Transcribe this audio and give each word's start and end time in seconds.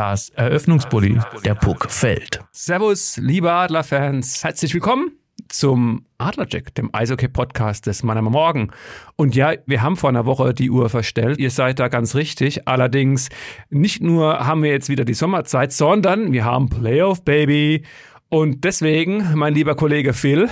Das 0.00 0.30
Eröffnungsbully. 0.30 1.18
Der 1.44 1.54
Puck 1.54 1.90
fällt. 1.90 2.40
Servus, 2.52 3.18
liebe 3.18 3.52
Adlerfans. 3.52 4.42
Herzlich 4.42 4.72
willkommen 4.72 5.12
zum 5.48 6.06
Adlercheck, 6.16 6.74
dem 6.74 6.88
Eishockey-Podcast 6.94 7.84
des 7.84 8.02
Mannheimer 8.02 8.30
Morgen. 8.30 8.70
Und 9.16 9.36
ja, 9.36 9.52
wir 9.66 9.82
haben 9.82 9.98
vor 9.98 10.08
einer 10.08 10.24
Woche 10.24 10.54
die 10.54 10.70
Uhr 10.70 10.88
verstellt. 10.88 11.38
Ihr 11.38 11.50
seid 11.50 11.80
da 11.80 11.88
ganz 11.88 12.14
richtig. 12.14 12.66
Allerdings 12.66 13.28
nicht 13.68 14.00
nur 14.00 14.46
haben 14.46 14.62
wir 14.62 14.70
jetzt 14.70 14.88
wieder 14.88 15.04
die 15.04 15.12
Sommerzeit, 15.12 15.70
sondern 15.70 16.32
wir 16.32 16.46
haben 16.46 16.70
Playoff 16.70 17.22
Baby. 17.22 17.84
Und 18.30 18.64
deswegen, 18.64 19.34
mein 19.34 19.52
lieber 19.52 19.74
Kollege 19.74 20.14
Phil, 20.14 20.48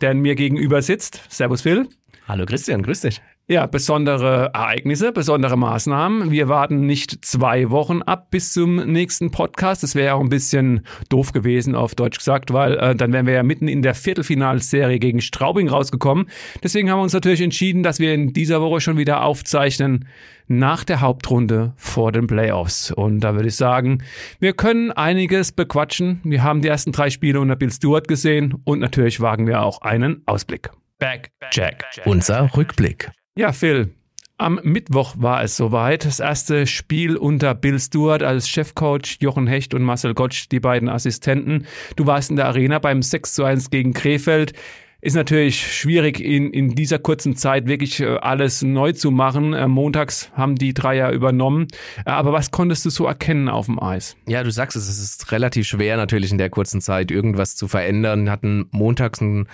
der 0.00 0.14
mir 0.14 0.36
gegenüber 0.36 0.82
sitzt. 0.82 1.20
Servus 1.30 1.62
Phil. 1.62 1.88
Hallo 2.28 2.46
Christian, 2.46 2.84
grüß 2.84 3.00
dich. 3.00 3.20
Ja, 3.46 3.66
besondere 3.66 4.52
Ereignisse, 4.54 5.12
besondere 5.12 5.58
Maßnahmen. 5.58 6.30
Wir 6.30 6.48
warten 6.48 6.86
nicht 6.86 7.26
zwei 7.26 7.68
Wochen 7.68 8.00
ab 8.00 8.30
bis 8.30 8.54
zum 8.54 8.76
nächsten 8.76 9.30
Podcast. 9.32 9.82
Das 9.82 9.94
wäre 9.94 10.06
ja 10.06 10.14
auch 10.14 10.22
ein 10.22 10.30
bisschen 10.30 10.86
doof 11.10 11.32
gewesen, 11.32 11.74
auf 11.74 11.94
Deutsch 11.94 12.16
gesagt, 12.16 12.54
weil 12.54 12.78
äh, 12.78 12.94
dann 12.94 13.12
wären 13.12 13.26
wir 13.26 13.34
ja 13.34 13.42
mitten 13.42 13.68
in 13.68 13.82
der 13.82 13.94
Viertelfinalserie 13.94 14.98
gegen 14.98 15.20
Straubing 15.20 15.68
rausgekommen. 15.68 16.30
Deswegen 16.62 16.90
haben 16.90 17.00
wir 17.00 17.02
uns 17.02 17.12
natürlich 17.12 17.42
entschieden, 17.42 17.82
dass 17.82 17.98
wir 17.98 18.14
in 18.14 18.32
dieser 18.32 18.62
Woche 18.62 18.80
schon 18.80 18.96
wieder 18.96 19.22
aufzeichnen 19.22 20.08
nach 20.46 20.82
der 20.82 21.02
Hauptrunde 21.02 21.74
vor 21.76 22.12
den 22.12 22.26
Playoffs. 22.26 22.92
Und 22.92 23.20
da 23.20 23.34
würde 23.34 23.48
ich 23.48 23.56
sagen, 23.56 24.02
wir 24.40 24.54
können 24.54 24.90
einiges 24.90 25.52
bequatschen. 25.52 26.20
Wir 26.24 26.42
haben 26.42 26.62
die 26.62 26.68
ersten 26.68 26.92
drei 26.92 27.10
Spiele 27.10 27.40
unter 27.40 27.56
Bill 27.56 27.70
Stewart 27.70 28.08
gesehen 28.08 28.54
und 28.64 28.78
natürlich 28.78 29.20
wagen 29.20 29.46
wir 29.46 29.62
auch 29.62 29.82
einen 29.82 30.22
Ausblick. 30.24 30.70
Back 30.98 31.30
Jack. 31.52 31.84
Unser 32.06 32.56
Rückblick. 32.56 33.10
Ja, 33.36 33.50
Phil, 33.50 33.92
am 34.38 34.60
Mittwoch 34.62 35.16
war 35.18 35.42
es 35.42 35.56
soweit. 35.56 36.04
Das 36.04 36.20
erste 36.20 36.68
Spiel 36.68 37.16
unter 37.16 37.52
Bill 37.56 37.80
Stewart 37.80 38.22
als 38.22 38.48
Chefcoach, 38.48 39.16
Jochen 39.18 39.48
Hecht 39.48 39.74
und 39.74 39.82
Marcel 39.82 40.14
Gottsch, 40.14 40.46
die 40.52 40.60
beiden 40.60 40.88
Assistenten. 40.88 41.66
Du 41.96 42.06
warst 42.06 42.30
in 42.30 42.36
der 42.36 42.46
Arena 42.46 42.78
beim 42.78 43.02
6 43.02 43.34
zu 43.34 43.42
1 43.42 43.70
gegen 43.70 43.92
Krefeld. 43.92 44.52
Ist 45.00 45.16
natürlich 45.16 45.60
schwierig, 45.60 46.18
in, 46.18 46.50
in 46.52 46.76
dieser 46.76 46.98
kurzen 47.00 47.36
Zeit 47.36 47.66
wirklich 47.66 48.00
äh, 48.00 48.16
alles 48.18 48.62
neu 48.62 48.92
zu 48.92 49.10
machen. 49.10 49.52
Äh, 49.52 49.66
montags 49.66 50.30
haben 50.32 50.54
die 50.54 50.72
drei 50.72 50.96
ja 50.96 51.10
übernommen. 51.10 51.66
Äh, 52.06 52.10
aber 52.10 52.32
was 52.32 52.52
konntest 52.52 52.86
du 52.86 52.90
so 52.90 53.04
erkennen 53.04 53.50
auf 53.50 53.66
dem 53.66 53.82
Eis? 53.82 54.16
Ja, 54.26 54.42
du 54.42 54.50
sagst 54.50 54.76
es, 54.76 54.88
es 54.88 54.98
ist 54.98 55.32
relativ 55.32 55.66
schwer 55.66 55.96
natürlich 55.98 56.30
in 56.30 56.38
der 56.38 56.48
kurzen 56.48 56.80
Zeit 56.80 57.10
irgendwas 57.10 57.54
zu 57.54 57.68
verändern. 57.68 58.30
Hatten 58.30 58.66
montags 58.70 59.20
ein 59.20 59.46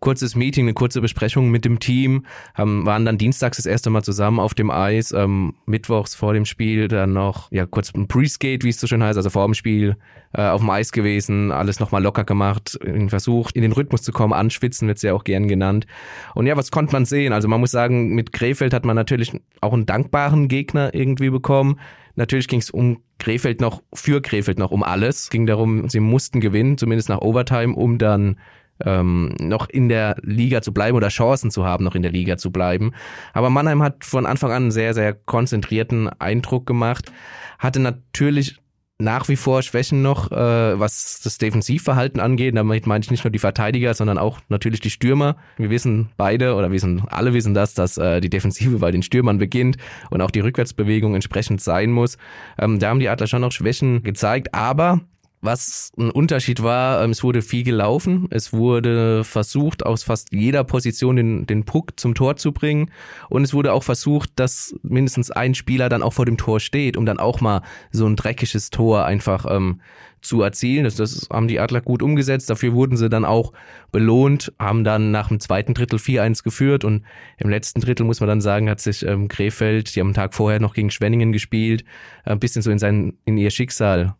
kurzes 0.00 0.34
Meeting, 0.34 0.66
eine 0.66 0.74
kurze 0.74 1.00
Besprechung 1.00 1.50
mit 1.50 1.64
dem 1.64 1.78
Team, 1.80 2.24
haben, 2.54 2.86
waren 2.86 3.04
dann 3.04 3.18
dienstags 3.18 3.56
das 3.56 3.66
erste 3.66 3.90
Mal 3.90 4.02
zusammen 4.02 4.40
auf 4.40 4.54
dem 4.54 4.70
Eis, 4.70 5.12
ähm, 5.12 5.54
mittwochs 5.66 6.14
vor 6.14 6.34
dem 6.34 6.44
Spiel 6.44 6.88
dann 6.88 7.12
noch, 7.12 7.50
ja, 7.52 7.66
kurz 7.66 7.94
ein 7.94 8.08
Pre-Skate, 8.08 8.64
wie 8.64 8.70
es 8.70 8.80
so 8.80 8.86
schön 8.86 9.02
heißt, 9.02 9.16
also 9.16 9.30
vor 9.30 9.44
dem 9.44 9.54
Spiel 9.54 9.96
äh, 10.32 10.42
auf 10.42 10.60
dem 10.60 10.70
Eis 10.70 10.92
gewesen, 10.92 11.52
alles 11.52 11.80
nochmal 11.80 12.02
locker 12.02 12.24
gemacht, 12.24 12.78
versucht, 13.08 13.56
in 13.56 13.62
den 13.62 13.72
Rhythmus 13.72 14.02
zu 14.02 14.12
kommen, 14.12 14.32
anschwitzen 14.32 14.88
wird's 14.88 15.02
ja 15.02 15.14
auch 15.14 15.24
gern 15.24 15.48
genannt. 15.48 15.86
Und 16.34 16.46
ja, 16.46 16.56
was 16.56 16.70
konnte 16.70 16.92
man 16.92 17.04
sehen? 17.04 17.32
Also 17.32 17.48
man 17.48 17.60
muss 17.60 17.70
sagen, 17.70 18.14
mit 18.14 18.32
Krefeld 18.32 18.74
hat 18.74 18.84
man 18.84 18.96
natürlich 18.96 19.32
auch 19.60 19.72
einen 19.72 19.86
dankbaren 19.86 20.48
Gegner 20.48 20.94
irgendwie 20.94 21.30
bekommen. 21.30 21.78
Natürlich 22.16 22.48
ging 22.48 22.58
es 22.58 22.70
um 22.70 23.00
Krefeld 23.18 23.60
noch, 23.60 23.82
für 23.94 24.20
Krefeld 24.20 24.58
noch 24.58 24.70
um 24.70 24.82
alles. 24.82 25.30
Ging 25.30 25.46
darum, 25.46 25.88
sie 25.88 26.00
mussten 26.00 26.40
gewinnen, 26.40 26.76
zumindest 26.76 27.08
nach 27.08 27.20
Overtime, 27.20 27.74
um 27.74 27.98
dann 27.98 28.38
ähm, 28.84 29.34
noch 29.40 29.68
in 29.68 29.88
der 29.88 30.16
Liga 30.22 30.62
zu 30.62 30.72
bleiben 30.72 30.96
oder 30.96 31.08
Chancen 31.08 31.50
zu 31.50 31.64
haben, 31.64 31.84
noch 31.84 31.94
in 31.94 32.02
der 32.02 32.12
Liga 32.12 32.36
zu 32.36 32.50
bleiben. 32.50 32.92
Aber 33.32 33.50
Mannheim 33.50 33.82
hat 33.82 34.04
von 34.04 34.26
Anfang 34.26 34.50
an 34.50 34.64
einen 34.64 34.70
sehr, 34.70 34.94
sehr 34.94 35.14
konzentrierten 35.14 36.08
Eindruck 36.08 36.66
gemacht, 36.66 37.12
hatte 37.58 37.80
natürlich 37.80 38.58
nach 39.00 39.28
wie 39.28 39.36
vor 39.36 39.62
Schwächen 39.62 40.02
noch, 40.02 40.32
äh, 40.32 40.78
was 40.78 41.20
das 41.22 41.38
Defensivverhalten 41.38 42.20
angeht. 42.20 42.56
Damit 42.56 42.86
meine 42.86 43.04
ich 43.04 43.10
nicht 43.10 43.22
nur 43.22 43.30
die 43.30 43.38
Verteidiger, 43.38 43.94
sondern 43.94 44.18
auch 44.18 44.40
natürlich 44.48 44.80
die 44.80 44.90
Stürmer. 44.90 45.36
Wir 45.56 45.70
wissen 45.70 46.10
beide 46.16 46.54
oder 46.54 46.68
wir 46.68 46.74
wissen 46.74 47.04
alle 47.08 47.32
wissen 47.32 47.54
das, 47.54 47.74
dass 47.74 47.96
äh, 47.96 48.20
die 48.20 48.30
Defensive 48.30 48.78
bei 48.78 48.90
den 48.90 49.02
Stürmern 49.02 49.38
beginnt 49.38 49.76
und 50.10 50.20
auch 50.20 50.32
die 50.32 50.40
Rückwärtsbewegung 50.40 51.14
entsprechend 51.14 51.60
sein 51.60 51.92
muss. 51.92 52.18
Ähm, 52.58 52.80
da 52.80 52.88
haben 52.88 52.98
die 52.98 53.08
Adler 53.08 53.28
schon 53.28 53.40
noch 53.40 53.52
Schwächen 53.52 54.02
gezeigt, 54.02 54.52
aber 54.52 55.00
was 55.40 55.92
ein 55.96 56.10
Unterschied 56.10 56.62
war, 56.62 57.02
ähm, 57.02 57.10
es 57.10 57.22
wurde 57.22 57.42
viel 57.42 57.62
gelaufen, 57.62 58.26
es 58.30 58.52
wurde 58.52 59.22
versucht, 59.24 59.86
aus 59.86 60.02
fast 60.02 60.32
jeder 60.32 60.64
Position 60.64 61.16
den, 61.16 61.46
den 61.46 61.64
Puck 61.64 61.98
zum 61.98 62.14
Tor 62.14 62.36
zu 62.36 62.52
bringen. 62.52 62.90
Und 63.28 63.44
es 63.44 63.54
wurde 63.54 63.72
auch 63.72 63.84
versucht, 63.84 64.30
dass 64.36 64.74
mindestens 64.82 65.30
ein 65.30 65.54
Spieler 65.54 65.88
dann 65.88 66.02
auch 66.02 66.12
vor 66.12 66.26
dem 66.26 66.36
Tor 66.36 66.60
steht, 66.60 66.96
um 66.96 67.06
dann 67.06 67.18
auch 67.18 67.40
mal 67.40 67.62
so 67.92 68.06
ein 68.06 68.16
dreckiges 68.16 68.70
Tor 68.70 69.04
einfach 69.04 69.46
ähm, 69.48 69.80
zu 70.20 70.42
erzielen. 70.42 70.82
Das, 70.82 70.96
das 70.96 71.28
haben 71.32 71.46
die 71.46 71.60
Adler 71.60 71.82
gut 71.82 72.02
umgesetzt, 72.02 72.50
dafür 72.50 72.72
wurden 72.72 72.96
sie 72.96 73.08
dann 73.08 73.24
auch 73.24 73.52
belohnt, 73.92 74.52
haben 74.58 74.82
dann 74.82 75.12
nach 75.12 75.28
dem 75.28 75.38
zweiten 75.38 75.74
Drittel 75.74 76.00
4-1 76.00 76.42
geführt. 76.42 76.84
Und 76.84 77.04
im 77.36 77.48
letzten 77.48 77.80
Drittel 77.80 78.04
muss 78.04 78.18
man 78.18 78.28
dann 78.28 78.40
sagen, 78.40 78.68
hat 78.68 78.80
sich 78.80 79.06
ähm, 79.06 79.28
Krefeld, 79.28 79.94
die 79.94 80.00
einen 80.00 80.14
Tag 80.14 80.34
vorher 80.34 80.58
noch 80.58 80.74
gegen 80.74 80.90
Schwenningen 80.90 81.30
gespielt, 81.30 81.84
ein 82.24 82.40
bisschen 82.40 82.62
so 82.62 82.72
in 82.72 82.80
sein, 82.80 83.14
in 83.24 83.38
ihr 83.38 83.50
Schicksal 83.50 84.16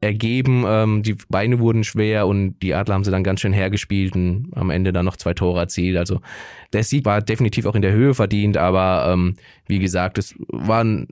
ergeben. 0.00 0.64
Ähm, 0.66 1.02
die 1.02 1.16
Beine 1.28 1.58
wurden 1.58 1.84
schwer 1.84 2.26
und 2.26 2.58
die 2.60 2.74
Adler 2.74 2.94
haben 2.94 3.04
sie 3.04 3.10
dann 3.10 3.24
ganz 3.24 3.40
schön 3.40 3.52
hergespielt 3.52 4.14
und 4.14 4.50
am 4.54 4.70
Ende 4.70 4.92
dann 4.92 5.04
noch 5.04 5.16
zwei 5.16 5.34
Tore 5.34 5.60
erzielt. 5.60 5.96
Also 5.96 6.20
der 6.72 6.84
Sieg 6.84 7.04
war 7.04 7.20
definitiv 7.20 7.66
auch 7.66 7.74
in 7.74 7.82
der 7.82 7.92
Höhe 7.92 8.14
verdient, 8.14 8.56
aber 8.56 9.10
ähm, 9.12 9.34
wie 9.66 9.78
gesagt, 9.78 10.18
es 10.18 10.34
war 10.48 10.84
ein 10.84 11.08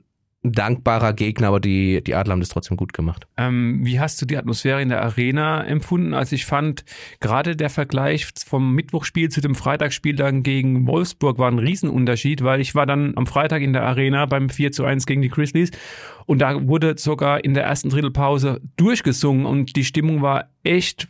dankbarer 0.51 1.13
Gegner, 1.13 1.47
aber 1.47 1.59
die, 1.59 2.03
die 2.03 2.15
Adler 2.15 2.33
haben 2.33 2.39
das 2.39 2.49
trotzdem 2.49 2.77
gut 2.77 2.93
gemacht. 2.93 3.27
Ähm, 3.37 3.81
wie 3.83 3.99
hast 3.99 4.21
du 4.21 4.25
die 4.25 4.37
Atmosphäre 4.37 4.81
in 4.81 4.89
der 4.89 5.01
Arena 5.01 5.63
empfunden? 5.63 6.13
Also 6.13 6.35
ich 6.35 6.45
fand 6.45 6.85
gerade 7.19 7.55
der 7.55 7.69
Vergleich 7.69 8.27
vom 8.45 8.73
Mittwochspiel 8.73 9.29
zu 9.29 9.41
dem 9.41 9.55
Freitagsspiel 9.55 10.15
dann 10.15 10.43
gegen 10.43 10.87
Wolfsburg 10.87 11.37
war 11.37 11.49
ein 11.49 11.59
Riesenunterschied, 11.59 12.43
weil 12.43 12.61
ich 12.61 12.75
war 12.75 12.85
dann 12.85 13.13
am 13.15 13.27
Freitag 13.27 13.61
in 13.61 13.73
der 13.73 13.83
Arena 13.83 14.25
beim 14.25 14.49
4 14.49 14.71
zu 14.71 14.85
1 14.85 15.05
gegen 15.05 15.21
die 15.21 15.29
Grizzlies 15.29 15.71
und 16.25 16.39
da 16.39 16.67
wurde 16.67 16.95
sogar 16.97 17.43
in 17.43 17.53
der 17.53 17.63
ersten 17.63 17.89
Drittelpause 17.89 18.61
durchgesungen 18.75 19.45
und 19.45 19.75
die 19.75 19.85
Stimmung 19.85 20.21
war 20.21 20.49
echt 20.63 21.07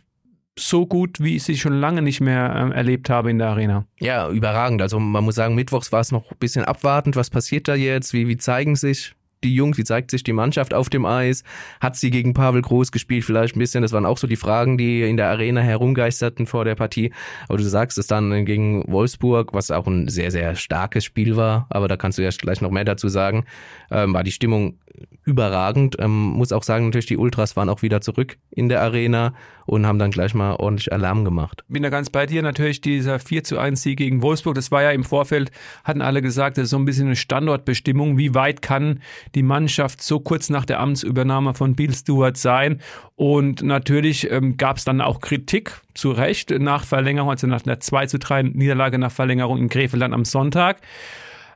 so 0.58 0.86
gut, 0.86 1.20
wie 1.20 1.36
ich 1.36 1.44
sie 1.44 1.56
schon 1.56 1.74
lange 1.74 2.02
nicht 2.02 2.20
mehr 2.20 2.70
äh, 2.72 2.76
erlebt 2.76 3.10
habe 3.10 3.30
in 3.30 3.38
der 3.38 3.48
Arena. 3.48 3.86
Ja, 3.98 4.28
überragend. 4.28 4.82
Also 4.82 4.98
man 4.98 5.24
muss 5.24 5.36
sagen, 5.36 5.54
mittwochs 5.54 5.92
war 5.92 6.00
es 6.00 6.12
noch 6.12 6.30
ein 6.30 6.38
bisschen 6.38 6.64
abwartend. 6.64 7.16
Was 7.16 7.30
passiert 7.30 7.68
da 7.68 7.74
jetzt? 7.74 8.12
Wie, 8.12 8.28
wie 8.28 8.36
zeigen 8.36 8.76
sich 8.76 9.14
die 9.44 9.54
Jungs, 9.54 9.78
wie 9.78 9.84
zeigt 9.84 10.10
sich 10.10 10.22
die 10.22 10.32
Mannschaft 10.32 10.74
auf 10.74 10.88
dem 10.88 11.06
Eis? 11.06 11.44
Hat 11.80 11.96
sie 11.96 12.10
gegen 12.10 12.34
Pavel 12.34 12.62
Groß 12.62 12.92
gespielt? 12.92 13.24
Vielleicht 13.24 13.56
ein 13.56 13.58
bisschen. 13.58 13.82
Das 13.82 13.92
waren 13.92 14.06
auch 14.06 14.18
so 14.18 14.26
die 14.26 14.36
Fragen, 14.36 14.78
die 14.78 15.02
in 15.02 15.16
der 15.16 15.28
Arena 15.28 15.60
herumgeisterten 15.60 16.46
vor 16.46 16.64
der 16.64 16.74
Partie. 16.74 17.12
Aber 17.48 17.58
du 17.58 17.64
sagst 17.64 17.98
es 17.98 18.06
dann 18.06 18.44
gegen 18.44 18.84
Wolfsburg, 18.90 19.52
was 19.52 19.70
auch 19.70 19.86
ein 19.86 20.08
sehr, 20.08 20.30
sehr 20.30 20.56
starkes 20.56 21.04
Spiel 21.04 21.36
war. 21.36 21.66
Aber 21.70 21.88
da 21.88 21.96
kannst 21.96 22.18
du 22.18 22.22
ja 22.22 22.30
gleich 22.30 22.60
noch 22.60 22.70
mehr 22.70 22.84
dazu 22.84 23.08
sagen. 23.08 23.44
Ähm, 23.90 24.14
war 24.14 24.24
die 24.24 24.32
Stimmung 24.32 24.78
überragend. 25.24 25.96
Ähm, 25.98 26.10
muss 26.10 26.52
auch 26.52 26.62
sagen, 26.62 26.86
natürlich 26.86 27.06
die 27.06 27.16
Ultras 27.16 27.56
waren 27.56 27.68
auch 27.68 27.82
wieder 27.82 28.00
zurück 28.00 28.38
in 28.50 28.68
der 28.68 28.80
Arena 28.80 29.34
und 29.66 29.86
haben 29.86 29.98
dann 29.98 30.10
gleich 30.10 30.34
mal 30.34 30.54
ordentlich 30.54 30.92
Alarm 30.92 31.24
gemacht. 31.24 31.62
Bin 31.68 31.82
da 31.82 31.90
ganz 31.90 32.08
bei 32.08 32.24
dir. 32.26 32.42
Natürlich 32.42 32.80
dieser 32.80 33.18
4 33.18 33.44
zu 33.44 33.58
1 33.58 33.82
Sieg 33.82 33.98
gegen 33.98 34.22
Wolfsburg. 34.22 34.54
Das 34.54 34.70
war 34.70 34.82
ja 34.82 34.90
im 34.90 35.04
Vorfeld, 35.04 35.50
hatten 35.84 36.00
alle 36.00 36.22
gesagt, 36.22 36.56
das 36.56 36.64
ist 36.64 36.70
so 36.70 36.78
ein 36.78 36.86
bisschen 36.86 37.06
eine 37.06 37.16
Standortbestimmung. 37.16 38.16
Wie 38.16 38.34
weit 38.34 38.62
kann 38.62 39.00
die 39.34 39.42
Mannschaft 39.42 40.02
so 40.02 40.20
kurz 40.20 40.48
nach 40.48 40.64
der 40.64 40.80
Amtsübernahme 40.80 41.52
von 41.52 41.74
Bill 41.74 41.94
Stewart 41.94 42.36
sein? 42.36 42.80
Und 43.14 43.62
natürlich 43.62 44.30
ähm, 44.30 44.56
gab 44.56 44.78
es 44.78 44.84
dann 44.84 45.00
auch 45.00 45.20
Kritik, 45.20 45.80
zu 45.94 46.12
Recht, 46.12 46.50
nach 46.50 46.84
Verlängerung, 46.84 47.30
also 47.30 47.46
nach 47.46 47.66
einer 47.66 47.80
2 47.80 48.06
zu 48.06 48.18
3 48.18 48.44
Niederlage 48.44 48.98
nach 48.98 49.10
Verlängerung 49.12 49.58
in 49.58 49.68
Greveland 49.68 50.14
am 50.14 50.24
Sonntag. 50.24 50.80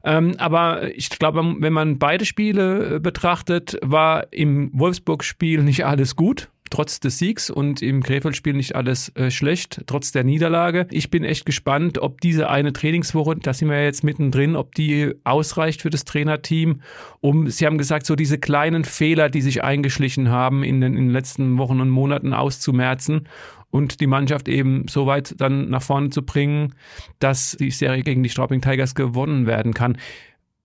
Ähm, 0.04 0.34
aber 0.38 0.94
ich 0.96 1.08
glaube, 1.10 1.56
wenn 1.58 1.72
man 1.72 1.98
beide 1.98 2.24
Spiele 2.24 2.96
äh, 2.96 2.98
betrachtet, 3.00 3.78
war 3.82 4.32
im 4.32 4.70
Wolfsburg-Spiel 4.72 5.62
nicht 5.62 5.86
alles 5.86 6.16
gut. 6.16 6.48
Trotz 6.72 7.00
des 7.00 7.18
Siegs 7.18 7.50
und 7.50 7.82
im 7.82 8.02
Krefeld-Spiel 8.02 8.54
nicht 8.54 8.74
alles 8.74 9.14
äh, 9.14 9.30
schlecht, 9.30 9.82
trotz 9.86 10.10
der 10.10 10.24
Niederlage. 10.24 10.86
Ich 10.90 11.10
bin 11.10 11.22
echt 11.22 11.44
gespannt, 11.44 11.98
ob 11.98 12.22
diese 12.22 12.48
eine 12.48 12.72
Trainingswoche, 12.72 13.36
da 13.36 13.52
sind 13.52 13.68
wir 13.68 13.84
jetzt 13.84 14.02
mittendrin, 14.02 14.56
ob 14.56 14.74
die 14.74 15.14
ausreicht 15.22 15.82
für 15.82 15.90
das 15.90 16.04
Trainerteam, 16.04 16.80
um, 17.20 17.48
Sie 17.48 17.66
haben 17.66 17.76
gesagt, 17.76 18.06
so 18.06 18.16
diese 18.16 18.38
kleinen 18.38 18.84
Fehler, 18.84 19.28
die 19.28 19.42
sich 19.42 19.62
eingeschlichen 19.62 20.30
haben 20.30 20.64
in 20.64 20.80
den, 20.80 20.96
in 20.96 21.08
den 21.08 21.12
letzten 21.12 21.58
Wochen 21.58 21.80
und 21.80 21.90
Monaten 21.90 22.32
auszumerzen 22.32 23.28
und 23.70 24.00
die 24.00 24.06
Mannschaft 24.06 24.48
eben 24.48 24.86
so 24.88 25.06
weit 25.06 25.34
dann 25.38 25.68
nach 25.68 25.82
vorne 25.82 26.08
zu 26.08 26.22
bringen, 26.22 26.74
dass 27.18 27.54
die 27.58 27.70
Serie 27.70 28.02
gegen 28.02 28.22
die 28.22 28.30
Straubing 28.30 28.62
Tigers 28.62 28.94
gewonnen 28.94 29.46
werden 29.46 29.74
kann 29.74 29.98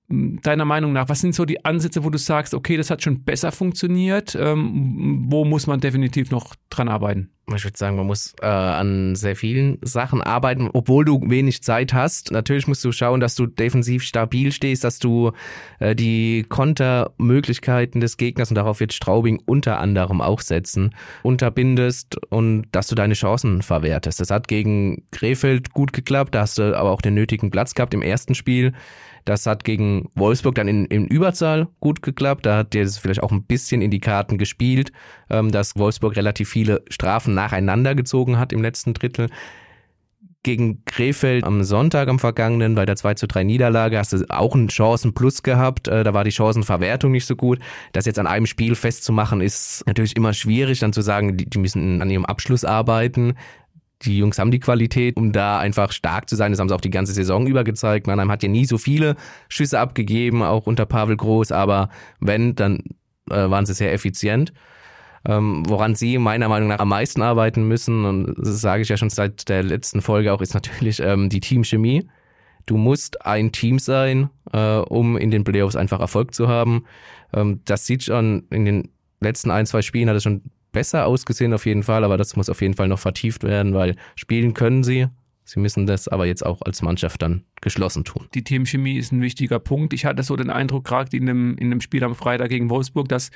deiner 0.10 0.66
Meinung 0.66 0.94
nach, 0.94 1.10
was 1.10 1.20
sind 1.20 1.36
so 1.36 1.44
die 1.44 1.66
Ansätze, 1.66 2.04
wo 2.04 2.10
du 2.10 2.18
sagst, 2.18 2.54
okay, 2.54 2.78
das 2.78 2.90
hat 2.90 3.04
schon 3.04 3.24
besser 3.24 3.52
funktioniert? 3.52 4.38
Ähm, 4.40 5.26
wo 5.28 5.44
muss 5.44 5.68
man 5.68 5.82
definitiv 5.82 6.32
noch 6.32 6.56
dran 6.70 6.88
arbeiten? 6.88 7.30
Ich 7.56 7.64
würde 7.64 7.78
sagen, 7.78 7.96
man 7.96 8.08
muss 8.08 8.34
äh, 8.42 8.46
an 8.46 9.16
sehr 9.16 9.38
vielen 9.38 9.80
Sachen 9.82 10.22
arbeiten, 10.22 10.70
obwohl 10.74 11.06
du 11.06 11.22
wenig 11.30 11.64
Zeit 11.64 11.94
hast. 11.94 12.32
Natürlich 12.32 12.68
musst 12.68 12.84
du 12.84 12.92
schauen, 12.92 13.22
dass 13.22 13.36
du 13.36 13.46
defensiv 13.46 14.04
stabil 14.04 14.52
stehst, 14.52 14.84
dass 14.84 15.00
du 15.00 15.32
äh, 15.80 15.96
die 15.96 16.46
Kontermöglichkeiten 16.48 18.02
des 18.02 18.18
Gegners, 18.18 18.50
und 18.50 18.56
darauf 18.56 18.82
wird 18.82 18.92
Straubing 18.92 19.42
unter 19.46 19.80
anderem 19.80 20.20
auch 20.20 20.42
setzen, 20.42 20.94
unterbindest 21.24 22.18
und 22.30 22.66
dass 22.74 22.88
du 22.88 22.96
deine 22.96 23.14
Chancen 23.14 23.62
verwertest. 23.62 24.20
Das 24.20 24.30
hat 24.30 24.50
gegen 24.50 25.06
Krefeld 25.12 25.72
gut 25.72 25.94
geklappt, 25.94 26.36
da 26.36 26.42
hast 26.42 26.58
du 26.58 26.78
aber 26.78 26.92
auch 26.92 27.02
den 27.02 27.14
nötigen 27.14 27.50
Platz 27.50 27.76
gehabt 27.76 27.94
im 27.94 28.02
ersten 28.02 28.36
Spiel. 28.36 28.74
Das 29.28 29.46
hat 29.46 29.66
gegen 29.66 30.10
Wolfsburg 30.16 30.56
dann 30.56 30.70
in, 30.70 30.86
in 30.86 31.06
Überzahl 31.06 31.68
gut 31.82 32.02
geklappt. 32.02 32.46
Da 32.46 32.60
hat 32.60 32.74
dir 32.74 32.86
das 32.86 32.98
vielleicht 32.98 33.22
auch 33.22 33.34
ein 33.34 33.44
bisschen 33.44 33.82
in 33.82 33.92
die 33.92 34.00
Karten 34.00 34.38
gespielt, 34.38 34.94
ähm, 35.30 35.52
dass 35.52 35.76
Wolfsburg 35.76 36.16
relativ 36.16 36.48
viele 36.48 36.82
Strafen 36.90 37.34
nacheinander 37.34 37.94
gezogen 37.94 38.40
hat 38.40 38.54
im 38.54 38.62
letzten 38.62 38.94
Drittel. 38.94 39.28
Gegen 40.44 40.86
Krefeld 40.86 41.44
am 41.44 41.66
Sonntag 41.66 42.08
am 42.08 42.20
vergangenen 42.20 42.76
bei 42.76 42.86
der 42.86 42.96
2 42.96 43.16
zu 43.16 43.28
3 43.28 43.44
Niederlage 43.44 43.98
hast 43.98 44.14
du 44.14 44.24
auch 44.30 44.56
einen 44.56 44.70
Chancenplus 44.70 45.44
gehabt. 45.44 45.90
Äh, 45.90 46.06
da 46.06 46.14
war 46.14 46.24
die 46.24 46.32
Chancenverwertung 46.32 47.12
nicht 47.12 47.26
so 47.26 47.36
gut. 47.36 47.60
Das 47.92 48.06
jetzt 48.06 48.20
an 48.20 48.28
einem 48.28 48.46
Spiel 48.46 48.76
festzumachen 48.76 49.42
ist 49.42 49.84
natürlich 49.86 50.16
immer 50.16 50.34
schwierig, 50.34 50.80
dann 50.80 50.94
zu 50.94 51.02
sagen, 51.02 51.36
die, 51.36 51.50
die 51.50 51.58
müssen 51.58 52.02
an 52.02 52.10
ihrem 52.10 52.26
Abschluss 52.26 52.64
arbeiten 52.64 53.34
die 54.04 54.18
Jungs 54.18 54.38
haben 54.38 54.52
die 54.52 54.60
Qualität, 54.60 55.18
um 55.18 55.32
da 55.32 55.60
einfach 55.60 55.92
stark 55.92 56.30
zu 56.30 56.36
sein. 56.36 56.52
Das 56.52 56.60
haben 56.60 56.70
sie 56.70 56.76
auch 56.76 56.82
die 56.82 56.90
ganze 56.90 57.14
Saison 57.14 57.48
über 57.48 57.64
gezeigt. 57.64 58.08
Mannheim 58.08 58.32
hat 58.32 58.44
ja 58.44 58.50
nie 58.50 58.66
so 58.66 58.78
viele 58.78 59.16
Schüsse 59.50 59.80
abgegeben, 59.80 60.44
auch 60.44 60.68
unter 60.68 60.86
Pavel 60.86 61.18
Groß, 61.18 61.52
aber 61.52 61.90
wenn, 62.20 62.56
dann 62.56 62.84
äh, 63.30 63.50
waren 63.50 63.66
sie 63.66 63.74
sehr 63.74 63.94
effizient. 63.94 64.54
Ähm, 65.26 65.64
woran 65.68 65.96
sie 65.96 66.20
meiner 66.20 66.48
Meinung 66.48 66.70
nach 66.70 66.80
am 66.80 66.90
meisten 66.90 67.22
arbeiten 67.22 67.68
müssen, 67.68 68.06
und 68.06 68.36
das 68.38 68.62
sage 68.62 68.84
ich 68.84 68.90
ja 68.90 68.98
schon 68.98 69.10
seit 69.10 69.50
der 69.50 69.64
letzten 69.64 70.02
Folge 70.02 70.32
auch, 70.32 70.42
ist 70.42 70.54
natürlich 70.54 71.00
ähm, 71.00 71.30
die 71.30 71.40
Teamchemie. 71.40 72.08
Du 72.66 72.78
musst 72.78 73.26
ein 73.26 73.52
Team 73.52 73.80
sein, 73.80 74.30
äh, 74.54 74.78
um 74.78 75.18
in 75.18 75.32
den 75.32 75.44
Playoffs 75.44 75.76
einfach 75.76 76.00
Erfolg 76.00 76.34
zu 76.34 76.48
haben. 76.48 76.86
Ähm, 77.34 77.62
das 77.66 77.86
sieht 77.86 78.04
schon 78.04 78.44
in 78.52 78.66
den 78.66 78.90
letzten 79.20 79.52
ein, 79.52 79.66
zwei 79.66 79.82
Spielen 79.82 80.08
hat 80.08 80.16
es 80.16 80.24
schon 80.24 80.44
besser 80.72 81.06
ausgesehen 81.06 81.54
auf 81.54 81.66
jeden 81.66 81.84
Fall, 81.84 82.04
aber 82.04 82.18
das 82.18 82.36
muss 82.36 82.50
auf 82.50 82.62
jeden 82.62 82.74
Fall 82.74 82.88
noch 82.88 83.00
vertieft 83.00 83.44
werden, 83.44 83.74
weil 83.74 83.96
spielen 84.16 84.54
können 84.54 84.84
sie. 84.84 85.08
Sie 85.44 85.60
müssen 85.60 85.88
das 85.88 86.08
aber 86.08 86.26
jetzt 86.26 86.46
auch 86.46 86.62
als 86.62 86.82
Mannschaft 86.82 87.22
dann 87.22 87.46
geschlossen 87.62 88.04
tun. 88.04 88.28
Die 88.34 88.44
Teamchemie 88.44 88.98
ist 88.98 89.12
ein 89.12 89.22
wichtiger 89.22 89.60
Punkt. 89.60 89.94
Ich 89.94 90.06
hatte 90.06 90.22
so 90.22 90.36
den 90.36 90.50
Eindruck, 90.50 90.86
gerade 90.86 91.16
in 91.18 91.26
dem, 91.26 91.58
in 91.58 91.70
dem 91.72 91.82
Spiel 91.82 92.04
am 92.04 92.14
Freitag 92.14 92.50
gegen 92.50 92.70
Wolfsburg, 92.70 93.10
dass 93.10 93.32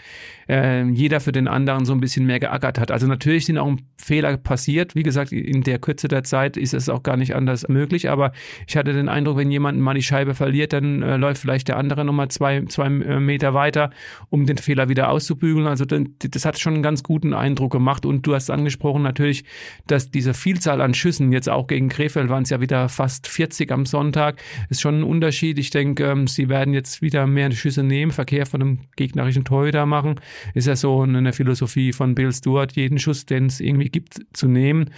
äh, 0.47 0.83
jeder 0.85 1.19
für 1.19 1.31
den 1.31 1.47
anderen 1.47 1.85
so 1.85 1.93
ein 1.93 1.99
bisschen 1.99 2.25
mehr 2.25 2.39
geackert 2.39 2.79
hat. 2.79 2.91
Also 2.91 3.07
natürlich 3.07 3.45
sind 3.45 3.57
auch 3.57 3.71
Fehler 3.97 4.37
passiert. 4.37 4.95
Wie 4.95 5.03
gesagt, 5.03 5.31
in 5.31 5.63
der 5.63 5.79
Kürze 5.79 6.07
der 6.07 6.23
Zeit 6.23 6.55
ist 6.55 6.73
es 6.73 6.87
auch 6.87 7.01
gar 7.01 7.17
nicht 7.17 7.35
anders 7.35 7.67
möglich. 7.67 8.09
Aber 8.09 8.31
ich 8.67 8.77
hatte 8.77 8.93
den 8.93 9.09
Eindruck, 9.09 9.37
wenn 9.37 9.49
jemand 9.49 9.79
mal 9.79 9.95
die 9.95 10.03
Scheibe 10.03 10.35
verliert, 10.35 10.73
dann 10.73 11.01
äh, 11.01 11.17
läuft 11.17 11.41
vielleicht 11.41 11.67
der 11.67 11.77
andere 11.77 12.05
nochmal 12.05 12.27
zwei, 12.29 12.63
zwei 12.65 12.85
äh, 12.85 13.19
Meter 13.19 13.55
weiter, 13.55 13.89
um 14.29 14.45
den 14.45 14.57
Fehler 14.57 14.87
wieder 14.87 15.09
auszubügeln. 15.09 15.65
Also 15.65 15.85
das 15.85 16.45
hat 16.45 16.59
schon 16.59 16.75
einen 16.75 16.83
ganz 16.83 17.01
guten 17.01 17.33
Eindruck 17.33 17.71
gemacht. 17.71 18.05
Und 18.05 18.27
du 18.27 18.35
hast 18.35 18.51
angesprochen 18.51 19.01
natürlich, 19.01 19.45
dass 19.87 20.11
diese 20.11 20.35
Vielzahl 20.35 20.79
an 20.79 20.93
Schüssen, 20.93 21.31
jetzt 21.31 21.49
auch 21.49 21.65
gegen 21.65 21.89
Krefeld 21.89 22.29
waren 22.29 22.43
es 22.43 22.51
ja 22.51 22.61
wieder 22.61 22.87
fast 22.87 23.27
40 23.27 23.71
am 23.71 23.85
Sonntag, 23.85 24.10
Sonntag 24.11 24.41
ist 24.69 24.81
schon 24.81 24.99
ein 24.99 25.03
Unterschied. 25.03 25.57
Ich 25.57 25.69
denke, 25.69 26.03
ähm, 26.03 26.27
sie 26.27 26.49
werden 26.49 26.73
jetzt 26.73 27.01
wieder 27.01 27.27
mehr 27.27 27.49
Schüsse 27.51 27.81
nehmen, 27.81 28.11
Verkehr 28.11 28.45
von 28.45 28.61
einem 28.61 28.79
gegnerischen 28.97 29.45
Torhüter 29.45 29.85
machen. 29.85 30.15
Ist 30.53 30.67
ja 30.67 30.75
so 30.75 31.01
eine 31.01 31.31
Philosophie 31.31 31.93
von 31.93 32.13
Bill 32.13 32.33
Stewart, 32.33 32.73
jeden 32.73 32.99
Schuss, 32.99 33.25
den 33.25 33.45
es 33.45 33.61
irgendwie 33.61 33.87
gibt, 33.87 34.19
zu 34.33 34.49
nehmen. 34.49 34.89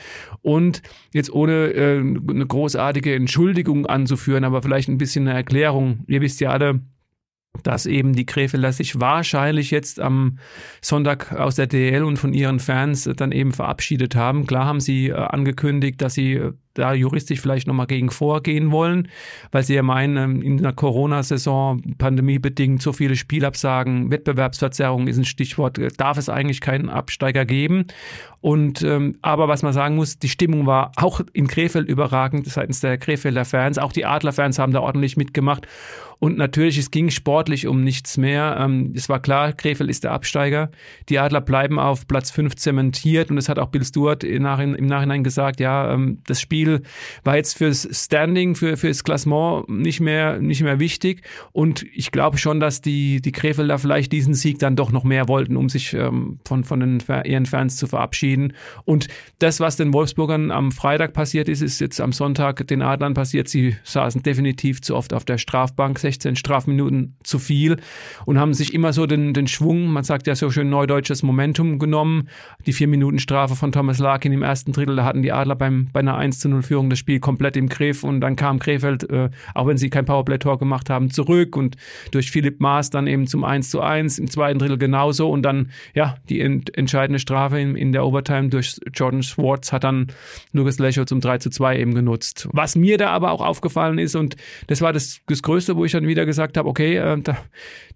Und 0.42 0.82
jetzt 1.14 1.32
ohne 1.32 1.68
äh, 1.74 2.00
eine 2.00 2.48
großartige 2.48 3.14
Entschuldigung 3.14 3.86
anzuführen, 3.86 4.46
aber 4.46 4.64
vielleicht 4.64 4.90
ein 4.90 4.98
bisschen 4.98 5.28
eine 5.28 5.38
Erklärung. 5.38 6.04
Ihr 6.08 6.22
wisst 6.22 6.42
ja 6.42 6.50
alle, 6.50 6.82
dass 7.62 7.86
eben 7.86 8.14
die 8.14 8.26
Krefelder 8.26 8.74
sich 8.74 9.00
wahrscheinlich 9.00 9.70
jetzt 9.70 10.00
am 10.00 10.40
Sonntag 10.82 11.34
aus 11.34 11.54
der 11.54 11.68
DL 11.68 12.04
und 12.04 12.18
von 12.18 12.34
ihren 12.34 12.60
Fans 12.60 13.08
dann 13.16 13.32
eben 13.32 13.52
verabschiedet 13.52 14.16
haben. 14.16 14.48
Klar 14.48 14.66
haben 14.66 14.80
sie 14.80 15.10
äh, 15.10 15.14
angekündigt, 15.14 16.02
dass 16.02 16.16
sie 16.16 16.34
äh, 16.34 16.54
da 16.74 16.94
juristisch 16.94 17.40
vielleicht 17.40 17.68
nochmal 17.68 17.88
gegen 17.88 18.10
vorgehen 18.10 18.72
wollen, 18.72 19.08
weil 19.52 19.64
sie 19.64 19.76
ja 19.76 19.84
meinen, 19.84 20.18
ähm, 20.18 20.42
in 20.42 20.58
der 20.58 20.74
Corona-Saison 20.74 21.82
pandemiebedingt 21.98 22.82
so 22.82 22.94
viele 22.94 23.16
Spielabsagen, 23.16 24.12
Wettbewerbsverzerrung 24.12 25.08
ist 25.08 25.18
ein 25.18 25.26
Stichwort, 25.26 25.78
äh, 25.78 25.90
darf 25.96 26.18
es 26.18 26.30
eigentlich 26.30 26.62
keinen 26.62 26.90
Absteiger 26.90 27.46
geben. 27.46 27.86
Und 28.42 28.82
ähm, 28.82 29.16
aber 29.22 29.48
was 29.48 29.64
man 29.64 29.72
sagen 29.72 29.96
muss, 29.96 30.20
die 30.20 30.28
Stimmung 30.28 30.66
war 30.66 30.92
auch 30.98 31.22
in 31.32 31.48
Krefeld 31.48 31.88
überragend 31.88 32.46
seitens 32.48 32.82
der 32.82 32.98
Krefelder 32.98 33.46
Fans. 33.46 33.78
Auch 33.78 33.94
die 33.94 34.06
Adler-Fans 34.06 34.60
haben 34.60 34.74
da 34.74 34.82
ordentlich 34.82 35.16
mitgemacht. 35.16 35.66
Und 36.20 36.38
natürlich, 36.38 36.78
es 36.78 36.90
ging 36.90 37.10
sportlich 37.10 37.68
um 37.68 37.84
nichts 37.84 38.18
mehr. 38.18 38.58
Ähm, 38.60 38.94
es 38.96 39.10
war 39.10 39.20
klar, 39.20 39.52
Krefeld 39.52 39.90
ist 39.90 40.06
der 40.06 40.12
Absteiger. 40.12 40.72
Die 41.10 41.20
Adler 41.20 41.42
bleiben 41.42 41.80
auf 41.80 42.08
Platz 42.08 42.32
5 42.32 42.56
zementiert 42.56 43.30
und 43.30 43.38
es 43.38 43.50
hat 43.50 43.60
auch 43.60 43.68
Bill 43.68 43.84
Stewart 43.84 44.24
im 44.24 44.44
Nachhinein 44.44 45.24
gesagt, 45.24 45.60
ja, 45.60 45.94
ähm, 45.94 46.20
das 46.26 46.40
Spiel 46.40 46.63
Spiel 46.64 46.82
war 47.24 47.36
jetzt 47.36 47.58
fürs 47.58 47.88
Standing, 47.92 48.56
für, 48.56 48.78
fürs 48.78 49.04
Klassement 49.04 49.68
nicht 49.70 50.00
mehr, 50.00 50.40
nicht 50.40 50.62
mehr 50.62 50.80
wichtig. 50.80 51.22
Und 51.52 51.86
ich 51.94 52.12
glaube 52.12 52.38
schon, 52.38 52.60
dass 52.60 52.82
die, 52.82 53.22
die 53.22 53.32
Krefelder 53.34 53.78
vielleicht 53.78 54.12
diesen 54.12 54.34
Sieg 54.34 54.60
dann 54.60 54.76
doch 54.76 54.92
noch 54.92 55.04
mehr 55.04 55.28
wollten, 55.28 55.58
um 55.58 55.68
sich 55.68 55.94
ähm, 55.94 56.40
von, 56.46 56.64
von 56.64 56.80
den, 56.80 57.04
ihren 57.26 57.46
Fans 57.46 57.76
zu 57.76 57.88
verabschieden. 57.88 58.54
Und 58.86 59.08
das, 59.40 59.60
was 59.60 59.76
den 59.76 59.94
Wolfsburgern 59.94 60.52
am 60.52 60.72
Freitag 60.72 61.14
passiert 61.14 61.50
ist, 61.50 61.62
ist 61.62 61.82
jetzt 61.82 62.00
am 62.00 62.14
Sonntag 62.14 62.66
den 62.68 62.82
Adlern 62.82 63.14
passiert. 63.14 63.50
Sie 63.50 63.76
saßen 63.84 64.24
definitiv 64.24 64.82
zu 64.82 64.96
oft 64.96 65.14
auf 65.14 65.26
der 65.26 65.38
Strafbank, 65.38 66.00
16 66.00 66.36
Strafminuten 66.38 67.16
zu 67.24 67.40
viel 67.40 67.78
und 68.26 68.40
haben 68.40 68.54
sich 68.54 68.74
immer 68.74 68.94
so 68.94 69.06
den, 69.06 69.34
den 69.34 69.48
Schwung, 69.48 69.88
man 69.88 70.04
sagt 70.04 70.28
ja 70.28 70.36
so 70.36 70.50
schön 70.50 70.70
neudeutsches 70.70 71.24
Momentum 71.24 71.78
genommen. 71.78 72.30
Die 72.66 72.74
vier 72.74 72.88
Minuten 72.88 73.20
Strafe 73.20 73.56
von 73.56 73.72
Thomas 73.72 74.00
Larkin 74.00 74.32
im 74.32 74.44
ersten 74.44 74.72
Drittel, 74.72 74.96
da 74.96 75.04
hatten 75.04 75.22
die 75.22 75.34
Adler 75.34 75.56
beim, 75.56 75.90
bei 75.92 76.00
einer 76.00 76.16
1 76.16 76.40
zu 76.40 76.53
0 76.54 76.64
Führung 76.64 76.90
das 76.90 77.00
Spiel 77.00 77.20
komplett 77.20 77.58
im 77.58 77.70
Griff 77.70 78.04
und 78.04 78.22
dann 78.22 78.36
kam 78.36 78.60
Krefeld, 78.60 79.10
äh, 79.10 79.30
auch 79.54 79.68
wenn 79.68 79.78
sie 79.78 79.90
kein 79.90 80.06
Powerplay-Tor 80.06 80.58
gemacht 80.60 80.90
haben, 80.90 81.12
zurück 81.12 81.56
und 81.56 81.76
durch 82.12 82.32
Philipp 82.32 82.60
Maas 82.60 82.90
dann 82.90 83.08
eben 83.08 83.28
zum 83.28 83.44
1 83.44 83.70
zu 83.70 83.82
1, 83.82 84.20
im 84.20 84.30
zweiten 84.30 84.60
Drittel 84.60 84.78
genauso 84.78 85.30
und 85.30 85.44
dann, 85.44 85.72
ja, 85.94 86.16
die 86.30 86.40
ent 86.40 86.76
entscheidende 86.78 87.20
Strafe 87.20 87.60
in, 87.60 87.76
in, 87.76 87.92
der 87.92 88.06
Overtime 88.06 88.50
durch 88.50 88.80
Jordan 88.94 89.24
Schwartz 89.24 89.72
hat 89.72 89.84
dann 89.84 90.08
Lucas 90.52 90.80
Lecho 90.80 91.06
zum 91.06 91.22
3 91.22 91.40
zu 91.40 91.50
2 91.50 91.80
eben 91.80 91.94
genutzt. 91.94 92.48
Was 92.52 92.76
mir 92.76 92.98
da 92.98 93.10
aber 93.10 93.32
auch 93.32 93.42
aufgefallen 93.42 93.98
ist 93.98 94.16
und 94.16 94.36
das 94.68 94.82
war 94.82 94.94
das, 94.94 95.22
das 95.28 95.42
Größte, 95.42 95.76
wo 95.76 95.86
ich 95.86 95.92
dann 95.92 96.08
wieder 96.08 96.26
gesagt 96.26 96.58
habe, 96.58 96.70
okay, 96.70 96.96
äh, 96.98 97.20
da, 97.22 97.38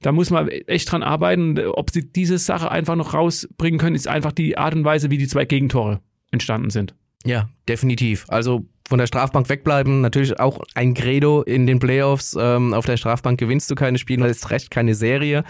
da 0.02 0.12
muss 0.12 0.30
man 0.30 0.48
echt 0.48 0.92
dran 0.92 1.04
arbeiten. 1.04 1.60
Ob 1.60 1.92
sie 1.92 2.12
diese 2.12 2.38
Sache 2.38 2.72
einfach 2.72 2.96
noch 2.96 3.14
rausbringen 3.14 3.80
können, 3.80 3.96
ist 3.96 4.08
einfach 4.08 4.32
die 4.32 4.58
Art 4.58 4.76
und 4.76 4.84
Weise, 4.84 5.10
wie 5.12 5.18
die 5.18 5.28
zwei 5.28 5.46
Gegentore 5.46 6.02
entstanden 6.32 6.70
sind. 6.70 6.94
Ja, 7.28 7.50
definitiv. 7.68 8.26
Also 8.30 8.66
von 8.88 9.00
der 9.00 9.08
Strafbank 9.08 9.50
wegbleiben, 9.50 10.00
natürlich 10.00 10.40
auch 10.40 10.62
ein 10.74 10.94
Credo 10.94 11.42
in 11.42 11.68
den 11.68 11.80
Playoffs. 11.80 12.38
Ähm, 12.40 12.74
auf 12.74 12.86
der 12.86 12.96
Strafbank 12.96 13.38
gewinnst 13.38 13.70
du 13.70 13.76
keine 13.76 13.98
Spiele, 13.98 14.28
das 14.28 14.38
ist 14.38 14.50
recht 14.50 14.72
keine 14.72 14.96
Serie. 14.96 15.44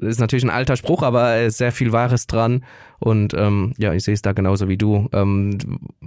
Das 0.00 0.10
ist 0.10 0.20
natürlich 0.20 0.44
ein 0.44 0.50
alter 0.50 0.76
Spruch, 0.76 1.02
aber 1.02 1.50
sehr 1.50 1.70
viel 1.70 1.92
Wahres 1.92 2.26
dran. 2.26 2.64
Und 2.98 3.32
ähm, 3.34 3.74
ja, 3.78 3.92
ich 3.92 4.02
sehe 4.02 4.14
es 4.14 4.22
da 4.22 4.32
genauso 4.32 4.68
wie 4.68 4.76
du. 4.76 5.08
Ähm, 5.12 5.58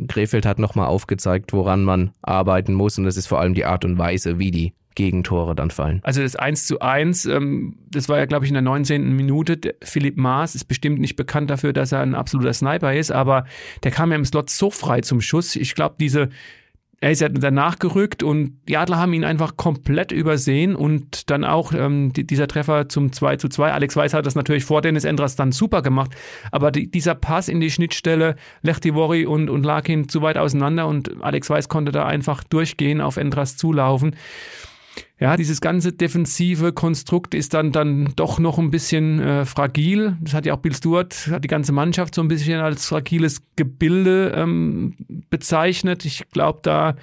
Krefeld 0.08 0.46
hat 0.46 0.60
nochmal 0.60 0.88
aufgezeigt, 0.88 1.54
woran 1.54 1.84
man 1.84 2.12
arbeiten 2.22 2.74
muss. 2.74 2.98
Und 2.98 3.06
das 3.06 3.16
ist 3.18 3.28
vor 3.28 3.40
allem 3.40 3.54
die 3.54 3.66
Art 3.66 3.86
und 3.86 3.98
Weise, 3.98 4.40
wie 4.40 4.52
die 4.52 4.74
Gegentore 4.98 5.54
dann 5.54 5.70
fallen. 5.70 6.00
Also 6.01 6.24
das 6.24 6.36
1 6.36 6.66
zu 6.66 6.80
1, 6.82 7.27
ähm, 7.27 7.75
das 7.92 8.10
war 8.10 8.18
ja, 8.18 8.25
glaube 8.25 8.46
ich, 8.46 8.50
in 8.50 8.56
der 8.56 8.63
19. 8.63 9.16
Minute. 9.16 9.75
Philipp 9.84 10.18
Maas 10.18 10.56
ist 10.56 10.66
bestimmt 10.66 11.00
nicht 11.00 11.16
bekannt 11.16 11.51
dafür, 11.51 11.72
dass 11.72 11.92
er 11.92 12.00
ein 12.00 12.16
absoluter 12.16 12.51
Sniper 12.51 12.94
ist, 12.94 13.12
aber 13.12 13.46
der 13.84 13.92
kam 13.92 14.10
ja 14.10 14.18
im 14.18 14.25
Slot 14.25 14.50
so 14.50 14.72
frei 14.72 15.01
zum 15.01 15.22
Schuss. 15.22 15.56
Ich 15.56 15.75
glaube, 15.75 15.96
diese 16.00 16.30
er 17.00 17.12
ist 17.12 17.22
ja 17.22 17.30
danach 17.30 17.77
gerückt 17.77 18.24
und 18.24 18.60
die 18.68 18.75
Adler 18.75 18.98
haben 18.98 19.13
ihn 19.13 19.24
einfach 19.24 19.56
komplett 19.56 20.12
übersehen 20.12 20.75
und 20.75 21.30
dann 21.30 21.44
auch 21.44 21.72
ähm, 21.74 22.12
die, 22.12 22.25
dieser 22.25 22.48
Treffer 22.48 22.89
zum 22.89 23.12
2 23.12 23.38
zu 23.38 23.50
2. 23.50 23.72
Alex 23.72 23.96
Weiß 23.96 24.16
hat 24.16 24.25
das 24.25 24.34
natürlich 24.34 24.66
vor 24.66 24.82
Dennis 24.82 25.04
Endras 25.04 25.36
dann 25.36 25.51
super 25.51 25.84
gemacht, 25.84 26.16
aber 26.51 26.72
die, 26.72 26.89
dieser 26.89 27.13
Pass 27.13 27.50
in 27.50 27.60
die 27.60 27.70
Schnittstelle, 27.70 28.36
Lechtivori 28.63 29.27
und, 29.27 29.51
und 29.51 29.63
Larkin 29.63 30.10
zu 30.10 30.24
weit 30.24 30.39
auseinander 30.39 30.88
und 30.88 31.22
Alex 31.22 31.51
Weiß 31.51 31.70
konnte 31.70 31.92
da 31.92 32.08
einfach 32.08 32.44
durchgehen, 32.44 33.00
auf 33.00 33.18
Endras 33.18 33.58
zulaufen 33.58 34.16
ja, 35.20 35.36
dieses 35.36 35.62
ganze 35.62 35.94
defensive 35.94 36.74
Konstrukt 36.74 37.34
ist 37.34 37.54
dann, 37.54 37.72
dann 37.72 38.13
doch 38.16 38.38
noch 38.38 38.60
ein 38.60 38.70
bisschen 38.70 39.20
äh, 39.20 39.46
fragil. 39.46 40.16
Das 40.22 40.34
hat 40.34 40.46
ja 40.46 40.54
auch 40.54 40.60
Bill 40.60 40.75
Stewart, 40.75 41.27
hat 41.32 41.44
die 41.44 41.48
ganze 41.48 41.72
Mannschaft 41.72 42.13
so 42.13 42.22
ein 42.22 42.27
bisschen 42.27 42.60
als 42.60 42.86
fragiles 42.86 43.42
Gebilde 43.56 44.34
ähm, 44.36 44.96
bezeichnet. 45.30 46.06
Ich 46.06 46.30
glaube, 46.30 46.60
da 46.62 46.96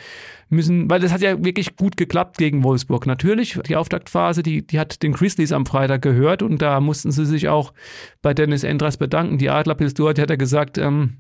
müssen, 0.49 0.89
weil 0.89 1.01
das 1.01 1.13
hat 1.13 1.23
ja 1.23 1.45
wirklich 1.45 1.77
gut 1.77 1.97
geklappt 1.97 2.39
gegen 2.39 2.63
Wolfsburg. 2.63 3.07
Natürlich, 3.07 3.59
die 3.67 3.77
Auftaktphase, 3.77 4.43
die, 4.43 4.67
die 4.67 4.79
hat 4.79 5.03
den 5.03 5.13
Grizzlies 5.13 5.53
am 5.53 5.67
Freitag 5.67 6.03
gehört 6.03 6.43
und 6.43 6.63
da 6.63 6.81
mussten 6.81 7.11
sie 7.11 7.27
sich 7.27 7.49
auch 7.49 7.73
bei 8.23 8.33
Dennis 8.33 8.63
Endras 8.63 8.97
bedanken. 8.97 9.39
Die 9.39 9.51
Adler, 9.51 9.75
Bill 9.75 9.91
Stewart, 9.91 10.19
hat 10.19 10.31
ja 10.31 10.37
gesagt, 10.37 10.79
ähm, 10.79 11.19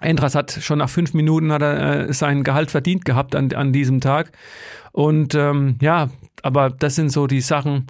Endras 0.00 0.34
hat 0.34 0.52
schon 0.52 0.78
nach 0.78 0.88
fünf 0.88 1.12
Minuten 1.12 1.52
hat 1.52 1.62
er 1.62 2.08
äh, 2.08 2.12
sein 2.12 2.42
Gehalt 2.42 2.70
verdient 2.70 3.04
gehabt 3.04 3.34
an, 3.34 3.52
an 3.52 3.72
diesem 3.72 4.00
Tag. 4.00 4.32
Und 4.92 5.34
ähm, 5.34 5.76
ja, 5.80 6.08
aber 6.42 6.70
das 6.70 6.94
sind 6.94 7.10
so 7.10 7.26
die 7.26 7.40
Sachen, 7.40 7.86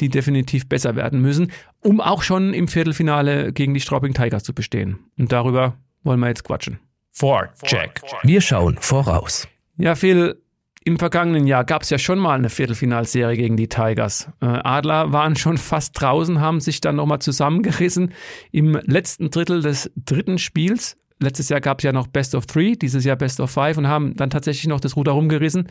die 0.00 0.08
definitiv 0.08 0.68
besser 0.68 0.96
werden 0.96 1.20
müssen, 1.20 1.52
um 1.80 2.00
auch 2.00 2.22
schon 2.22 2.52
im 2.52 2.68
Viertelfinale 2.68 3.52
gegen 3.52 3.74
die 3.74 3.80
Straubing 3.80 4.12
Tigers 4.12 4.44
zu 4.44 4.52
bestehen. 4.52 4.98
Und 5.18 5.32
darüber 5.32 5.74
wollen 6.02 6.20
wir 6.20 6.28
jetzt 6.28 6.44
quatschen. 6.44 6.78
Vorcheck. 7.12 8.02
Wir 8.24 8.40
schauen 8.40 8.76
voraus. 8.80 9.48
Ja, 9.76 9.94
Phil, 9.94 10.36
im 10.84 10.98
vergangenen 10.98 11.46
Jahr 11.46 11.64
gab 11.64 11.82
es 11.82 11.90
ja 11.90 11.98
schon 11.98 12.18
mal 12.18 12.34
eine 12.34 12.50
Viertelfinalserie 12.50 13.36
gegen 13.36 13.56
die 13.56 13.68
Tigers. 13.68 14.28
Äh, 14.42 14.46
Adler 14.46 15.12
waren 15.12 15.34
schon 15.34 15.56
fast 15.56 15.98
draußen, 15.98 16.40
haben 16.40 16.60
sich 16.60 16.80
dann 16.80 16.96
nochmal 16.96 17.20
zusammengerissen. 17.20 18.12
Im 18.52 18.78
letzten 18.84 19.30
Drittel 19.30 19.62
des 19.62 19.90
dritten 19.96 20.38
Spiels 20.38 20.98
letztes 21.20 21.48
Jahr 21.48 21.60
gab 21.60 21.78
es 21.78 21.84
ja 21.84 21.92
noch 21.92 22.06
Best 22.06 22.34
of 22.34 22.46
Three, 22.46 22.74
dieses 22.74 23.04
Jahr 23.04 23.16
Best 23.16 23.40
of 23.40 23.50
Five 23.50 23.78
und 23.78 23.88
haben 23.88 24.14
dann 24.16 24.30
tatsächlich 24.30 24.66
noch 24.66 24.80
das 24.80 24.96
Ruder 24.96 25.12
rumgerissen 25.12 25.68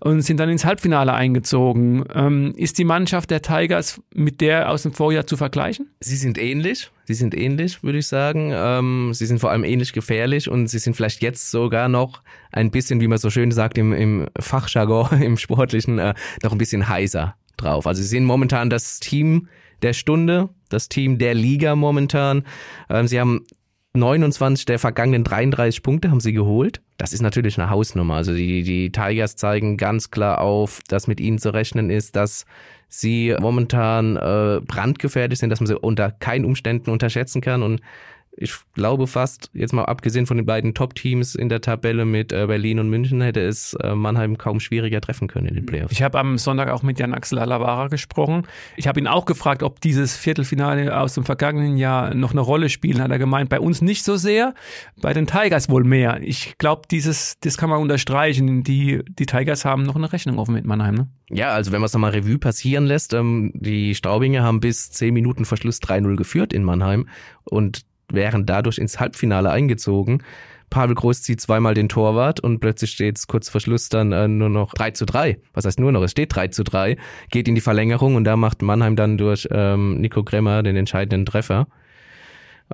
und 0.00 0.22
sind 0.22 0.38
dann 0.38 0.48
ins 0.48 0.64
Halbfinale 0.64 1.12
eingezogen. 1.12 2.04
Ähm, 2.14 2.52
ist 2.56 2.78
die 2.78 2.84
Mannschaft 2.84 3.30
der 3.30 3.42
Tigers 3.42 4.00
mit 4.14 4.40
der 4.40 4.70
aus 4.70 4.82
dem 4.82 4.92
Vorjahr 4.92 5.26
zu 5.26 5.36
vergleichen? 5.36 5.90
Sie 6.00 6.16
sind 6.16 6.38
ähnlich. 6.38 6.90
Sie 7.04 7.14
sind 7.14 7.36
ähnlich, 7.36 7.82
würde 7.82 7.98
ich 7.98 8.06
sagen. 8.06 8.50
Ähm, 8.52 9.12
sie 9.14 9.26
sind 9.26 9.40
vor 9.40 9.50
allem 9.50 9.64
ähnlich 9.64 9.92
gefährlich 9.92 10.48
und 10.48 10.68
sie 10.68 10.78
sind 10.78 10.94
vielleicht 10.94 11.22
jetzt 11.22 11.50
sogar 11.50 11.88
noch 11.88 12.22
ein 12.52 12.70
bisschen, 12.70 13.00
wie 13.00 13.08
man 13.08 13.18
so 13.18 13.30
schön 13.30 13.50
sagt 13.50 13.78
im, 13.78 13.92
im 13.92 14.28
Fachjargon, 14.38 15.08
im 15.22 15.36
Sportlichen, 15.36 15.98
äh, 15.98 16.14
noch 16.42 16.52
ein 16.52 16.58
bisschen 16.58 16.88
heißer 16.88 17.34
drauf. 17.56 17.86
Also 17.86 18.02
sie 18.02 18.08
sind 18.08 18.24
momentan 18.24 18.70
das 18.70 19.00
Team 19.00 19.48
der 19.82 19.92
Stunde, 19.92 20.48
das 20.68 20.88
Team 20.88 21.18
der 21.18 21.34
Liga 21.34 21.74
momentan. 21.76 22.44
Ähm, 22.88 23.08
sie 23.08 23.20
haben 23.20 23.44
29 23.94 24.64
der 24.64 24.78
vergangenen 24.78 25.22
33 25.22 25.82
Punkte 25.82 26.10
haben 26.10 26.20
sie 26.20 26.32
geholt. 26.32 26.80
Das 26.96 27.12
ist 27.12 27.20
natürlich 27.20 27.58
eine 27.58 27.68
Hausnummer. 27.68 28.14
Also 28.14 28.34
die, 28.34 28.62
die 28.62 28.90
Tigers 28.90 29.36
zeigen 29.36 29.76
ganz 29.76 30.10
klar 30.10 30.40
auf, 30.40 30.80
dass 30.88 31.08
mit 31.08 31.20
ihnen 31.20 31.38
zu 31.38 31.52
rechnen 31.52 31.90
ist, 31.90 32.16
dass 32.16 32.46
sie 32.88 33.36
momentan 33.38 34.16
äh, 34.16 34.60
brandgefährlich 34.66 35.38
sind, 35.38 35.50
dass 35.50 35.60
man 35.60 35.66
sie 35.66 35.78
unter 35.78 36.10
keinen 36.10 36.46
Umständen 36.46 36.90
unterschätzen 36.90 37.42
kann. 37.42 37.62
Und 37.62 37.82
ich 38.34 38.54
glaube 38.72 39.06
fast, 39.06 39.50
jetzt 39.52 39.72
mal 39.72 39.84
abgesehen 39.84 40.26
von 40.26 40.38
den 40.38 40.46
beiden 40.46 40.72
Top-Teams 40.72 41.34
in 41.34 41.50
der 41.50 41.60
Tabelle 41.60 42.06
mit 42.06 42.32
äh, 42.32 42.46
Berlin 42.46 42.78
und 42.78 42.88
München, 42.88 43.20
hätte 43.20 43.40
es 43.40 43.74
äh, 43.74 43.94
Mannheim 43.94 44.38
kaum 44.38 44.58
schwieriger 44.58 45.00
treffen 45.02 45.28
können 45.28 45.48
in 45.48 45.54
den 45.54 45.66
Playoffs. 45.66 45.92
Ich 45.92 46.02
habe 46.02 46.18
am 46.18 46.38
Sonntag 46.38 46.70
auch 46.70 46.82
mit 46.82 46.98
Jan 46.98 47.12
Axel 47.12 47.38
Alavara 47.38 47.88
gesprochen. 47.88 48.46
Ich 48.76 48.88
habe 48.88 48.98
ihn 49.00 49.06
auch 49.06 49.26
gefragt, 49.26 49.62
ob 49.62 49.80
dieses 49.80 50.16
Viertelfinale 50.16 50.98
aus 50.98 51.14
dem 51.14 51.24
vergangenen 51.24 51.76
Jahr 51.76 52.14
noch 52.14 52.32
eine 52.32 52.40
Rolle 52.40 52.70
spielt. 52.70 53.00
Hat 53.00 53.10
er 53.10 53.18
gemeint, 53.18 53.50
bei 53.50 53.60
uns 53.60 53.82
nicht 53.82 54.02
so 54.02 54.16
sehr, 54.16 54.54
bei 55.00 55.12
den 55.12 55.26
Tigers 55.26 55.68
wohl 55.68 55.84
mehr. 55.84 56.20
Ich 56.22 56.56
glaube, 56.56 56.82
dieses, 56.90 57.38
das 57.40 57.58
kann 57.58 57.68
man 57.68 57.80
unterstreichen. 57.80 58.62
Die, 58.64 59.02
die 59.06 59.26
Tigers 59.26 59.66
haben 59.66 59.82
noch 59.82 59.96
eine 59.96 60.10
Rechnung 60.10 60.38
offen 60.38 60.54
mit 60.54 60.64
Mannheim. 60.64 60.94
Ne? 60.94 61.08
Ja, 61.30 61.50
also 61.50 61.70
wenn 61.70 61.80
man 61.80 61.86
es 61.86 61.92
nochmal 61.92 62.12
Revue 62.12 62.38
passieren 62.38 62.86
lässt, 62.86 63.12
ähm, 63.12 63.52
die 63.54 63.94
Straubinger 63.94 64.42
haben 64.42 64.60
bis 64.60 64.90
10 64.90 65.12
Minuten 65.12 65.44
Verschluss 65.44 65.80
3-0 65.82 66.16
geführt 66.16 66.52
in 66.54 66.64
Mannheim 66.64 67.08
und 67.44 67.82
wären 68.12 68.46
dadurch 68.46 68.78
ins 68.78 69.00
Halbfinale 69.00 69.50
eingezogen. 69.50 70.22
Pavel 70.70 70.94
Groß 70.94 71.22
zieht 71.22 71.40
zweimal 71.40 71.74
den 71.74 71.90
Torwart 71.90 72.40
und 72.40 72.60
plötzlich 72.60 72.92
steht 72.92 73.18
es 73.18 73.26
kurz 73.26 73.50
vor 73.50 73.60
Schluss 73.60 73.90
dann 73.90 74.12
äh, 74.12 74.26
nur 74.26 74.48
noch 74.48 74.72
3 74.72 74.92
zu 74.92 75.04
3. 75.04 75.38
Was 75.52 75.66
heißt 75.66 75.78
nur 75.78 75.92
noch? 75.92 76.02
Es 76.02 76.12
steht 76.12 76.34
3 76.34 76.48
zu 76.48 76.64
3, 76.64 76.96
geht 77.30 77.46
in 77.46 77.54
die 77.54 77.60
Verlängerung 77.60 78.14
und 78.14 78.24
da 78.24 78.36
macht 78.36 78.62
Mannheim 78.62 78.96
dann 78.96 79.18
durch 79.18 79.46
ähm, 79.50 80.00
Nico 80.00 80.24
Gremmer 80.24 80.62
den 80.62 80.76
entscheidenden 80.76 81.26
Treffer 81.26 81.66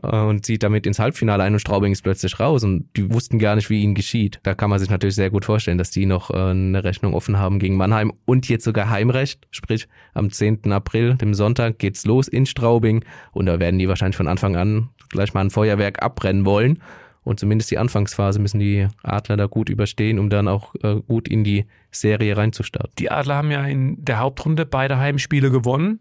und 0.03 0.45
zieht 0.45 0.63
damit 0.63 0.87
ins 0.87 0.99
Halbfinale 0.99 1.43
ein 1.43 1.53
und 1.53 1.61
Straubing 1.61 1.93
ist 1.93 2.03
plötzlich 2.03 2.39
raus 2.39 2.65
und 2.65 2.89
die 2.97 3.13
wussten 3.13 3.39
gar 3.39 3.57
nicht, 3.57 3.71
wie 3.71 3.83
ihnen 3.83 3.95
geschieht. 3.95 4.41
Da 4.43 4.55
kann 4.55 4.71
man 4.71 4.79
sich 4.79 4.91
natürlich 4.91 5.15
sehr 5.15 5.31
gut 5.31 5.45
vorstellen, 5.45 5.79
dass 5.79 5.91
die 5.91 6.07
noch 6.07 6.31
äh, 6.31 6.37
eine 6.37 6.85
Rechnung 6.85 7.15
offen 7.15 7.39
haben 7.39 7.59
gegen 7.59 7.77
Mannheim 7.77 8.13
und 8.25 8.49
jetzt 8.49 8.65
sogar 8.65 8.91
Heimrecht, 8.91 9.47
sprich 9.51 9.89
am 10.15 10.31
10. 10.31 10.73
April, 10.73 11.15
dem 11.15 11.35
Sonntag, 11.35 11.79
geht's 11.79 12.05
los 12.05 12.29
in 12.29 12.47
Straubing 12.47 13.05
und 13.33 13.47
da 13.47 13.59
werden 13.59 13.79
die 13.79 13.89
wahrscheinlich 13.89 14.17
von 14.17 14.29
Anfang 14.29 14.57
an 14.57 14.89
gleich 15.11 15.35
mal 15.35 15.41
ein 15.41 15.51
Feuerwerk 15.51 16.03
abbrennen 16.03 16.45
wollen. 16.45 16.81
Und 17.25 17.39
zumindest 17.39 17.71
die 17.71 17.77
Anfangsphase 17.77 18.39
müssen 18.39 18.59
die 18.59 18.89
Adler 19.03 19.37
da 19.37 19.47
gut 19.47 19.69
überstehen, 19.69 20.19
um 20.19 20.31
dann 20.31 20.49
auch 20.49 20.75
äh, 20.83 21.03
gut 21.07 21.29
in 21.29 21.45
die 21.45 21.67
Serie 21.91 22.37
reinzustarten. 22.37 22.93
Die 22.99 23.11
Adler 23.11 23.37
haben 23.37 23.51
ja 23.51 23.65
in 23.65 24.03
der 24.03 24.19
Hauptrunde 24.19 24.65
beide 24.65 24.99
Heimspiele 24.99 25.51
gewonnen 25.51 26.01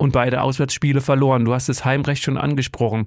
und 0.00 0.12
beide 0.12 0.40
Auswärtsspiele 0.40 1.02
verloren. 1.02 1.44
Du 1.44 1.52
hast 1.52 1.68
das 1.68 1.84
Heimrecht 1.84 2.24
schon 2.24 2.38
angesprochen. 2.38 3.04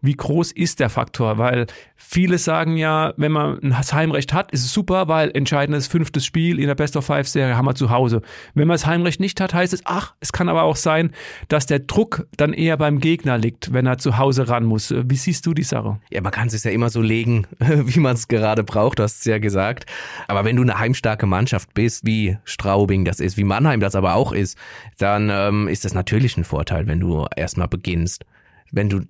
Wie 0.00 0.14
groß 0.14 0.50
ist 0.50 0.80
der 0.80 0.90
Faktor? 0.90 1.38
Weil 1.38 1.68
viele 1.96 2.36
sagen 2.36 2.76
ja, 2.76 3.14
wenn 3.16 3.30
man 3.30 3.60
das 3.62 3.92
Heimrecht 3.92 4.32
hat, 4.32 4.50
ist 4.50 4.64
es 4.64 4.72
super, 4.72 5.06
weil 5.06 5.30
entscheidendes 5.34 5.86
fünftes 5.86 6.26
Spiel 6.26 6.58
in 6.58 6.66
der 6.66 6.74
Best 6.74 6.96
of 6.96 7.06
Five 7.06 7.28
Serie 7.28 7.56
haben 7.56 7.66
wir 7.66 7.76
zu 7.76 7.90
Hause. 7.90 8.22
Wenn 8.54 8.66
man 8.66 8.74
das 8.74 8.86
Heimrecht 8.86 9.20
nicht 9.20 9.40
hat, 9.40 9.54
heißt 9.54 9.72
es, 9.72 9.82
ach, 9.84 10.14
es 10.18 10.32
kann 10.32 10.48
aber 10.48 10.64
auch 10.64 10.74
sein, 10.74 11.12
dass 11.46 11.66
der 11.66 11.78
Druck 11.78 12.26
dann 12.36 12.52
eher 12.52 12.76
beim 12.76 12.98
Gegner 12.98 13.38
liegt, 13.38 13.72
wenn 13.72 13.86
er 13.86 13.98
zu 13.98 14.18
Hause 14.18 14.48
ran 14.48 14.64
muss. 14.64 14.92
Wie 14.92 15.16
siehst 15.16 15.46
du 15.46 15.54
die 15.54 15.62
Sache? 15.62 16.00
Ja, 16.10 16.22
man 16.22 16.32
kann 16.32 16.48
es 16.48 16.64
ja 16.64 16.72
immer 16.72 16.90
so 16.90 17.00
legen, 17.00 17.46
wie 17.60 18.00
man 18.00 18.14
es 18.14 18.26
gerade 18.26 18.64
braucht, 18.64 18.98
du 18.98 19.04
hast 19.04 19.20
es 19.20 19.24
ja 19.26 19.38
gesagt. 19.38 19.86
Aber 20.26 20.44
wenn 20.44 20.56
du 20.56 20.62
eine 20.62 20.80
heimstarke 20.80 21.26
Mannschaft 21.26 21.72
bist, 21.72 22.04
wie 22.04 22.36
Straubing 22.44 23.04
das 23.04 23.20
ist, 23.20 23.36
wie 23.36 23.44
Mannheim 23.44 23.78
das 23.78 23.94
aber 23.94 24.16
auch 24.16 24.32
ist, 24.32 24.58
dann 24.98 25.30
ähm, 25.30 25.68
ist 25.68 25.84
das 25.84 25.94
natürlich 25.94 26.31
Vorteil, 26.44 26.86
wenn 26.86 27.00
du 27.00 27.26
erstmal 27.36 27.68
beginnst. 27.68 28.24
Wenn 28.70 28.88
du 28.88 29.02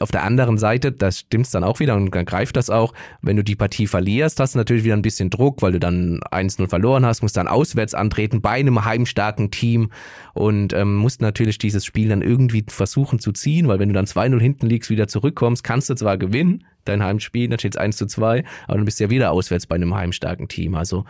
auf 0.00 0.10
der 0.10 0.22
anderen 0.22 0.56
Seite, 0.56 0.90
das 0.90 1.20
stimmt's 1.20 1.50
dann 1.50 1.64
auch 1.64 1.78
wieder 1.78 1.94
und 1.94 2.14
dann 2.14 2.24
greift 2.24 2.56
das 2.56 2.70
auch, 2.70 2.94
wenn 3.20 3.36
du 3.36 3.44
die 3.44 3.56
Partie 3.56 3.86
verlierst, 3.86 4.40
hast 4.40 4.54
du 4.54 4.58
natürlich 4.58 4.84
wieder 4.84 4.96
ein 4.96 5.02
bisschen 5.02 5.28
Druck, 5.28 5.60
weil 5.60 5.72
du 5.72 5.80
dann 5.80 6.20
1-0 6.30 6.66
verloren 6.68 7.04
hast, 7.04 7.22
musst 7.22 7.36
dann 7.36 7.46
auswärts 7.46 7.92
antreten 7.92 8.40
bei 8.40 8.52
einem 8.52 8.84
heimstarken 8.84 9.50
Team 9.50 9.90
und 10.32 10.72
ähm, 10.72 10.96
musst 10.96 11.20
natürlich 11.20 11.58
dieses 11.58 11.84
Spiel 11.84 12.08
dann 12.08 12.22
irgendwie 12.22 12.64
versuchen 12.68 13.18
zu 13.18 13.32
ziehen, 13.32 13.68
weil 13.68 13.78
wenn 13.78 13.88
du 13.88 13.94
dann 13.94 14.06
2-0 14.06 14.40
hinten 14.40 14.66
liegst, 14.66 14.88
wieder 14.88 15.08
zurückkommst, 15.08 15.62
kannst 15.62 15.90
du 15.90 15.94
zwar 15.94 16.16
gewinnen, 16.16 16.64
dein 16.84 17.02
Heimspiel, 17.02 17.48
dann 17.48 17.58
steht 17.58 17.74
es 17.74 17.80
1 17.80 17.96
zu 17.96 18.06
2, 18.06 18.44
aber 18.66 18.76
dann 18.76 18.84
bist 18.86 18.98
du 18.98 19.04
ja 19.04 19.10
wieder 19.10 19.30
auswärts 19.30 19.66
bei 19.66 19.74
einem 19.74 19.94
heimstarken 19.94 20.48
Team. 20.48 20.74
Also 20.74 21.04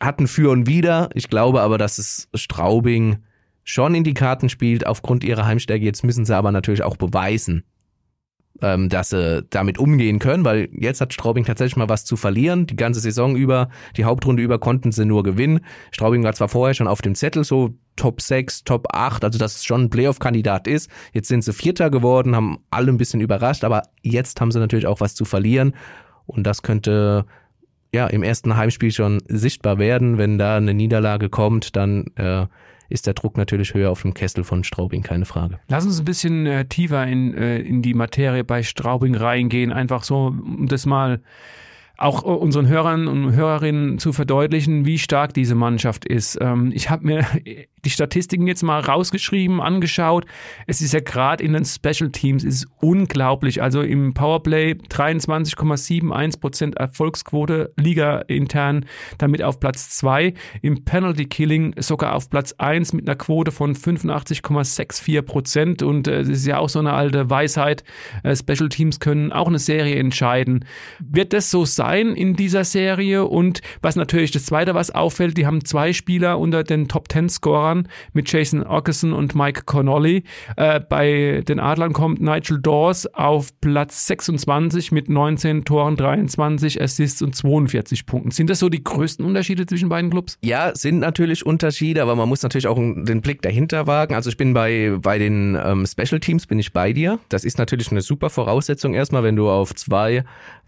hatten 0.00 0.26
für 0.26 0.50
und 0.50 0.66
wieder. 0.66 1.10
Ich 1.14 1.28
glaube 1.28 1.60
aber, 1.62 1.78
dass 1.78 1.98
es 1.98 2.28
Straubing 2.34 3.18
schon 3.64 3.94
in 3.94 4.04
die 4.04 4.14
Karten 4.14 4.48
spielt 4.48 4.86
aufgrund 4.86 5.24
ihrer 5.24 5.46
Heimstärke. 5.46 5.84
Jetzt 5.84 6.04
müssen 6.04 6.24
sie 6.24 6.36
aber 6.36 6.52
natürlich 6.52 6.82
auch 6.82 6.96
beweisen, 6.96 7.64
ähm, 8.62 8.88
dass 8.88 9.10
sie 9.10 9.42
damit 9.50 9.78
umgehen 9.78 10.18
können, 10.18 10.44
weil 10.44 10.68
jetzt 10.72 11.00
hat 11.00 11.12
Straubing 11.12 11.44
tatsächlich 11.44 11.76
mal 11.76 11.88
was 11.88 12.04
zu 12.04 12.16
verlieren. 12.16 12.66
Die 12.66 12.76
ganze 12.76 13.00
Saison 13.00 13.34
über, 13.34 13.70
die 13.96 14.04
Hauptrunde 14.04 14.42
über 14.42 14.58
konnten 14.58 14.92
sie 14.92 15.04
nur 15.04 15.22
gewinnen. 15.22 15.60
Straubing 15.90 16.22
war 16.22 16.34
zwar 16.34 16.48
vorher 16.48 16.74
schon 16.74 16.86
auf 16.86 17.02
dem 17.02 17.14
Zettel, 17.14 17.42
so 17.42 17.74
Top 17.96 18.20
6, 18.20 18.64
Top 18.64 18.88
8, 18.92 19.24
also 19.24 19.38
dass 19.38 19.56
es 19.56 19.64
schon 19.64 19.84
ein 19.84 19.90
Playoff-Kandidat 19.90 20.66
ist. 20.66 20.90
Jetzt 21.12 21.28
sind 21.28 21.42
sie 21.42 21.52
Vierter 21.52 21.90
geworden, 21.90 22.36
haben 22.36 22.58
alle 22.70 22.92
ein 22.92 22.98
bisschen 22.98 23.20
überrascht, 23.20 23.64
aber 23.64 23.82
jetzt 24.02 24.40
haben 24.40 24.52
sie 24.52 24.60
natürlich 24.60 24.86
auch 24.86 25.00
was 25.00 25.14
zu 25.14 25.24
verlieren. 25.24 25.74
Und 26.26 26.46
das 26.46 26.62
könnte 26.62 27.26
ja 27.92 28.06
im 28.08 28.22
ersten 28.22 28.56
Heimspiel 28.56 28.92
schon 28.92 29.22
sichtbar 29.28 29.78
werden. 29.78 30.18
Wenn 30.18 30.38
da 30.38 30.56
eine 30.56 30.74
Niederlage 30.74 31.30
kommt, 31.30 31.76
dann 31.76 32.06
äh, 32.16 32.46
ist 32.88 33.06
der 33.06 33.14
Druck 33.14 33.36
natürlich 33.36 33.74
höher 33.74 33.90
auf 33.90 34.02
dem 34.02 34.14
Kessel 34.14 34.44
von 34.44 34.64
Straubing, 34.64 35.02
keine 35.02 35.24
Frage. 35.24 35.58
Lass 35.68 35.84
uns 35.84 35.98
ein 35.98 36.04
bisschen 36.04 36.46
äh, 36.46 36.66
tiefer 36.66 37.06
in, 37.06 37.34
äh, 37.34 37.58
in 37.58 37.82
die 37.82 37.94
Materie 37.94 38.44
bei 38.44 38.62
Straubing 38.62 39.14
reingehen, 39.14 39.72
einfach 39.72 40.04
so, 40.04 40.26
um 40.26 40.66
das 40.68 40.86
mal 40.86 41.20
auch 41.96 42.24
äh, 42.24 42.28
unseren 42.28 42.68
Hörern 42.68 43.06
und 43.06 43.32
Hörerinnen 43.32 43.98
zu 43.98 44.12
verdeutlichen, 44.12 44.84
wie 44.84 44.98
stark 44.98 45.34
diese 45.34 45.54
Mannschaft 45.54 46.04
ist. 46.04 46.38
Ähm, 46.40 46.72
ich 46.74 46.90
habe 46.90 47.06
mir 47.06 47.24
die 47.84 47.90
Statistiken 47.90 48.46
jetzt 48.46 48.62
mal 48.62 48.80
rausgeschrieben, 48.80 49.60
angeschaut. 49.60 50.24
Es 50.66 50.80
ist 50.80 50.94
ja 50.94 51.00
gerade 51.00 51.44
in 51.44 51.52
den 51.52 51.64
Special 51.64 52.10
Teams 52.10 52.44
ist 52.44 52.66
unglaublich. 52.80 53.60
Also 53.62 53.82
im 53.82 54.14
Powerplay 54.14 54.72
23,71% 54.72 56.76
Erfolgsquote, 56.76 57.72
Liga 57.76 58.20
intern, 58.20 58.86
damit 59.18 59.42
auf 59.42 59.60
Platz 59.60 59.90
2. 59.90 60.32
Im 60.62 60.84
Penalty 60.84 61.26
Killing 61.26 61.74
sogar 61.78 62.14
auf 62.14 62.30
Platz 62.30 62.54
1 62.58 62.94
mit 62.94 63.08
einer 63.08 63.16
Quote 63.16 63.52
von 63.52 63.74
85,64% 63.74 65.84
Und 65.84 66.08
äh, 66.08 66.20
es 66.20 66.28
ist 66.28 66.46
ja 66.46 66.58
auch 66.58 66.68
so 66.68 66.78
eine 66.78 66.92
alte 66.94 67.30
Weisheit. 67.30 67.84
Äh, 68.22 68.34
Special 68.34 68.68
Teams 68.68 69.00
können 69.00 69.32
auch 69.32 69.48
eine 69.48 69.58
Serie 69.58 69.96
entscheiden. 69.96 70.64
Wird 71.00 71.32
das 71.32 71.50
so 71.50 71.64
sein? 71.64 72.14
in 72.14 72.36
dieser 72.36 72.64
Serie. 72.64 73.26
Und 73.26 73.60
was 73.82 73.96
natürlich 73.96 74.30
das 74.30 74.46
Zweite, 74.46 74.74
was 74.74 74.90
auffällt, 74.90 75.36
die 75.36 75.46
haben 75.46 75.64
zwei 75.64 75.92
Spieler 75.92 76.38
unter 76.38 76.64
den 76.64 76.88
Top 76.88 77.08
Ten 77.08 77.28
Scorern 77.28 77.73
mit 78.12 78.30
Jason 78.30 78.64
Ockerson 78.64 79.12
und 79.12 79.34
Mike 79.34 79.62
Connolly. 79.64 80.24
Äh, 80.56 80.80
bei 80.80 81.42
den 81.46 81.60
Adlern 81.60 81.92
kommt 81.92 82.20
Nigel 82.20 82.60
Dawes 82.60 83.06
auf 83.14 83.48
Platz 83.60 84.06
26 84.06 84.92
mit 84.92 85.08
19 85.08 85.64
Toren, 85.64 85.96
23 85.96 86.80
Assists 86.80 87.22
und 87.22 87.34
42 87.34 88.06
Punkten. 88.06 88.30
Sind 88.30 88.50
das 88.50 88.58
so 88.58 88.68
die 88.68 88.82
größten 88.82 89.24
Unterschiede 89.24 89.66
zwischen 89.66 89.88
beiden 89.88 90.10
Clubs? 90.10 90.38
Ja, 90.42 90.74
sind 90.74 90.98
natürlich 90.98 91.44
Unterschiede, 91.44 92.02
aber 92.02 92.16
man 92.16 92.28
muss 92.28 92.42
natürlich 92.42 92.66
auch 92.66 92.76
den 92.76 93.20
Blick 93.20 93.42
dahinter 93.42 93.86
wagen. 93.86 94.14
Also 94.14 94.30
ich 94.30 94.36
bin 94.36 94.54
bei, 94.54 94.96
bei 95.00 95.18
den 95.18 95.58
ähm, 95.62 95.86
Special 95.86 96.20
Teams 96.20 96.46
bin 96.46 96.58
ich 96.58 96.72
bei 96.72 96.92
dir. 96.92 97.18
Das 97.28 97.44
ist 97.44 97.58
natürlich 97.58 97.90
eine 97.90 98.00
super 98.00 98.30
Voraussetzung 98.30 98.94
erstmal, 98.94 99.22
wenn 99.22 99.36
du 99.36 99.50
auf 99.50 99.74
zwei 99.74 100.24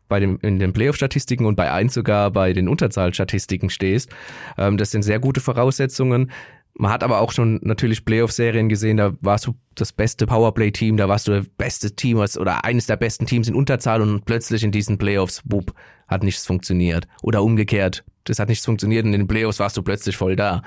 bei 0.08 0.20
dem, 0.20 0.38
in 0.42 0.58
den 0.58 0.72
Playoff-Statistiken 0.72 1.46
und 1.46 1.56
bei 1.56 1.70
eins 1.70 1.94
sogar 1.94 2.30
bei 2.30 2.52
den 2.52 2.68
Unterzahlstatistiken 2.68 3.70
stehst. 3.70 4.10
Ähm, 4.56 4.76
das 4.76 4.90
sind 4.90 5.02
sehr 5.02 5.18
gute 5.18 5.40
Voraussetzungen. 5.40 6.30
Man 6.78 6.92
hat 6.92 7.02
aber 7.02 7.20
auch 7.20 7.32
schon 7.32 7.58
natürlich 7.62 8.04
Playoff-Serien 8.04 8.68
gesehen, 8.68 8.98
da 8.98 9.14
warst 9.20 9.46
du 9.46 9.54
das 9.74 9.92
beste 9.92 10.26
Powerplay-Team, 10.26 10.98
da 10.98 11.08
warst 11.08 11.26
du 11.26 11.32
das 11.32 11.46
beste 11.48 11.96
Team 11.96 12.18
oder 12.18 12.64
eines 12.64 12.86
der 12.86 12.96
besten 12.96 13.26
Teams 13.26 13.48
in 13.48 13.54
Unterzahl 13.54 14.02
und 14.02 14.26
plötzlich 14.26 14.62
in 14.62 14.72
diesen 14.72 14.98
Playoffs, 14.98 15.42
wupp, 15.46 15.72
hat 16.06 16.22
nichts 16.22 16.44
funktioniert. 16.44 17.08
Oder 17.22 17.42
umgekehrt, 17.42 18.04
das 18.24 18.38
hat 18.38 18.50
nichts 18.50 18.66
funktioniert 18.66 19.06
und 19.06 19.14
in 19.14 19.22
den 19.22 19.28
Playoffs 19.28 19.58
warst 19.58 19.76
du 19.76 19.82
plötzlich 19.82 20.18
voll 20.18 20.36
da. 20.36 20.62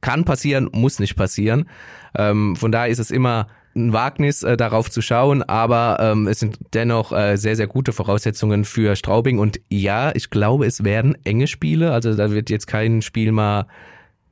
Kann 0.00 0.24
passieren, 0.24 0.68
muss 0.72 1.00
nicht 1.00 1.16
passieren. 1.16 1.68
Ähm, 2.16 2.54
von 2.54 2.70
daher 2.70 2.88
ist 2.88 2.98
es 3.00 3.10
immer 3.10 3.48
ein 3.74 3.92
Wagnis, 3.92 4.42
äh, 4.42 4.56
darauf 4.56 4.90
zu 4.90 5.00
schauen, 5.00 5.42
aber 5.42 5.96
ähm, 6.00 6.28
es 6.28 6.40
sind 6.40 6.58
dennoch 6.74 7.12
äh, 7.12 7.36
sehr, 7.36 7.56
sehr 7.56 7.66
gute 7.66 7.92
Voraussetzungen 7.92 8.64
für 8.64 8.94
Straubing. 8.96 9.38
Und 9.38 9.60
ja, 9.70 10.14
ich 10.14 10.30
glaube, 10.30 10.66
es 10.66 10.84
werden 10.84 11.16
enge 11.24 11.46
Spiele. 11.46 11.92
Also 11.92 12.14
da 12.14 12.30
wird 12.30 12.50
jetzt 12.50 12.66
kein 12.66 13.02
Spiel 13.02 13.32
mal 13.32 13.66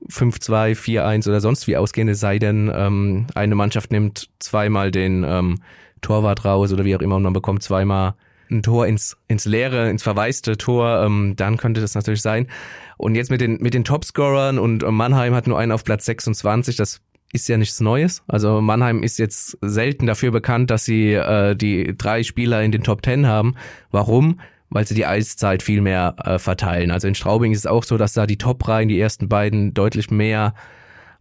5-2, 0.09 0.77
4-1 0.77 1.29
oder 1.29 1.41
sonst 1.41 1.67
wie 1.67 1.77
ausgehen, 1.77 2.09
es 2.09 2.21
sei 2.21 2.39
denn, 2.39 2.71
ähm, 2.75 3.27
eine 3.35 3.55
Mannschaft 3.55 3.91
nimmt 3.93 4.29
zweimal 4.39 4.91
den 4.91 5.25
ähm, 5.25 5.61
Torwart 6.01 6.45
raus 6.45 6.73
oder 6.73 6.85
wie 6.85 6.97
auch 6.97 7.01
immer 7.01 7.17
und 7.17 7.23
man 7.23 7.33
bekommt 7.33 7.63
zweimal 7.63 8.15
ein 8.51 8.63
Tor 8.63 8.87
ins, 8.87 9.17
ins 9.29 9.45
leere, 9.45 9.91
ins 9.91 10.03
verwaiste 10.03 10.57
Tor, 10.57 11.05
ähm, 11.05 11.35
dann 11.37 11.57
könnte 11.57 11.81
das 11.81 11.95
natürlich 11.95 12.23
sein. 12.23 12.49
Und 12.97 13.15
jetzt 13.15 13.31
mit 13.31 13.41
den, 13.41 13.59
mit 13.61 13.75
den 13.75 13.85
Topscorern 13.85 14.59
und 14.59 14.83
Mannheim 14.83 15.35
hat 15.35 15.47
nur 15.47 15.59
einen 15.59 15.73
auf 15.73 15.85
Platz 15.85 16.05
26, 16.07 16.77
das 16.77 17.01
ist 17.33 17.49
ja 17.49 17.57
nichts 17.57 17.81
Neues. 17.81 18.23
Also 18.27 18.61
Mannheim 18.61 19.03
ist 19.03 19.19
jetzt 19.19 19.57
selten 19.61 20.07
dafür 20.07 20.33
bekannt, 20.33 20.71
dass 20.71 20.85
sie 20.85 21.13
äh, 21.13 21.55
die 21.55 21.97
drei 21.97 22.23
Spieler 22.23 22.63
in 22.63 22.73
den 22.73 22.83
Top 22.83 23.03
Ten 23.03 23.27
haben. 23.27 23.55
Warum? 23.91 24.41
Weil 24.71 24.87
sie 24.87 24.95
die 24.95 25.07
Eiszeit 25.07 25.63
viel 25.63 25.81
mehr 25.81 26.15
äh, 26.25 26.39
verteilen. 26.39 26.91
Also 26.91 27.09
in 27.09 27.15
Straubing 27.15 27.53
ist 27.53 27.61
es 27.61 27.67
auch 27.67 27.83
so, 27.83 27.97
dass 27.99 28.13
da 28.13 28.27
die 28.27 28.39
Top-Reihen, 28.39 28.89
die 28.89 29.01
ersten 29.01 29.29
beiden, 29.29 29.75
deutlich 29.75 30.11
mehr 30.11 30.55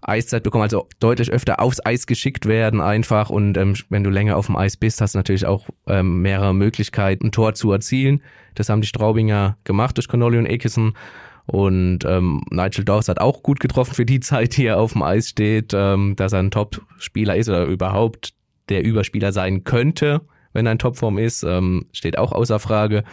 Eiszeit 0.01 0.43
bekommen, 0.43 0.61
also 0.63 0.87
deutlich 0.99 1.31
öfter 1.31 1.59
aufs 1.59 1.83
Eis 1.83 2.07
geschickt 2.07 2.45
werden 2.45 2.79
einfach. 2.79 3.29
Und 3.29 3.57
ähm, 3.57 3.75
wenn 3.89 4.03
du 4.03 4.09
länger 4.09 4.37
auf 4.37 4.45
dem 4.45 4.55
Eis 4.55 4.77
bist, 4.77 5.01
hast 5.01 5.15
du 5.15 5.19
natürlich 5.19 5.45
auch 5.45 5.67
ähm, 5.87 6.21
mehrere 6.21 6.53
Möglichkeiten, 6.53 7.27
ein 7.27 7.31
Tor 7.31 7.53
zu 7.53 7.71
erzielen. 7.71 8.21
Das 8.55 8.69
haben 8.69 8.81
die 8.81 8.87
Straubinger 8.87 9.57
gemacht 9.63 9.97
durch 9.97 10.07
Connolly 10.07 10.37
und 10.37 10.47
Akison. 10.47 10.93
Und 11.45 12.05
ähm, 12.05 12.43
Nigel 12.51 12.85
Dawes 12.85 13.07
hat 13.07 13.19
auch 13.19 13.41
gut 13.41 13.59
getroffen 13.59 13.95
für 13.95 14.05
die 14.05 14.19
Zeit, 14.19 14.57
die 14.57 14.65
er 14.65 14.79
auf 14.79 14.93
dem 14.93 15.01
Eis 15.01 15.29
steht, 15.29 15.73
ähm, 15.73 16.15
dass 16.15 16.33
er 16.33 16.39
ein 16.39 16.51
Top-Spieler 16.51 17.35
ist 17.35 17.49
oder 17.49 17.65
überhaupt 17.65 18.33
der 18.69 18.83
Überspieler 18.83 19.31
sein 19.31 19.63
könnte, 19.63 20.21
wenn 20.53 20.67
er 20.67 20.73
in 20.73 20.79
Topform 20.79 21.17
ist, 21.17 21.43
ähm, 21.43 21.87
steht 21.91 22.19
auch 22.19 22.31
außer 22.31 22.59
Frage. 22.59 23.03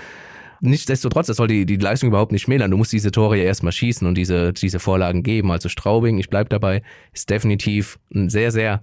Nichtsdestotrotz, 0.60 1.26
das 1.26 1.36
soll 1.36 1.48
die, 1.48 1.66
die 1.66 1.76
Leistung 1.76 2.08
überhaupt 2.08 2.32
nicht 2.32 2.42
schmälern. 2.42 2.70
Du 2.70 2.76
musst 2.76 2.92
diese 2.92 3.10
Tore 3.10 3.36
ja 3.36 3.44
erstmal 3.44 3.72
schießen 3.72 4.06
und 4.06 4.16
diese, 4.16 4.52
diese 4.52 4.78
Vorlagen 4.78 5.22
geben. 5.22 5.50
Also 5.50 5.68
Straubing, 5.68 6.18
ich 6.18 6.30
bleib 6.30 6.48
dabei, 6.50 6.82
ist 7.12 7.30
definitiv 7.30 7.98
ein 8.14 8.28
sehr, 8.30 8.52
sehr 8.52 8.82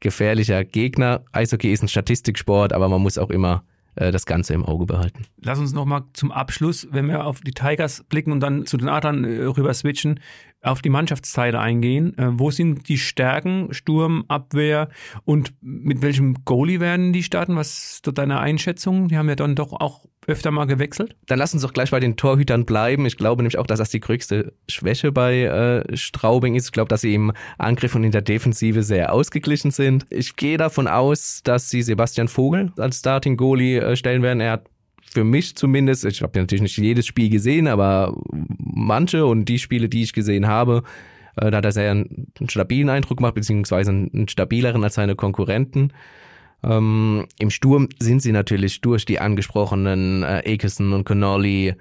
gefährlicher 0.00 0.64
Gegner. 0.64 1.24
Eishockey 1.32 1.72
ist 1.72 1.82
ein 1.82 1.88
Statistiksport, 1.88 2.72
aber 2.72 2.88
man 2.88 3.00
muss 3.00 3.18
auch 3.18 3.30
immer 3.30 3.64
äh, 3.96 4.10
das 4.10 4.26
Ganze 4.26 4.54
im 4.54 4.64
Auge 4.64 4.86
behalten. 4.86 5.24
Lass 5.42 5.58
uns 5.58 5.72
nochmal 5.72 6.02
zum 6.12 6.32
Abschluss, 6.32 6.88
wenn 6.90 7.06
wir 7.06 7.24
auf 7.24 7.40
die 7.40 7.52
Tigers 7.52 8.04
blicken 8.08 8.32
und 8.32 8.40
dann 8.40 8.66
zu 8.66 8.76
den 8.76 8.88
Adlern 8.88 9.24
äh, 9.24 9.44
rüber 9.44 9.72
switchen, 9.72 10.20
auf 10.62 10.82
die 10.82 10.88
Mannschaftsteile 10.90 11.60
eingehen. 11.60 12.16
Äh, 12.18 12.38
wo 12.38 12.50
sind 12.50 12.88
die 12.88 12.98
Stärken, 12.98 13.72
Sturm, 13.72 14.24
Abwehr 14.28 14.88
und 15.24 15.54
mit 15.60 16.02
welchem 16.02 16.44
Goalie 16.44 16.80
werden 16.80 17.12
die 17.12 17.22
starten? 17.22 17.56
Was 17.56 17.94
ist 18.04 18.18
deine 18.18 18.40
Einschätzung? 18.40 19.08
Die 19.08 19.16
haben 19.16 19.28
ja 19.28 19.36
dann 19.36 19.54
doch 19.54 19.72
auch 19.72 20.04
öfter 20.26 20.50
mal 20.50 20.66
gewechselt? 20.66 21.16
Dann 21.26 21.38
lass 21.38 21.54
uns 21.54 21.62
doch 21.62 21.72
gleich 21.72 21.90
bei 21.90 22.00
den 22.00 22.16
Torhütern 22.16 22.64
bleiben. 22.64 23.06
Ich 23.06 23.16
glaube 23.16 23.42
nämlich 23.42 23.58
auch, 23.58 23.66
dass 23.66 23.78
das 23.78 23.90
die 23.90 24.00
größte 24.00 24.52
Schwäche 24.68 25.12
bei 25.12 25.42
äh, 25.42 25.96
Straubing 25.96 26.54
ist. 26.54 26.66
Ich 26.66 26.72
glaube, 26.72 26.88
dass 26.88 27.02
sie 27.02 27.14
im 27.14 27.32
Angriff 27.58 27.94
und 27.94 28.04
in 28.04 28.12
der 28.12 28.22
Defensive 28.22 28.82
sehr 28.82 29.12
ausgeglichen 29.12 29.70
sind. 29.70 30.06
Ich 30.10 30.36
gehe 30.36 30.56
davon 30.56 30.88
aus, 30.88 31.42
dass 31.44 31.70
sie 31.70 31.82
Sebastian 31.82 32.28
Vogel 32.28 32.72
als 32.76 32.98
Starting 32.98 33.36
Goalie 33.36 33.78
äh, 33.78 33.96
stellen 33.96 34.22
werden. 34.22 34.40
Er 34.40 34.52
hat 34.52 34.70
für 35.14 35.24
mich 35.24 35.56
zumindest, 35.56 36.04
ich 36.04 36.22
habe 36.22 36.38
natürlich 36.38 36.62
nicht 36.62 36.76
jedes 36.76 37.06
Spiel 37.06 37.30
gesehen, 37.30 37.68
aber 37.68 38.14
manche 38.58 39.26
und 39.26 39.44
die 39.44 39.58
Spiele, 39.58 39.88
die 39.88 40.02
ich 40.02 40.12
gesehen 40.12 40.48
habe, 40.48 40.82
äh, 41.36 41.50
da 41.50 41.58
hat 41.58 41.64
er 41.64 41.72
sehr 41.72 41.90
einen, 41.90 42.32
einen 42.38 42.48
stabilen 42.48 42.88
Eindruck 42.88 43.18
gemacht, 43.18 43.34
beziehungsweise 43.34 43.90
einen 43.90 44.28
stabileren 44.28 44.82
als 44.82 44.94
seine 44.94 45.14
Konkurrenten. 45.14 45.92
Ähm, 46.64 47.26
Im 47.38 47.50
Sturm 47.50 47.88
sind 47.98 48.22
sie 48.22 48.32
natürlich 48.32 48.80
durch 48.80 49.04
die 49.04 49.20
angesprochenen 49.20 50.22
äh, 50.22 50.54
Akeson 50.54 50.92
und 50.92 51.04
Connolly, 51.04 51.74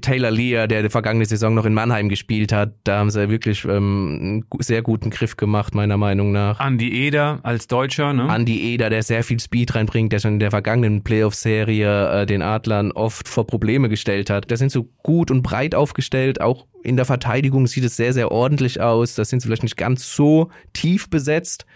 Taylor 0.00 0.30
Lear, 0.30 0.66
der 0.66 0.82
die 0.82 0.88
vergangene 0.90 1.24
Saison 1.24 1.54
noch 1.54 1.64
in 1.64 1.72
Mannheim 1.72 2.08
gespielt 2.08 2.52
hat, 2.52 2.74
da 2.84 2.98
haben 2.98 3.10
sie 3.10 3.28
wirklich 3.28 3.64
ähm, 3.64 4.44
einen 4.50 4.62
sehr 4.62 4.82
guten 4.82 5.10
Griff 5.10 5.36
gemacht, 5.36 5.74
meiner 5.74 5.96
Meinung 5.96 6.32
nach. 6.32 6.60
Andy 6.60 7.06
Eder 7.06 7.38
als 7.42 7.68
Deutscher, 7.68 8.12
ne? 8.12 8.28
Andy 8.34 8.74
Eder, 8.74 8.90
der 8.90 9.02
sehr 9.02 9.22
viel 9.22 9.38
Speed 9.38 9.74
reinbringt, 9.74 10.12
der 10.12 10.18
schon 10.18 10.34
in 10.34 10.38
der 10.40 10.50
vergangenen 10.50 11.04
Playoff-Serie 11.04 12.22
äh, 12.22 12.26
den 12.26 12.42
Adlern 12.42 12.92
oft 12.92 13.28
vor 13.28 13.46
Probleme 13.46 13.88
gestellt 13.88 14.30
hat. 14.30 14.50
Da 14.50 14.56
sind 14.56 14.72
so 14.72 14.88
gut 15.02 15.30
und 15.30 15.42
breit 15.42 15.74
aufgestellt, 15.74 16.40
auch 16.40 16.66
in 16.82 16.96
der 16.96 17.04
Verteidigung 17.06 17.66
sieht 17.66 17.84
es 17.84 17.96
sehr, 17.96 18.12
sehr 18.12 18.30
ordentlich 18.30 18.80
aus. 18.80 19.14
Da 19.14 19.24
sind 19.24 19.40
sie 19.40 19.46
vielleicht 19.46 19.62
nicht 19.62 19.76
ganz 19.76 20.14
so 20.14 20.50
tief 20.72 21.08
besetzt 21.08 21.66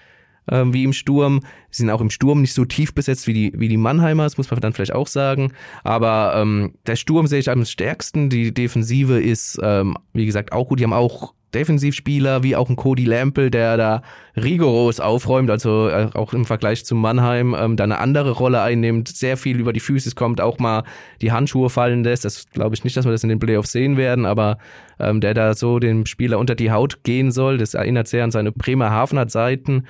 ähm, 0.50 0.72
wie 0.72 0.84
im 0.84 0.92
Sturm. 0.92 1.40
Sie 1.70 1.82
sind 1.82 1.90
auch 1.90 2.00
im 2.00 2.10
Sturm 2.10 2.40
nicht 2.40 2.54
so 2.54 2.64
tief 2.64 2.94
besetzt 2.94 3.26
wie 3.26 3.34
die, 3.34 3.52
wie 3.54 3.68
die 3.68 3.76
Mannheimer, 3.76 4.24
das 4.24 4.38
muss 4.38 4.50
man 4.50 4.60
dann 4.60 4.72
vielleicht 4.72 4.94
auch 4.94 5.06
sagen. 5.06 5.52
Aber 5.84 6.34
ähm, 6.36 6.74
der 6.86 6.96
Sturm 6.96 7.26
sehe 7.26 7.40
ich 7.40 7.50
am 7.50 7.64
stärksten. 7.64 8.30
Die 8.30 8.52
Defensive 8.52 9.20
ist, 9.20 9.58
ähm, 9.62 9.96
wie 10.12 10.26
gesagt, 10.26 10.52
auch 10.52 10.68
gut. 10.68 10.80
Die 10.80 10.84
haben 10.84 10.92
auch 10.92 11.34
Defensivspieler 11.54 12.42
wie 12.42 12.56
auch 12.56 12.68
ein 12.68 12.76
Cody 12.76 13.04
Lampel, 13.04 13.50
der 13.50 13.76
da 13.76 14.02
rigoros 14.36 15.00
aufräumt, 15.00 15.50
also 15.50 15.88
äh, 15.88 16.10
auch 16.12 16.34
im 16.34 16.44
Vergleich 16.44 16.84
zu 16.84 16.94
Mannheim 16.94 17.56
ähm, 17.58 17.76
da 17.76 17.84
eine 17.84 17.98
andere 17.98 18.32
Rolle 18.32 18.60
einnimmt, 18.60 19.08
sehr 19.08 19.36
viel 19.36 19.58
über 19.58 19.72
die 19.72 19.80
Füße 19.80 20.14
kommt, 20.14 20.40
auch 20.40 20.58
mal 20.58 20.84
die 21.22 21.32
Handschuhe 21.32 21.70
fallen 21.70 22.04
lässt. 22.04 22.24
Das 22.26 22.50
glaube 22.50 22.74
ich 22.74 22.84
nicht, 22.84 22.96
dass 22.96 23.06
wir 23.06 23.12
das 23.12 23.22
in 23.22 23.30
den 23.30 23.38
Playoffs 23.38 23.72
sehen 23.72 23.96
werden, 23.96 24.26
aber 24.26 24.58
ähm, 25.00 25.20
der 25.20 25.32
da 25.32 25.54
so 25.54 25.78
dem 25.78 26.04
Spieler 26.04 26.38
unter 26.38 26.54
die 26.54 26.70
Haut 26.70 27.02
gehen 27.02 27.32
soll, 27.32 27.56
das 27.56 27.74
erinnert 27.74 28.08
sehr 28.08 28.24
an 28.24 28.30
seine 28.30 28.52
Bremer 28.52 28.90
Hafner-Zeiten 28.90 29.86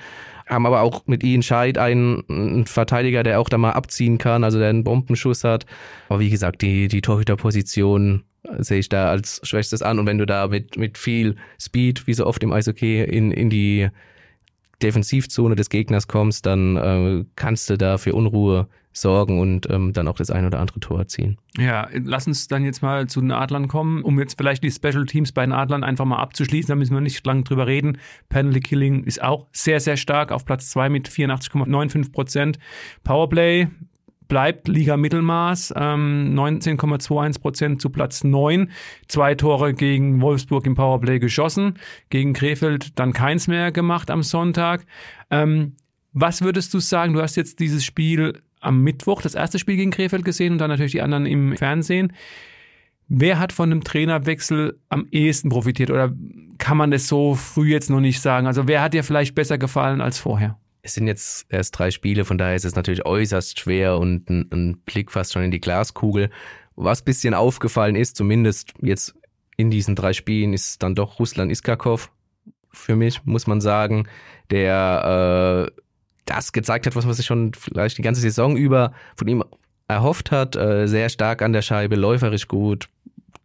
haben 0.49 0.65
aber 0.65 0.81
auch 0.81 1.03
mit 1.05 1.23
Ian 1.23 1.43
Scheid 1.43 1.77
einen, 1.77 2.23
einen, 2.27 2.65
Verteidiger, 2.65 3.23
der 3.23 3.39
auch 3.39 3.49
da 3.49 3.57
mal 3.57 3.71
abziehen 3.71 4.17
kann, 4.17 4.43
also 4.43 4.59
der 4.59 4.69
einen 4.69 4.83
Bombenschuss 4.83 5.43
hat. 5.43 5.65
Aber 6.09 6.19
wie 6.19 6.29
gesagt, 6.29 6.61
die, 6.61 6.87
die 6.87 7.01
Torhüterposition 7.01 8.23
sehe 8.57 8.79
ich 8.79 8.89
da 8.89 9.09
als 9.09 9.41
schwächstes 9.43 9.81
an. 9.81 9.99
Und 9.99 10.07
wenn 10.07 10.17
du 10.17 10.25
da 10.25 10.47
mit, 10.47 10.77
mit 10.77 10.97
viel 10.97 11.35
Speed, 11.59 12.07
wie 12.07 12.13
so 12.13 12.25
oft 12.25 12.41
im 12.43 12.51
Eishockey, 12.51 13.03
in, 13.03 13.31
in 13.31 13.49
die 13.49 13.89
Defensivzone 14.81 15.55
des 15.55 15.69
Gegners 15.69 16.07
kommst, 16.07 16.45
dann 16.45 16.77
äh, 16.77 17.25
kannst 17.35 17.69
du 17.69 17.77
da 17.77 17.97
für 17.97 18.13
Unruhe 18.13 18.67
sorgen 18.91 19.39
und 19.39 19.69
ähm, 19.69 19.93
dann 19.93 20.07
auch 20.07 20.15
das 20.15 20.31
ein 20.31 20.45
oder 20.45 20.59
andere 20.59 20.79
Tor 20.79 20.99
erzielen. 20.99 21.37
Ja, 21.57 21.87
lass 21.93 22.27
uns 22.27 22.47
dann 22.47 22.65
jetzt 22.65 22.81
mal 22.81 23.07
zu 23.07 23.21
den 23.21 23.31
Adlern 23.31 23.67
kommen, 23.67 24.03
um 24.03 24.19
jetzt 24.19 24.37
vielleicht 24.37 24.63
die 24.63 24.71
Special 24.71 25.05
Teams 25.05 25.31
bei 25.31 25.45
den 25.45 25.53
Adlern 25.53 25.83
einfach 25.83 26.05
mal 26.05 26.17
abzuschließen, 26.17 26.69
da 26.69 26.75
müssen 26.75 26.93
wir 26.93 27.01
nicht 27.01 27.25
lange 27.25 27.43
drüber 27.43 27.67
reden. 27.67 27.97
Penalty 28.29 28.59
Killing 28.61 29.03
ist 29.03 29.21
auch 29.21 29.47
sehr, 29.51 29.79
sehr 29.79 29.97
stark 29.97 30.31
auf 30.31 30.45
Platz 30.45 30.69
2 30.71 30.89
mit 30.89 31.09
84,95 31.09 32.11
Prozent. 32.11 32.59
Powerplay 33.03 33.67
bleibt 34.29 34.67
Liga 34.67 34.95
Mittelmaß, 34.95 35.73
ähm, 35.75 36.33
19,21 36.35 37.41
Prozent 37.41 37.81
zu 37.81 37.89
Platz 37.89 38.23
9. 38.23 38.71
Zwei 39.07 39.35
Tore 39.35 39.73
gegen 39.73 40.21
Wolfsburg 40.21 40.65
im 40.65 40.75
Powerplay 40.75 41.19
geschossen, 41.19 41.73
gegen 42.09 42.33
Krefeld 42.33 42.97
dann 42.97 43.11
keins 43.11 43.47
mehr 43.47 43.71
gemacht 43.71 44.09
am 44.09 44.23
Sonntag. 44.23 44.85
Ähm, 45.29 45.75
was 46.13 46.41
würdest 46.41 46.73
du 46.73 46.79
sagen? 46.79 47.13
Du 47.13 47.21
hast 47.21 47.35
jetzt 47.35 47.59
dieses 47.59 47.83
Spiel 47.83 48.39
am 48.59 48.81
Mittwoch, 48.81 49.21
das 49.21 49.35
erste 49.35 49.59
Spiel 49.59 49.75
gegen 49.75 49.91
Krefeld 49.91 50.25
gesehen 50.25 50.53
und 50.53 50.57
dann 50.59 50.69
natürlich 50.69 50.93
die 50.93 51.01
anderen 51.01 51.25
im 51.25 51.55
Fernsehen. 51.55 52.13
Wer 53.07 53.39
hat 53.39 53.53
von 53.53 53.71
einem 53.71 53.83
Trainerwechsel 53.83 54.79
am 54.89 55.07
ehesten 55.11 55.49
profitiert 55.49 55.89
oder 55.89 56.13
kann 56.59 56.77
man 56.77 56.91
das 56.91 57.07
so 57.07 57.33
früh 57.35 57.71
jetzt 57.71 57.89
noch 57.89 58.01
nicht 58.01 58.21
sagen? 58.21 58.45
Also 58.45 58.67
wer 58.67 58.81
hat 58.81 58.93
dir 58.93 59.03
vielleicht 59.03 59.33
besser 59.33 59.57
gefallen 59.57 60.01
als 60.01 60.19
vorher? 60.19 60.59
Es 60.81 60.93
sind 60.93 61.07
jetzt 61.07 61.45
erst 61.49 61.77
drei 61.77 61.91
Spiele, 61.91 62.23
von 62.23 62.37
daher 62.37 62.55
ist 62.55 62.65
es 62.65 62.75
natürlich 62.75 63.05
äußerst 63.05 63.59
schwer 63.59 63.97
und 63.97 64.29
ein, 64.29 64.47
ein 64.51 64.77
Blick 64.85 65.11
fast 65.11 65.33
schon 65.33 65.43
in 65.43 65.51
die 65.51 65.59
Glaskugel. 65.59 66.29
Was 66.75 67.01
bisschen 67.01 67.33
aufgefallen 67.33 67.95
ist, 67.95 68.15
zumindest 68.15 68.73
jetzt 68.81 69.15
in 69.57 69.69
diesen 69.69 69.95
drei 69.95 70.13
Spielen, 70.13 70.53
ist 70.53 70.81
dann 70.83 70.95
doch 70.95 71.19
Ruslan 71.19 71.49
Iskakov 71.49 72.11
für 72.71 72.95
mich, 72.95 73.25
muss 73.25 73.47
man 73.47 73.59
sagen, 73.59 74.07
der 74.51 75.67
äh, 75.67 75.81
das 76.29 76.53
gezeigt 76.53 76.85
hat, 76.85 76.95
was 76.95 77.05
man 77.05 77.13
sich 77.13 77.25
schon 77.25 77.53
vielleicht 77.53 77.97
die 77.97 78.01
ganze 78.01 78.21
Saison 78.21 78.55
über 78.55 78.93
von 79.15 79.27
ihm 79.27 79.43
erhofft 79.87 80.31
hat. 80.31 80.55
Äh, 80.55 80.87
sehr 80.87 81.09
stark 81.09 81.41
an 81.41 81.53
der 81.53 81.61
Scheibe, 81.61 81.95
läuferisch 81.95 82.47
gut, 82.47 82.87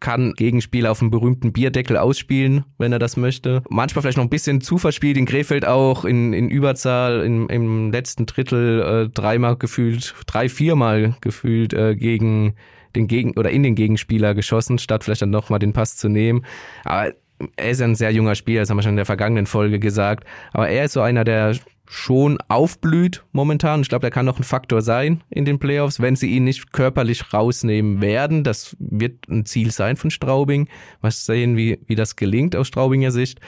kann 0.01 0.35
Gegenspieler 0.35 0.91
auf 0.91 0.99
dem 0.99 1.11
berühmten 1.11 1.53
Bierdeckel 1.53 1.97
ausspielen, 1.97 2.65
wenn 2.79 2.93
er 2.93 2.99
das 2.99 3.17
möchte. 3.17 3.63
Manchmal 3.71 4.03
vielleicht 4.03 4.19
noch 4.19 4.25
ein 4.25 4.31
bisschen 4.31 4.61
zu 4.61 4.77
verspielt, 4.77 5.17
in 5.17 5.25
Krefeld 5.25 5.67
auch, 5.67 6.05
in, 6.05 6.33
in 6.35 6.51
Überzahl, 6.51 7.23
in, 7.23 7.49
im 7.49 7.91
letzten 7.91 8.27
Drittel 8.27 8.83
äh, 8.83 9.09
dreimal 9.09 9.57
gefühlt, 9.57 10.15
drei, 10.27 10.49
viermal 10.49 11.17
gefühlt 11.23 11.73
äh, 11.73 11.97
gegen 11.97 12.55
den 12.95 13.09
Gegen 13.09 13.37
oder 13.37 13.51
in 13.51 13.63
den 13.63 13.75
Gegenspieler 13.75 14.35
geschossen, 14.35 14.79
statt 14.79 15.03
vielleicht 15.03 15.23
dann 15.23 15.31
nochmal 15.31 15.59
den 15.59 15.73
Pass 15.73 15.97
zu 15.97 16.09
nehmen. 16.09 16.45
Aber 16.85 17.13
er 17.57 17.71
ist 17.71 17.83
ein 17.83 17.95
sehr 17.95 18.13
junger 18.13 18.35
Spieler, 18.35 18.61
das 18.61 18.71
haben 18.71 18.79
wir 18.79 18.83
schon 18.83 18.93
in 18.93 18.97
der 18.97 19.07
vergangenen 19.07 19.47
Folge 19.47 19.79
gesagt. 19.79 20.25
Aber 20.53 20.69
er 20.69 20.85
ist 20.85 20.93
so 20.93 21.01
einer, 21.01 21.25
der 21.25 21.55
schon 21.87 22.39
aufblüht 22.49 23.25
momentan. 23.33 23.83
Ich 23.83 23.89
glaube, 23.89 24.03
der 24.03 24.11
kann 24.11 24.27
noch 24.27 24.39
ein 24.39 24.45
Faktor 24.45 24.83
sein 24.83 25.23
in 25.31 25.45
den 25.45 25.59
Playoffs, 25.59 26.01
wenn 26.01 26.17
sie 26.17 26.31
ihn 26.31 26.45
nicht 26.45 26.73
körperlich 26.73 27.33
rausnehmen 27.33 28.01
werden. 28.01 28.43
Das 28.43 28.77
wird 28.79 29.29
ein 29.29 29.45
Ziel 29.45 29.71
sein 29.71 29.97
von 29.97 30.11
Straubing. 30.11 30.69
Mal 31.03 31.11
sehen, 31.11 31.57
wie, 31.57 31.79
wie 31.87 31.95
das 31.95 32.17
gelingt 32.17 32.57
aus 32.57 32.69
Straubinger 32.69 33.11
Sicht. 33.11 33.41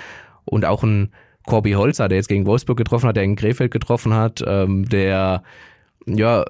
Und 0.44 0.64
auch 0.64 0.82
ein 0.82 1.12
Corby 1.46 1.72
Holzer, 1.72 2.08
der 2.08 2.18
jetzt 2.18 2.28
gegen 2.28 2.46
Wolfsburg 2.46 2.76
getroffen 2.76 3.08
hat, 3.08 3.16
der 3.16 3.24
in 3.24 3.36
Krefeld 3.36 3.70
getroffen 3.70 4.12
hat, 4.14 4.44
ähm, 4.46 4.88
der 4.88 5.42
ja, 6.06 6.44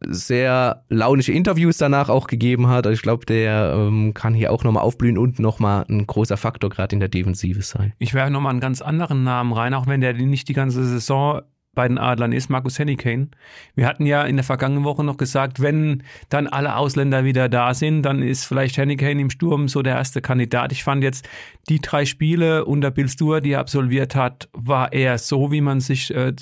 sehr 0.00 0.84
launische 0.88 1.32
Interviews 1.32 1.76
danach 1.76 2.08
auch 2.08 2.26
gegeben 2.26 2.66
hat. 2.66 2.86
Also 2.86 2.94
ich 2.94 3.02
glaube, 3.02 3.26
der 3.26 3.74
ähm, 3.76 4.12
kann 4.12 4.34
hier 4.34 4.52
auch 4.52 4.64
nochmal 4.64 4.82
aufblühen 4.82 5.18
und 5.18 5.38
nochmal 5.38 5.84
ein 5.88 6.06
großer 6.06 6.36
Faktor 6.36 6.70
gerade 6.70 6.94
in 6.94 7.00
der 7.00 7.08
Defensive 7.08 7.62
sein. 7.62 7.92
Ich 7.98 8.14
werfe 8.14 8.32
nochmal 8.32 8.50
einen 8.50 8.60
ganz 8.60 8.82
anderen 8.82 9.22
Namen 9.24 9.52
rein, 9.52 9.74
auch 9.74 9.86
wenn 9.86 10.00
der 10.00 10.14
nicht 10.14 10.48
die 10.48 10.54
ganze 10.54 10.84
Saison 10.84 11.42
bei 11.78 11.86
den 11.86 11.98
Adlern 11.98 12.32
ist, 12.32 12.50
Markus 12.50 12.76
Hennikane. 12.76 13.28
Wir 13.76 13.86
hatten 13.86 14.04
ja 14.04 14.24
in 14.24 14.34
der 14.34 14.42
vergangenen 14.42 14.82
Woche 14.82 15.04
noch 15.04 15.16
gesagt, 15.16 15.62
wenn 15.62 16.02
dann 16.28 16.48
alle 16.48 16.74
Ausländer 16.74 17.24
wieder 17.24 17.48
da 17.48 17.72
sind, 17.72 18.02
dann 18.02 18.20
ist 18.20 18.46
vielleicht 18.46 18.76
Hennikane 18.78 19.20
im 19.20 19.30
Sturm 19.30 19.68
so 19.68 19.80
der 19.82 19.94
erste 19.94 20.20
Kandidat. 20.20 20.72
Ich 20.72 20.82
fand 20.82 21.04
jetzt 21.04 21.28
die 21.68 21.80
drei 21.80 22.04
Spiele 22.04 22.64
unter 22.64 22.90
Bill 22.90 23.08
Stewart, 23.08 23.44
die 23.44 23.52
er 23.52 23.60
absolviert 23.60 24.16
hat, 24.16 24.48
war 24.52 24.92
eher 24.92 25.18
so, 25.18 25.52
wie 25.52 25.60
man 25.60 25.78
sich 25.78 26.12
äh, 26.12 26.32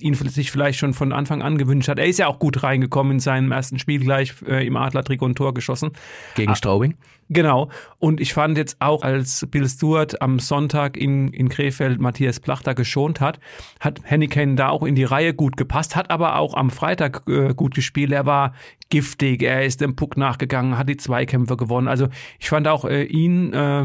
ihn 0.00 0.14
sich 0.14 0.50
vielleicht 0.50 0.78
schon 0.78 0.94
von 0.94 1.12
Anfang 1.12 1.42
an 1.42 1.58
gewünscht 1.58 1.88
hat. 1.88 1.98
Er 1.98 2.06
ist 2.06 2.18
ja 2.18 2.26
auch 2.26 2.38
gut 2.38 2.62
reingekommen 2.62 3.12
in 3.12 3.20
seinem 3.20 3.52
ersten 3.52 3.78
Spiel 3.78 4.00
gleich 4.00 4.34
äh, 4.46 4.66
im 4.66 4.76
Adler-Trikot 4.76 5.34
Tor 5.34 5.54
geschossen. 5.54 5.92
Gegen 6.34 6.52
ah, 6.52 6.56
Straubing? 6.56 6.96
Genau. 7.28 7.70
Und 7.98 8.20
ich 8.20 8.32
fand 8.34 8.56
jetzt 8.56 8.76
auch, 8.80 9.02
als 9.02 9.46
Bill 9.50 9.68
Stewart 9.68 10.22
am 10.22 10.38
Sonntag 10.38 10.96
in, 10.96 11.28
in 11.28 11.48
Krefeld 11.48 12.00
Matthias 12.00 12.38
Plachter 12.40 12.74
geschont 12.74 13.20
hat, 13.20 13.40
hat 13.80 14.00
Henneken 14.04 14.56
da 14.56 14.68
auch 14.68 14.84
in 14.84 14.94
die 14.94 15.04
Reihe 15.04 15.34
gut 15.34 15.56
gepasst, 15.56 15.96
hat 15.96 16.10
aber 16.10 16.36
auch 16.36 16.54
am 16.54 16.70
Freitag 16.70 17.22
äh, 17.28 17.52
gut 17.54 17.74
gespielt. 17.74 18.12
Er 18.12 18.26
war 18.26 18.54
giftig, 18.90 19.42
er 19.42 19.64
ist 19.64 19.80
dem 19.80 19.96
Puck 19.96 20.16
nachgegangen, 20.16 20.78
hat 20.78 20.88
die 20.88 20.96
Zweikämpfe 20.96 21.56
gewonnen. 21.56 21.88
Also 21.88 22.08
ich 22.38 22.48
fand 22.48 22.68
auch 22.68 22.84
äh, 22.84 23.02
ihn 23.02 23.52
äh, 23.52 23.84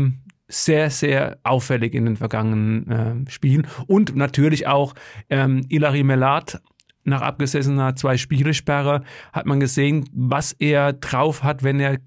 sehr, 0.51 0.89
sehr 0.89 1.37
auffällig 1.43 1.93
in 1.93 2.05
den 2.05 2.17
vergangenen 2.17 3.25
äh, 3.27 3.31
Spielen. 3.31 3.67
Und 3.87 4.15
natürlich 4.15 4.67
auch 4.67 4.93
ähm, 5.29 5.65
Ilari 5.69 6.03
Melat 6.03 6.61
nach 7.03 7.21
abgesessener 7.21 7.95
zwei 7.95 8.17
Spielesperre 8.17 9.03
hat 9.33 9.45
man 9.45 9.59
gesehen, 9.59 10.07
was 10.13 10.51
er 10.53 10.93
drauf 10.93 11.43
hat, 11.43 11.63
wenn 11.63 11.79
er 11.79 11.97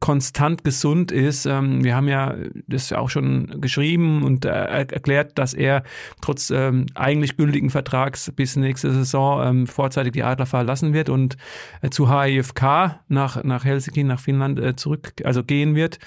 konstant 0.00 0.64
gesund 0.64 1.12
ist. 1.12 1.46
Ähm, 1.46 1.82
wir 1.82 1.96
haben 1.96 2.08
ja 2.08 2.34
das 2.66 2.92
auch 2.92 3.08
schon 3.08 3.62
geschrieben 3.62 4.22
und 4.22 4.44
äh, 4.44 4.50
erklärt, 4.50 5.38
dass 5.38 5.54
er 5.54 5.82
trotz 6.20 6.50
ähm, 6.50 6.84
eigentlich 6.94 7.38
gültigen 7.38 7.70
Vertrags 7.70 8.30
bis 8.36 8.56
nächste 8.56 8.92
Saison 8.92 9.42
ähm, 9.46 9.66
vorzeitig 9.66 10.12
die 10.12 10.22
Adler 10.22 10.44
verlassen 10.44 10.92
wird 10.92 11.08
und 11.08 11.38
äh, 11.80 11.88
zu 11.88 12.12
HIFK 12.12 13.00
nach, 13.08 13.42
nach 13.44 13.64
Helsinki, 13.64 14.04
nach 14.04 14.20
Finnland 14.20 14.60
äh, 14.60 14.76
zurück, 14.76 15.14
also 15.24 15.42
gehen 15.42 15.74
wird. 15.74 15.98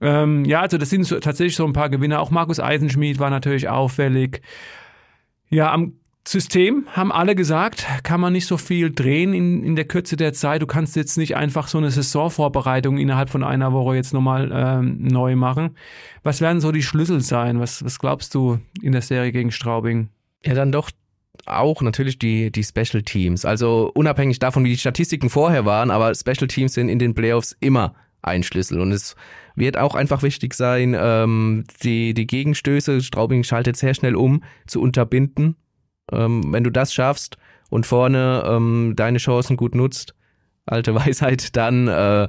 Ähm, 0.00 0.44
ja, 0.44 0.60
also 0.60 0.78
das 0.78 0.90
sind 0.90 1.04
so, 1.04 1.18
tatsächlich 1.20 1.56
so 1.56 1.64
ein 1.64 1.72
paar 1.72 1.88
Gewinner. 1.88 2.20
Auch 2.20 2.30
Markus 2.30 2.60
Eisenschmied 2.60 3.18
war 3.18 3.30
natürlich 3.30 3.68
auffällig. 3.68 4.42
Ja, 5.50 5.72
am 5.72 5.94
System 6.26 6.86
haben 6.90 7.12
alle 7.12 7.34
gesagt, 7.34 7.86
kann 8.02 8.20
man 8.20 8.32
nicht 8.32 8.46
so 8.46 8.56
viel 8.56 8.90
drehen 8.90 9.34
in, 9.34 9.62
in 9.62 9.76
der 9.76 9.84
Kürze 9.84 10.16
der 10.16 10.32
Zeit. 10.32 10.62
Du 10.62 10.66
kannst 10.66 10.96
jetzt 10.96 11.18
nicht 11.18 11.36
einfach 11.36 11.68
so 11.68 11.76
eine 11.76 11.90
Saisonvorbereitung 11.90 12.96
innerhalb 12.96 13.28
von 13.28 13.44
einer 13.44 13.72
Woche 13.72 13.94
jetzt 13.94 14.14
nochmal 14.14 14.50
ähm, 14.52 15.02
neu 15.02 15.36
machen. 15.36 15.76
Was 16.22 16.40
werden 16.40 16.60
so 16.60 16.72
die 16.72 16.82
Schlüssel 16.82 17.20
sein? 17.20 17.60
Was, 17.60 17.84
was 17.84 17.98
glaubst 17.98 18.34
du 18.34 18.58
in 18.80 18.92
der 18.92 19.02
Serie 19.02 19.32
gegen 19.32 19.52
Straubing? 19.52 20.08
Ja, 20.42 20.54
dann 20.54 20.72
doch 20.72 20.90
auch 21.44 21.82
natürlich 21.82 22.18
die, 22.18 22.50
die 22.50 22.64
Special 22.64 23.02
Teams. 23.02 23.44
Also 23.44 23.90
unabhängig 23.94 24.38
davon, 24.38 24.64
wie 24.64 24.70
die 24.70 24.78
Statistiken 24.78 25.28
vorher 25.28 25.66
waren, 25.66 25.90
aber 25.90 26.14
Special 26.14 26.48
Teams 26.48 26.72
sind 26.72 26.88
in 26.88 26.98
den 26.98 27.14
Playoffs 27.14 27.54
immer 27.60 27.94
ein 28.22 28.42
Schlüssel. 28.42 28.80
Und 28.80 28.92
es 28.92 29.14
wird 29.54 29.76
auch 29.76 29.94
einfach 29.94 30.22
wichtig 30.22 30.54
sein, 30.54 30.96
ähm, 30.98 31.64
die, 31.82 32.14
die 32.14 32.26
Gegenstöße, 32.26 33.00
Straubing 33.02 33.44
schaltet 33.44 33.76
sehr 33.76 33.94
schnell 33.94 34.16
um, 34.16 34.42
zu 34.66 34.80
unterbinden. 34.80 35.56
Ähm, 36.12 36.52
wenn 36.52 36.64
du 36.64 36.70
das 36.70 36.92
schaffst 36.92 37.38
und 37.70 37.86
vorne 37.86 38.44
ähm, 38.46 38.94
deine 38.96 39.18
Chancen 39.18 39.56
gut 39.56 39.74
nutzt, 39.74 40.14
alte 40.66 40.94
Weisheit, 40.94 41.56
dann 41.56 41.88
äh, 41.88 42.28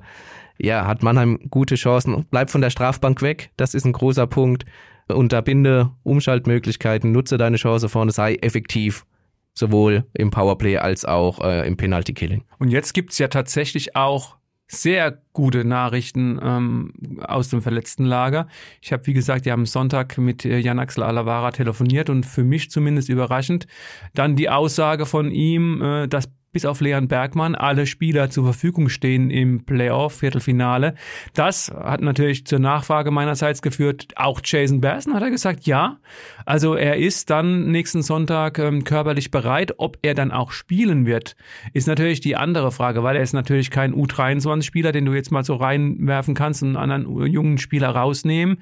ja, 0.57 0.87
hat 0.87 1.03
Mannheim 1.03 1.39
gute 1.49 1.75
Chancen. 1.75 2.25
Bleib 2.29 2.49
von 2.49 2.61
der 2.61 2.69
Strafbank 2.69 3.21
weg, 3.21 3.51
das 3.57 3.73
ist 3.73 3.85
ein 3.85 3.93
großer 3.93 4.27
Punkt. 4.27 4.65
Unterbinde 5.07 5.91
Umschaltmöglichkeiten, 6.03 7.11
nutze 7.11 7.37
deine 7.37 7.57
Chance 7.57 7.89
vorne, 7.89 8.11
sei 8.11 8.35
effektiv 8.35 9.05
sowohl 9.53 10.05
im 10.13 10.31
Powerplay 10.31 10.77
als 10.77 11.05
auch 11.05 11.39
äh, 11.41 11.67
im 11.67 11.77
Penalty 11.77 12.13
Killing. 12.13 12.43
Und 12.59 12.69
jetzt 12.69 12.93
gibt's 12.93 13.19
ja 13.19 13.27
tatsächlich 13.27 13.95
auch 13.95 14.35
sehr 14.67 15.21
gute 15.33 15.63
Nachrichten 15.63 16.39
ähm, 16.41 16.93
aus 17.21 17.49
dem 17.49 17.61
verletzten 17.61 18.05
Lager. 18.05 18.47
Ich 18.81 18.91
habe, 18.91 19.05
wie 19.07 19.13
gesagt, 19.13 19.45
ja 19.45 19.53
am 19.53 19.65
Sonntag 19.65 20.17
mit 20.17 20.43
äh, 20.45 20.57
Jan 20.57 20.79
Axel 20.79 21.03
Alavara 21.03 21.51
telefoniert 21.51 22.09
und 22.09 22.25
für 22.25 22.43
mich 22.43 22.71
zumindest 22.71 23.09
überraschend 23.09 23.67
dann 24.13 24.35
die 24.35 24.49
Aussage 24.49 25.05
von 25.05 25.31
ihm, 25.31 25.81
äh, 25.81 26.07
dass 26.07 26.29
bis 26.55 26.63
auf 26.63 26.79
Leon 26.79 27.09
Bergmann 27.09 27.53
alle 27.53 27.85
Spieler 27.85 28.29
zur 28.29 28.45
Verfügung 28.45 28.87
stehen 28.87 29.29
im 29.29 29.65
Playoff-Viertelfinale. 29.65 30.95
Das 31.33 31.69
hat 31.69 31.99
natürlich 31.99 32.47
zur 32.47 32.59
Nachfrage 32.59 33.11
meinerseits 33.11 33.61
geführt. 33.61 34.07
Auch 34.15 34.39
Jason 34.41 34.79
Bersen 34.79 35.13
hat 35.13 35.21
er 35.21 35.31
gesagt, 35.31 35.65
ja. 35.65 35.97
Also 36.45 36.75
er 36.75 36.95
ist 36.95 37.29
dann 37.29 37.71
nächsten 37.71 38.03
Sonntag 38.03 38.57
ähm, 38.57 38.85
körperlich 38.85 39.31
bereit. 39.31 39.73
Ob 39.79 39.97
er 40.01 40.13
dann 40.13 40.31
auch 40.31 40.53
spielen 40.53 41.05
wird, 41.05 41.35
ist 41.73 41.89
natürlich 41.89 42.21
die 42.21 42.37
andere 42.37 42.71
Frage, 42.71 43.03
weil 43.03 43.17
er 43.17 43.21
ist 43.21 43.33
natürlich 43.33 43.69
kein 43.69 43.93
U23-Spieler, 43.93 44.93
den 44.93 45.03
du 45.03 45.11
jetzt 45.11 45.33
mal 45.33 45.43
so 45.43 45.55
reinwerfen 45.55 46.35
kannst 46.35 46.63
und 46.63 46.77
einen 46.77 46.89
anderen 46.89 47.25
jungen 47.27 47.57
Spieler 47.57 47.89
rausnehmen. 47.89 48.61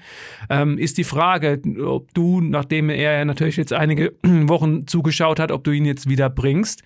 Ähm, 0.49 0.79
ist 0.79 0.97
die 0.97 1.03
Frage, 1.03 1.61
ob 1.85 2.11
du, 2.15 2.41
nachdem 2.41 2.89
er 2.89 3.23
natürlich 3.23 3.57
jetzt 3.57 3.71
einige 3.71 4.13
Wochen 4.23 4.87
zugeschaut 4.87 5.39
hat, 5.39 5.51
ob 5.51 5.63
du 5.63 5.69
ihn 5.69 5.85
jetzt 5.85 6.09
wieder 6.09 6.31
bringst 6.31 6.81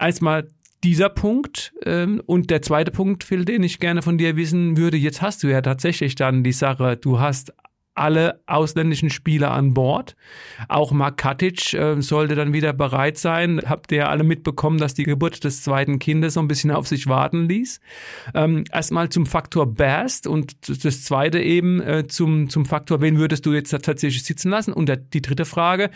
erstmal 0.00 0.48
dieser 0.82 1.08
Punkt. 1.08 1.72
Ähm, 1.84 2.22
und 2.26 2.50
der 2.50 2.62
zweite 2.62 2.90
Punkt, 2.90 3.24
Phil, 3.24 3.44
den 3.44 3.62
ich 3.62 3.78
gerne 3.78 4.02
von 4.02 4.18
dir 4.18 4.36
wissen 4.36 4.76
würde, 4.76 4.96
jetzt 4.96 5.22
hast 5.22 5.42
du 5.42 5.48
ja 5.48 5.60
tatsächlich 5.60 6.14
dann 6.14 6.42
die 6.42 6.52
Sache, 6.52 6.96
du 6.96 7.20
hast 7.20 7.52
alle 7.94 8.40
ausländischen 8.46 9.10
Spieler 9.10 9.50
an 9.50 9.74
Bord. 9.74 10.16
Auch 10.68 10.92
Mark 10.92 11.18
Katic 11.18 11.74
äh, 11.74 12.00
sollte 12.00 12.34
dann 12.34 12.52
wieder 12.52 12.72
bereit 12.72 13.18
sein. 13.18 13.60
Habt 13.66 13.92
ihr 13.92 14.08
alle 14.08 14.24
mitbekommen, 14.24 14.78
dass 14.78 14.94
die 14.94 15.02
Geburt 15.02 15.44
des 15.44 15.62
zweiten 15.62 15.98
Kindes 15.98 16.34
so 16.34 16.40
ein 16.40 16.48
bisschen 16.48 16.70
auf 16.70 16.86
sich 16.86 17.08
warten 17.08 17.46
ließ? 17.48 17.80
Ähm, 18.34 18.64
erstmal 18.72 19.10
zum 19.10 19.26
Faktor 19.26 19.66
Bast 19.66 20.26
und 20.26 20.56
das 20.84 21.04
zweite 21.04 21.40
eben 21.40 21.82
äh, 21.82 22.06
zum, 22.06 22.48
zum 22.48 22.64
Faktor, 22.64 23.02
wen 23.02 23.18
würdest 23.18 23.44
du 23.44 23.52
jetzt 23.52 23.70
tatsächlich 23.70 24.24
sitzen 24.24 24.50
lassen? 24.50 24.72
Und 24.72 24.90
die 25.12 25.20
dritte 25.20 25.44
Frage, 25.44 25.90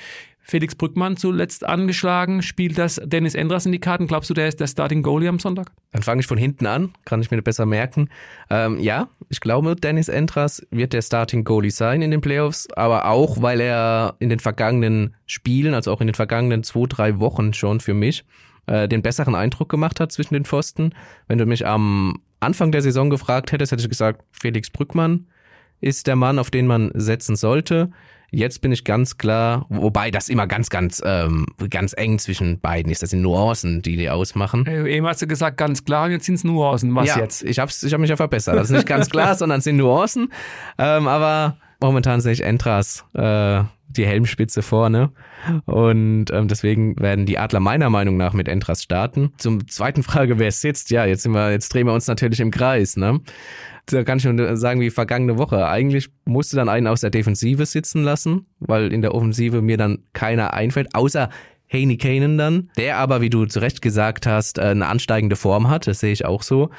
Felix 0.47 0.75
Brückmann 0.75 1.17
zuletzt 1.17 1.65
angeschlagen. 1.65 2.43
Spielt 2.43 2.77
das 2.77 3.01
Dennis 3.03 3.35
Endras 3.35 3.65
in 3.65 3.73
die 3.73 3.79
Karten? 3.79 4.07
Glaubst 4.07 4.29
du, 4.29 4.35
der 4.35 4.47
ist 4.47 4.61
der 4.61 4.67
Starting 4.67 5.03
Goalie 5.03 5.29
am 5.29 5.39
Sonntag? 5.39 5.73
Dann 5.91 6.03
fange 6.03 6.21
ich 6.21 6.27
von 6.27 6.37
hinten 6.37 6.67
an, 6.67 6.93
kann 7.07 7.23
ich 7.23 7.31
mir 7.31 7.41
besser 7.41 7.65
merken. 7.65 8.11
Ähm, 8.51 8.79
ja, 8.79 9.09
ich 9.31 9.41
glaube, 9.41 9.75
Dennis 9.75 10.09
Endras 10.09 10.65
wird 10.71 10.93
der 10.93 11.01
Starting 11.01 11.45
Goalie 11.45 11.71
sein 11.71 12.03
in 12.03 12.11
den 12.11 12.21
Playoffs, 12.21 12.69
aber 12.77 13.07
auch, 13.07 13.41
weil 13.41 13.61
er 13.61 14.17
in 14.19 14.29
den 14.29 14.39
vergangenen 14.39 15.17
Spielen, 15.25 15.73
also 15.73 15.91
auch 15.91 16.03
in 16.03 16.09
den 16.09 16.15
vergangenen 16.15 16.63
zwei, 16.63 16.87
drei 16.89 17.19
Wochen 17.21 17.55
schon 17.55 17.81
für 17.81 17.95
mich, 17.95 18.25
äh, 18.67 18.87
den 18.87 19.01
besseren 19.01 19.35
Eindruck 19.35 19.71
gemacht 19.71 19.99
hat 19.99 20.13
zwischen 20.13 20.35
den 20.35 20.45
Pfosten. 20.45 20.95
Wenn 21.27 21.39
du 21.39 21.47
mich 21.47 21.67
am 21.67 22.21
Anfang 22.41 22.71
der 22.71 22.83
Saison 22.83 23.09
gefragt 23.09 23.51
hättest, 23.51 23.73
hätte 23.73 23.83
ich 23.83 23.89
gesagt, 23.89 24.23
Felix 24.31 24.69
Brückmann 24.69 25.27
ist 25.81 26.07
der 26.07 26.17
Mann, 26.17 26.39
auf 26.39 26.51
den 26.51 26.67
man 26.67 26.91
setzen 26.95 27.37
sollte. 27.37 27.91
Jetzt 28.35 28.61
bin 28.61 28.73
ich 28.73 28.85
ganz 28.85 29.17
klar, 29.17 29.67
wobei 29.69 30.11
das 30.11 30.29
immer 30.29 30.47
ganz, 30.47 30.69
ganz, 30.69 31.01
ähm, 31.05 31.47
ganz 31.71 31.95
eng 31.97 32.19
zwischen 32.19 32.61
beiden 32.61 32.91
ist. 32.91 33.03
Das 33.03 33.11
sind 33.11 33.23
Nuancen, 33.23 33.81
die 33.83 33.97
die 33.97 34.11
ausmachen. 34.11 34.67
Eben 34.67 35.07
hast 35.07 35.23
du 35.23 35.27
gesagt, 35.27 35.57
ganz 35.57 35.85
klar, 35.85 36.11
jetzt 36.11 36.27
sind 36.27 36.35
es 36.35 36.45
Nuancen. 36.45 36.95
Was 36.95 37.09
ja, 37.09 37.19
jetzt? 37.19 37.45
Ich 37.45 37.59
habe 37.59 37.71
ich 37.71 37.93
hab 37.93 38.01
mich 38.01 38.11
ja 38.11 38.17
verbessert. 38.17 38.57
Das 38.57 38.71
ist 38.71 38.77
nicht 38.77 38.87
ganz 38.87 39.09
klar, 39.11 39.35
sondern 39.35 39.59
es 39.59 39.65
sind 39.65 39.77
Nuancen. 39.77 40.33
Ähm, 40.79 41.07
aber 41.07 41.57
momentan 41.81 42.21
sehe 42.21 42.33
ich 42.33 42.43
Entras 42.43 43.05
äh, 43.15 43.63
die 43.97 44.07
Helmspitze 44.07 44.63
vorne. 44.63 45.11
Und 45.67 46.27
ähm, 46.33 46.49
deswegen 46.49 46.99
werden 46.99 47.27
die 47.27 47.39
Adler 47.39 47.61
meiner 47.61 47.91
Meinung 47.91 48.17
nach 48.17 48.33
mit 48.33 48.49
Entras 48.49 48.83
starten. 48.83 49.33
Zum 49.39 49.67
zweiten 49.69 50.03
Frage, 50.03 50.39
wer 50.39 50.53
sitzt? 50.53 50.91
Ja, 50.91 51.05
jetzt 51.05 51.23
sind 51.23 51.33
wir, 51.33 51.51
jetzt 51.51 51.73
drehen 51.73 51.87
wir 51.87 51.95
uns 51.95 52.07
natürlich 52.07 52.41
im 52.41 52.51
Kreis, 52.51 52.97
ne? 52.97 53.21
Da 53.87 54.03
kann 54.03 54.17
ich 54.19 54.25
nur 54.25 54.57
sagen, 54.57 54.81
wie 54.81 54.89
vergangene 54.91 55.37
Woche. 55.37 55.69
Eigentlich 55.69 56.09
musste 56.25 56.57
dann 56.57 56.71
einen 56.71 56.87
aus 56.87 57.03
der 57.03 57.11
Defensive 57.11 57.67
sitzen 57.67 58.03
lassen, 58.03 58.47
weil 58.59 58.93
in 58.93 59.03
der 59.03 59.15
Offensive 59.15 59.61
mir 59.61 59.77
dann 59.77 59.99
keiner 60.15 60.55
einfällt, 60.55 60.95
außer 60.95 61.29
Haney 61.71 61.99
Kanen 61.99 62.39
dann, 62.39 62.71
der 62.77 62.99
aber, 62.99 63.21
wie 63.21 63.31
du 63.31 63.47
zu 63.47 63.59
Recht 63.59 63.83
gesagt 63.83 64.27
hast, 64.27 64.59
eine 64.59 64.87
ansteigende 64.87 65.37
Form 65.37 65.69
hat. 65.69 65.87
Das 65.87 66.01
sehe 66.01 66.13
ich 66.13 66.25
auch 66.25 66.43
so. 66.43 66.71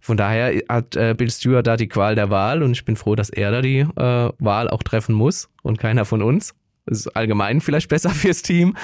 Von 0.00 0.16
daher 0.16 0.62
hat 0.68 0.96
äh, 0.96 1.14
Bill 1.16 1.30
Stewart 1.30 1.66
da 1.66 1.76
die 1.76 1.88
Qual 1.88 2.14
der 2.14 2.30
Wahl 2.30 2.62
und 2.62 2.72
ich 2.72 2.84
bin 2.84 2.96
froh, 2.96 3.14
dass 3.14 3.30
er 3.30 3.50
da 3.50 3.62
die 3.62 3.80
äh, 3.80 4.30
Wahl 4.38 4.68
auch 4.68 4.82
treffen 4.82 5.14
muss 5.14 5.48
und 5.62 5.78
keiner 5.78 6.04
von 6.04 6.22
uns 6.22 6.54
ist 6.86 7.08
allgemein 7.16 7.60
vielleicht 7.60 7.88
besser 7.88 8.10
fürs 8.14 8.42
Team. 8.42 8.76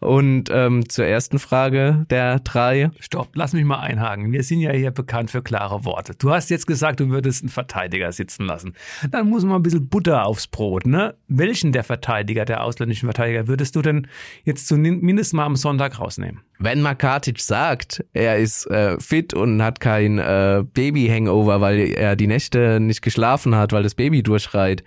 Und 0.00 0.50
ähm, 0.52 0.88
zur 0.88 1.06
ersten 1.06 1.38
Frage 1.38 2.04
der 2.10 2.40
drei. 2.40 2.90
Stopp, 3.00 3.30
lass 3.34 3.52
mich 3.52 3.64
mal 3.64 3.80
einhaken. 3.80 4.32
Wir 4.32 4.42
sind 4.42 4.60
ja 4.60 4.72
hier 4.72 4.90
bekannt 4.90 5.30
für 5.30 5.42
klare 5.42 5.84
Worte. 5.84 6.14
Du 6.18 6.30
hast 6.30 6.50
jetzt 6.50 6.66
gesagt, 6.66 7.00
du 7.00 7.08
würdest 7.08 7.42
einen 7.42 7.48
Verteidiger 7.48 8.12
sitzen 8.12 8.44
lassen. 8.44 8.74
Dann 9.10 9.28
muss 9.28 9.44
man 9.44 9.56
ein 9.56 9.62
bisschen 9.62 9.88
Butter 9.88 10.26
aufs 10.26 10.46
Brot, 10.46 10.86
ne? 10.86 11.14
Welchen 11.28 11.72
der 11.72 11.84
Verteidiger, 11.84 12.44
der 12.44 12.62
ausländischen 12.62 13.06
Verteidiger, 13.06 13.48
würdest 13.48 13.76
du 13.76 13.82
denn 13.82 14.06
jetzt 14.44 14.66
zumindest 14.66 15.34
mal 15.34 15.46
am 15.46 15.56
Sonntag 15.56 15.98
rausnehmen? 15.98 16.40
Wenn 16.58 16.82
Makatic 16.82 17.40
sagt, 17.40 18.04
er 18.12 18.38
ist 18.38 18.66
äh, 18.66 18.98
fit 19.00 19.34
und 19.34 19.62
hat 19.62 19.80
kein 19.80 20.18
äh, 20.18 20.64
Baby-Hangover, 20.72 21.60
weil 21.60 21.92
er 21.92 22.16
die 22.16 22.26
Nächte 22.26 22.78
nicht 22.80 23.02
geschlafen 23.02 23.54
hat, 23.56 23.72
weil 23.72 23.82
das 23.82 23.94
Baby 23.94 24.22
durchschreit, 24.22 24.84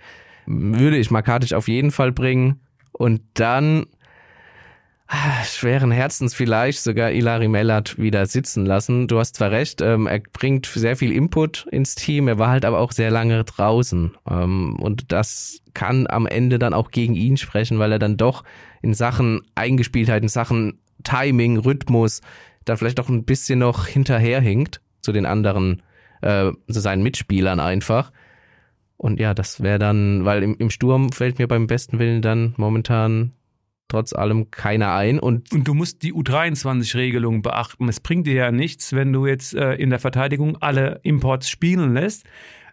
würde 0.48 0.96
ich 0.96 1.10
Makatic 1.10 1.52
auf 1.52 1.68
jeden 1.68 1.90
Fall 1.90 2.12
bringen. 2.12 2.60
Und 2.92 3.20
dann 3.34 3.86
ah, 5.06 5.44
schweren 5.44 5.90
Herzens 5.90 6.34
vielleicht 6.34 6.80
sogar 6.80 7.12
Ilari 7.12 7.48
Mellert 7.48 7.98
wieder 7.98 8.26
sitzen 8.26 8.64
lassen. 8.64 9.08
Du 9.08 9.18
hast 9.18 9.36
zwar 9.36 9.50
recht, 9.50 9.80
ähm, 9.80 10.06
er 10.06 10.20
bringt 10.20 10.66
sehr 10.66 10.96
viel 10.96 11.12
Input 11.12 11.66
ins 11.70 11.94
Team, 11.94 12.28
er 12.28 12.38
war 12.38 12.48
halt 12.48 12.64
aber 12.64 12.78
auch 12.78 12.92
sehr 12.92 13.10
lange 13.10 13.44
draußen. 13.44 14.16
Ähm, 14.28 14.76
und 14.76 15.12
das 15.12 15.60
kann 15.74 16.06
am 16.08 16.26
Ende 16.26 16.58
dann 16.58 16.74
auch 16.74 16.90
gegen 16.90 17.14
ihn 17.14 17.36
sprechen, 17.36 17.78
weil 17.78 17.92
er 17.92 17.98
dann 17.98 18.16
doch 18.16 18.42
in 18.82 18.94
Sachen 18.94 19.42
Eingespieltheit, 19.54 20.22
in 20.22 20.28
Sachen 20.28 20.80
Timing, 21.04 21.58
Rhythmus, 21.58 22.20
da 22.64 22.76
vielleicht 22.76 23.00
auch 23.00 23.08
ein 23.08 23.24
bisschen 23.24 23.60
noch 23.60 23.86
hinterherhinkt 23.86 24.80
zu 25.00 25.12
den 25.12 25.26
anderen, 25.26 25.82
äh, 26.22 26.50
zu 26.70 26.80
seinen 26.80 27.02
Mitspielern 27.02 27.60
einfach. 27.60 28.12
Und 28.98 29.20
ja, 29.20 29.32
das 29.32 29.62
wäre 29.62 29.78
dann, 29.78 30.24
weil 30.24 30.42
im, 30.42 30.56
im 30.58 30.70
Sturm 30.70 31.12
fällt 31.12 31.38
mir 31.38 31.46
beim 31.46 31.66
besten 31.66 31.98
Willen 31.98 32.20
dann 32.20 32.52
momentan 32.56 33.32
trotz 33.86 34.12
allem 34.12 34.50
keiner 34.50 34.92
ein. 34.92 35.18
Und, 35.18 35.50
und 35.52 35.66
du 35.66 35.72
musst 35.72 36.02
die 36.02 36.12
U23-Regelung 36.12 37.40
beachten. 37.40 37.88
Es 37.88 38.00
bringt 38.00 38.26
dir 38.26 38.34
ja 38.34 38.50
nichts, 38.52 38.92
wenn 38.92 39.12
du 39.12 39.26
jetzt 39.26 39.54
äh, 39.54 39.74
in 39.74 39.90
der 39.90 39.98
Verteidigung 39.98 40.58
alle 40.60 41.00
Imports 41.04 41.48
spielen 41.48 41.94
lässt. 41.94 42.26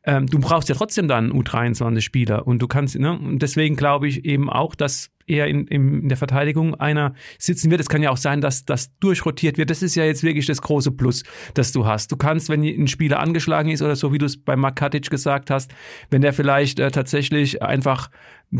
Ähm, 0.04 0.28
du 0.28 0.40
brauchst 0.40 0.68
ja 0.68 0.76
trotzdem 0.76 1.08
dann 1.08 1.32
U23-Spieler 1.32 2.46
und 2.46 2.62
du 2.62 2.68
kannst, 2.68 3.00
ne, 3.00 3.18
und 3.18 3.42
deswegen 3.42 3.76
glaube 3.76 4.08
ich 4.08 4.26
eben 4.26 4.50
auch, 4.50 4.76
dass 4.76 5.12
eher 5.28 5.48
in, 5.48 5.68
in 5.68 6.08
der 6.08 6.18
Verteidigung 6.18 6.76
einer 6.76 7.14
sitzen 7.38 7.72
wird. 7.72 7.82
Es 7.82 7.90
kann 7.90 8.02
ja 8.02 8.12
auch 8.12 8.18
sein, 8.18 8.42
dass 8.42 8.66
das 8.66 8.98
durchrotiert 9.00 9.58
wird. 9.58 9.70
Das 9.70 9.82
ist 9.82 9.96
ja 9.96 10.06
jetzt 10.06 10.24
wirklich 10.24 10.46
das 10.46 10.62
große 10.62 10.92
Plus, 10.92 11.24
das 11.54 11.72
du 11.72 11.86
hast. 11.86 12.12
Du 12.12 12.18
kannst, 12.18 12.50
wenn 12.50 12.64
ein 12.64 12.88
Spieler 12.88 13.20
angeschlagen 13.20 13.70
ist 13.70 13.82
oder 13.82 13.96
so, 13.96 14.14
wie 14.14 14.18
du 14.18 14.26
es 14.26 14.38
bei 14.38 14.56
Makatic 14.56 15.10
gesagt 15.10 15.50
hast, 15.50 15.74
wenn 16.10 16.22
der 16.22 16.34
vielleicht 16.34 16.80
äh, 16.80 16.92
tatsächlich 16.92 17.62
einfach 17.62 18.10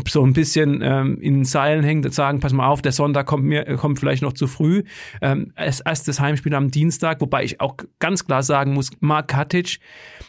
so 0.08 0.24
ein 0.24 0.32
bisschen 0.32 0.80
ähm, 0.82 1.18
in 1.20 1.44
Seilen 1.44 1.84
hängt, 1.84 2.12
sagen, 2.12 2.40
pass 2.40 2.52
mal 2.52 2.66
auf, 2.66 2.82
der 2.82 2.92
Sonntag 2.92 3.26
kommt 3.26 3.44
mir 3.44 3.64
kommt 3.76 3.98
vielleicht 3.98 4.22
noch 4.22 4.32
zu 4.32 4.46
früh. 4.46 4.82
Ähm, 5.20 5.52
als 5.54 5.80
erstes 5.80 6.20
Heimspiel 6.20 6.54
am 6.54 6.70
Dienstag, 6.70 7.20
wobei 7.20 7.44
ich 7.44 7.60
auch 7.60 7.76
ganz 7.98 8.26
klar 8.26 8.42
sagen 8.42 8.74
muss, 8.74 8.90
Mark 9.00 9.28
Katic, 9.28 9.78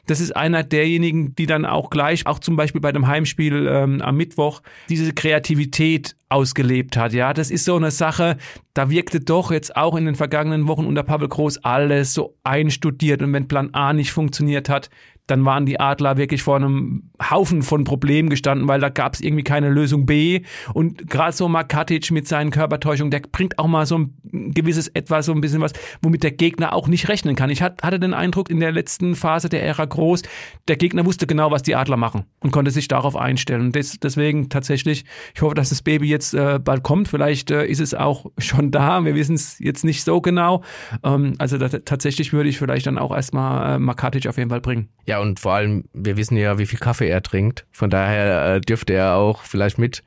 das 0.05 0.21
ist 0.21 0.35
einer 0.35 0.63
derjenigen, 0.63 1.35
die 1.35 1.45
dann 1.45 1.65
auch 1.65 1.89
gleich, 1.89 2.25
auch 2.25 2.39
zum 2.39 2.55
Beispiel 2.55 2.81
bei 2.81 2.91
dem 2.91 3.07
Heimspiel 3.07 3.67
ähm, 3.67 4.01
am 4.01 4.15
Mittwoch, 4.15 4.61
diese 4.89 5.13
Kreativität 5.13 6.15
ausgelebt 6.29 6.97
hat. 6.97 7.13
Ja, 7.13 7.33
das 7.33 7.51
ist 7.51 7.65
so 7.65 7.75
eine 7.75 7.91
Sache, 7.91 8.37
da 8.73 8.89
wirkte 8.89 9.19
doch 9.19 9.51
jetzt 9.51 9.75
auch 9.75 9.95
in 9.95 10.05
den 10.05 10.15
vergangenen 10.15 10.67
Wochen 10.67 10.85
unter 10.85 11.03
Pavel 11.03 11.27
Groß 11.27 11.63
alles 11.63 12.13
so 12.13 12.35
einstudiert 12.43 13.21
und 13.21 13.33
wenn 13.33 13.47
Plan 13.47 13.73
A 13.73 13.93
nicht 13.93 14.11
funktioniert 14.11 14.69
hat, 14.69 14.89
dann 15.27 15.43
waren 15.45 15.65
die 15.65 15.79
Adler 15.79 16.17
wirklich 16.17 16.41
vor 16.41 16.55
einem 16.55 17.11
Haufen 17.29 17.61
von 17.61 17.83
Problemen 17.83 18.29
gestanden, 18.29 18.67
weil 18.67 18.79
da 18.79 18.89
gab 18.89 19.13
es 19.13 19.21
irgendwie 19.21 19.43
keine 19.43 19.69
Lösung 19.69 20.05
B. 20.05 20.41
Und 20.73 21.09
gerade 21.09 21.35
so 21.35 21.47
Makatic 21.47 22.11
mit 22.11 22.27
seinen 22.27 22.49
Körpertäuschungen, 22.49 23.11
der 23.11 23.19
bringt 23.19 23.59
auch 23.59 23.67
mal 23.67 23.85
so 23.85 23.97
ein 23.97 24.53
gewisses 24.53 24.87
etwas, 24.87 25.25
so 25.25 25.33
ein 25.33 25.41
bisschen 25.41 25.61
was, 25.61 25.73
womit 26.01 26.23
der 26.23 26.31
Gegner 26.31 26.73
auch 26.73 26.87
nicht 26.87 27.09
rechnen 27.09 27.35
kann. 27.35 27.49
Ich 27.49 27.61
hatte 27.61 27.99
den 27.99 28.13
Eindruck, 28.13 28.49
in 28.49 28.59
der 28.59 28.71
letzten 28.71 29.15
Phase 29.15 29.49
der 29.49 29.63
Ära 29.63 29.85
groß, 29.85 30.23
der 30.67 30.77
Gegner 30.77 31.05
wusste 31.05 31.27
genau, 31.27 31.51
was 31.51 31.63
die 31.63 31.75
Adler 31.75 31.97
machen 31.97 32.25
und 32.39 32.51
konnte 32.51 32.71
sich 32.71 32.87
darauf 32.87 33.15
einstellen. 33.15 33.71
Des, 33.71 33.99
deswegen 33.99 34.49
tatsächlich, 34.49 35.05
ich 35.35 35.41
hoffe, 35.41 35.55
dass 35.55 35.69
das 35.69 35.81
Baby 35.81 36.07
jetzt 36.07 36.33
äh, 36.33 36.59
bald 36.63 36.83
kommt. 36.83 37.07
Vielleicht 37.09 37.51
äh, 37.51 37.65
ist 37.65 37.81
es 37.81 37.93
auch 37.93 38.27
schon 38.37 38.71
da. 38.71 39.03
Wir 39.03 39.15
wissen 39.15 39.35
es 39.35 39.59
jetzt 39.59 39.83
nicht 39.83 40.03
so 40.03 40.21
genau. 40.21 40.63
Ähm, 41.03 41.33
also 41.37 41.57
da, 41.57 41.67
tatsächlich 41.67 42.31
würde 42.31 42.49
ich 42.49 42.57
vielleicht 42.57 42.87
dann 42.87 42.97
auch 42.97 43.13
erstmal 43.13 43.75
äh, 43.75 43.79
Makatic 43.79 44.27
auf 44.27 44.37
jeden 44.37 44.49
Fall 44.49 44.61
bringen. 44.61 44.87
Ja, 45.05 45.16
und 45.19 45.39
vor 45.39 45.53
allem, 45.53 45.85
wir 45.93 46.17
wissen 46.17 46.37
ja, 46.37 46.57
wie 46.57 46.65
viel 46.65 46.79
Kaffee 46.79 47.09
er 47.09 47.21
trinkt. 47.23 47.65
Von 47.71 47.89
daher 47.89 48.55
äh, 48.55 48.61
dürfte 48.61 48.93
er 48.93 49.15
auch 49.15 49.43
vielleicht 49.43 49.77
mit 49.77 50.03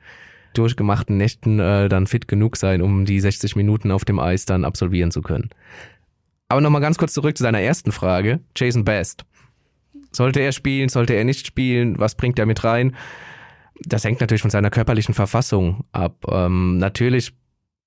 durchgemachten 0.53 1.17
Nächten 1.17 1.59
äh, 1.59 1.89
dann 1.89 2.07
fit 2.07 2.27
genug 2.27 2.57
sein, 2.57 2.81
um 2.81 3.05
die 3.05 3.19
60 3.19 3.55
Minuten 3.55 3.91
auf 3.91 4.05
dem 4.05 4.19
Eis 4.19 4.45
dann 4.45 4.65
absolvieren 4.65 5.11
zu 5.11 5.21
können. 5.21 5.49
Aber 6.49 6.61
nochmal 6.61 6.81
ganz 6.81 6.97
kurz 6.97 7.13
zurück 7.13 7.37
zu 7.37 7.43
seiner 7.43 7.61
ersten 7.61 7.91
Frage. 7.91 8.41
Jason 8.55 8.83
Best. 8.83 9.25
Sollte 10.11 10.41
er 10.41 10.51
spielen, 10.51 10.89
sollte 10.89 11.13
er 11.13 11.23
nicht 11.23 11.47
spielen? 11.47 11.97
Was 11.97 12.15
bringt 12.15 12.37
er 12.37 12.45
mit 12.45 12.63
rein? 12.65 12.95
Das 13.85 14.03
hängt 14.03 14.19
natürlich 14.19 14.41
von 14.41 14.51
seiner 14.51 14.69
körperlichen 14.69 15.13
Verfassung 15.13 15.85
ab. 15.93 16.25
Ähm, 16.29 16.77
natürlich 16.77 17.33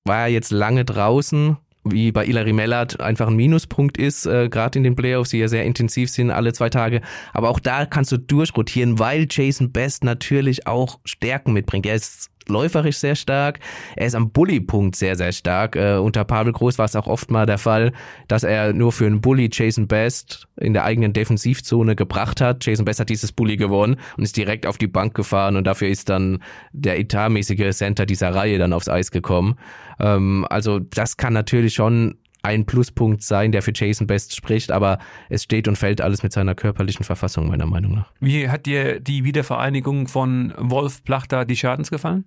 war 0.04 0.22
er 0.22 0.28
jetzt 0.28 0.50
lange 0.50 0.84
draußen, 0.84 1.56
wie 1.84 2.12
bei 2.12 2.24
Ilari 2.24 2.52
Mellert 2.52 3.00
einfach 3.00 3.28
ein 3.28 3.36
Minuspunkt 3.36 3.98
ist, 3.98 4.26
äh, 4.26 4.48
gerade 4.48 4.78
in 4.78 4.84
den 4.84 4.96
Playoffs, 4.96 5.30
die 5.30 5.38
ja 5.38 5.48
sehr 5.48 5.64
intensiv 5.64 6.10
sind, 6.10 6.30
alle 6.30 6.52
zwei 6.52 6.70
Tage. 6.70 7.00
Aber 7.32 7.50
auch 7.50 7.60
da 7.60 7.86
kannst 7.86 8.10
du 8.12 8.16
durchrotieren, 8.16 8.98
weil 8.98 9.26
Jason 9.30 9.70
Best 9.70 10.04
natürlich 10.04 10.66
auch 10.66 10.98
Stärken 11.04 11.52
mitbringt. 11.52 11.86
Er 11.86 11.94
ist 11.94 12.30
läuferisch 12.48 12.98
sehr 12.98 13.16
stark. 13.16 13.60
Er 13.96 14.06
ist 14.06 14.14
am 14.14 14.30
Bully-Punkt 14.30 14.96
sehr, 14.96 15.16
sehr 15.16 15.32
stark. 15.32 15.76
Äh, 15.76 15.96
unter 15.96 16.24
Pavel 16.24 16.52
Groß 16.52 16.78
war 16.78 16.84
es 16.84 16.96
auch 16.96 17.06
oft 17.06 17.30
mal 17.30 17.46
der 17.46 17.58
Fall, 17.58 17.92
dass 18.28 18.42
er 18.42 18.72
nur 18.72 18.92
für 18.92 19.06
einen 19.06 19.20
Bully 19.20 19.48
Jason 19.52 19.88
Best 19.88 20.46
in 20.56 20.72
der 20.72 20.84
eigenen 20.84 21.12
Defensivzone 21.12 21.96
gebracht 21.96 22.40
hat. 22.40 22.64
Jason 22.64 22.84
Best 22.84 23.00
hat 23.00 23.08
dieses 23.08 23.32
Bully 23.32 23.56
gewonnen 23.56 23.96
und 24.16 24.24
ist 24.24 24.36
direkt 24.36 24.66
auf 24.66 24.78
die 24.78 24.86
Bank 24.86 25.14
gefahren 25.14 25.56
und 25.56 25.66
dafür 25.66 25.88
ist 25.88 26.08
dann 26.08 26.38
der 26.72 26.98
etatmäßige 26.98 27.76
Center 27.76 28.06
dieser 28.06 28.34
Reihe 28.34 28.58
dann 28.58 28.72
aufs 28.72 28.88
Eis 28.88 29.10
gekommen. 29.10 29.56
Ähm, 29.98 30.46
also 30.50 30.78
das 30.78 31.16
kann 31.16 31.32
natürlich 31.32 31.74
schon 31.74 32.16
ein 32.44 32.66
Pluspunkt 32.66 33.22
sein, 33.22 33.52
der 33.52 33.62
für 33.62 33.72
Jason 33.74 34.06
Best 34.06 34.36
spricht, 34.36 34.70
aber 34.70 34.98
es 35.30 35.42
steht 35.42 35.66
und 35.66 35.76
fällt 35.76 36.00
alles 36.00 36.22
mit 36.22 36.32
seiner 36.32 36.54
körperlichen 36.54 37.04
Verfassung, 37.04 37.48
meiner 37.48 37.66
Meinung 37.66 37.94
nach. 37.94 38.12
Wie 38.20 38.48
hat 38.48 38.66
dir 38.66 39.00
die 39.00 39.24
Wiedervereinigung 39.24 40.08
von 40.08 40.52
Wolf 40.58 41.02
Plachter 41.04 41.46
die 41.46 41.56
Schadens 41.56 41.90
gefallen? 41.90 42.26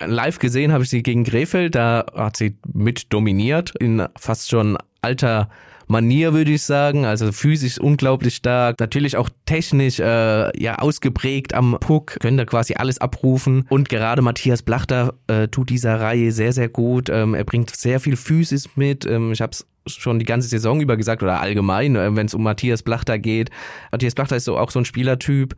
Live 0.00 0.38
gesehen 0.38 0.72
habe 0.72 0.84
ich 0.84 0.90
sie 0.90 1.02
gegen 1.02 1.24
Grefeld, 1.24 1.74
da 1.74 2.06
hat 2.14 2.36
sie 2.36 2.56
mit 2.72 3.12
dominiert 3.12 3.74
in 3.78 4.06
fast 4.16 4.50
schon 4.50 4.76
alter 5.02 5.48
Manier, 5.86 6.32
würde 6.32 6.52
ich 6.52 6.62
sagen. 6.62 7.04
Also 7.04 7.32
physisch 7.32 7.78
unglaublich 7.78 8.36
stark. 8.36 8.80
Natürlich 8.80 9.16
auch 9.16 9.28
technisch 9.46 10.00
äh, 10.00 10.60
ja 10.60 10.76
ausgeprägt 10.78 11.54
am 11.54 11.76
Puck. 11.80 12.16
Können 12.20 12.38
da 12.38 12.44
quasi 12.44 12.74
alles 12.74 12.98
abrufen. 12.98 13.66
Und 13.68 13.88
gerade 13.88 14.22
Matthias 14.22 14.62
Blachter 14.62 15.14
äh, 15.26 15.48
tut 15.48 15.70
dieser 15.70 16.00
Reihe 16.00 16.32
sehr, 16.32 16.52
sehr 16.52 16.68
gut. 16.68 17.08
Ähm, 17.10 17.34
er 17.34 17.44
bringt 17.44 17.74
sehr 17.74 18.00
viel 18.00 18.16
Physis 18.16 18.76
mit. 18.76 19.04
Ähm, 19.06 19.32
ich 19.32 19.40
habe 19.40 19.52
es 19.52 19.66
schon 19.86 20.18
die 20.18 20.24
ganze 20.24 20.48
Saison 20.48 20.80
über 20.80 20.96
gesagt 20.96 21.22
oder 21.22 21.40
allgemein, 21.40 21.96
äh, 21.96 22.16
wenn 22.16 22.26
es 22.26 22.34
um 22.34 22.42
Matthias 22.42 22.82
Blachter 22.82 23.18
geht. 23.18 23.50
Matthias 23.92 24.14
Blachter 24.14 24.36
ist 24.36 24.44
so 24.44 24.56
auch 24.56 24.70
so 24.70 24.78
ein 24.78 24.84
Spielertyp. 24.84 25.54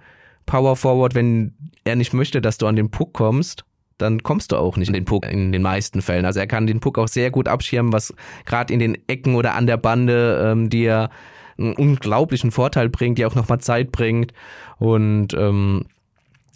Power 0.47 0.77
Forward, 0.77 1.15
wenn 1.15 1.55
er 1.85 1.97
nicht 1.97 2.13
möchte, 2.13 2.41
dass 2.41 2.59
du 2.59 2.67
an 2.67 2.77
den 2.77 2.91
Puck 2.91 3.13
kommst, 3.13 3.65
dann 3.99 4.23
kommst 4.23 4.53
du 4.53 4.57
auch 4.57 4.77
nicht 4.77 4.89
in 4.89 4.95
den 4.95 5.05
Puck 5.05 5.27
in 5.27 5.53
den 5.53 5.63
meisten 5.63 6.03
Fällen. 6.03 6.25
Also 6.25 6.41
er 6.41 6.47
kann 6.47 6.67
den 6.67 6.81
Puck 6.81 6.99
auch 6.99 7.09
sehr 7.09 7.31
gut 7.31 7.49
abschirmen, 7.49 7.93
was 7.93 8.15
gerade 8.45 8.73
in 8.73 8.79
den 8.79 8.99
Ecken 9.09 9.35
oder 9.35 9.55
an 9.55 9.67
der 9.67 9.77
Bande 9.77 10.51
ähm, 10.53 10.71
dir 10.71 11.11
einen 11.59 11.75
unglaublichen 11.75 12.51
Vorteil 12.51 12.89
bringt, 12.89 13.19
die 13.19 13.25
auch 13.25 13.35
nochmal 13.35 13.61
Zeit 13.61 13.93
bringt. 13.93 14.33
Und 14.79 15.33
ähm, 15.35 15.87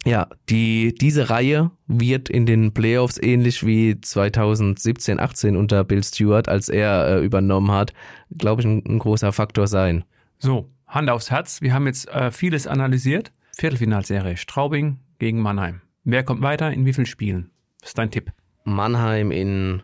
ja, 0.05 0.27
die, 0.49 0.95
diese 0.95 1.29
Reihe 1.29 1.71
wird 1.87 2.29
in 2.29 2.45
den 2.45 2.73
Playoffs 2.73 3.19
ähnlich 3.21 3.65
wie 3.65 3.99
2017, 3.99 5.19
18 5.19 5.55
unter 5.55 5.83
Bill 5.83 6.03
Stewart, 6.03 6.49
als 6.49 6.69
er 6.69 7.07
äh, 7.07 7.25
übernommen 7.25 7.71
hat, 7.71 7.93
glaube 8.35 8.61
ich, 8.61 8.67
ein, 8.67 8.83
ein, 8.85 8.99
großer 8.99 9.31
Faktor 9.31 9.67
sein. 9.67 10.03
So, 10.39 10.69
Hand 10.87 11.09
aufs 11.09 11.29
Herz. 11.29 11.61
Wir 11.61 11.73
haben 11.73 11.85
jetzt 11.85 12.09
äh, 12.09 12.31
vieles 12.31 12.67
analysiert. 12.67 13.31
Viertelfinalserie 13.55 14.37
Straubing 14.37 14.97
gegen 15.19 15.39
Mannheim. 15.39 15.81
Wer 16.03 16.23
kommt 16.23 16.41
weiter? 16.41 16.71
In 16.71 16.85
wie 16.85 16.93
vielen 16.93 17.05
Spielen? 17.05 17.51
Was 17.81 17.89
ist 17.89 17.97
dein 17.97 18.11
Tipp? 18.11 18.31
Mannheim 18.63 19.31
in 19.31 19.83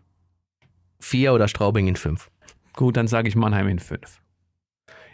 vier 0.99 1.33
oder 1.33 1.47
Straubing 1.47 1.87
in 1.87 1.95
fünf. 1.95 2.31
Gut, 2.73 2.97
dann 2.97 3.07
sage 3.07 3.27
ich 3.27 3.35
Mannheim 3.35 3.67
in 3.67 3.79
fünf. 3.79 4.21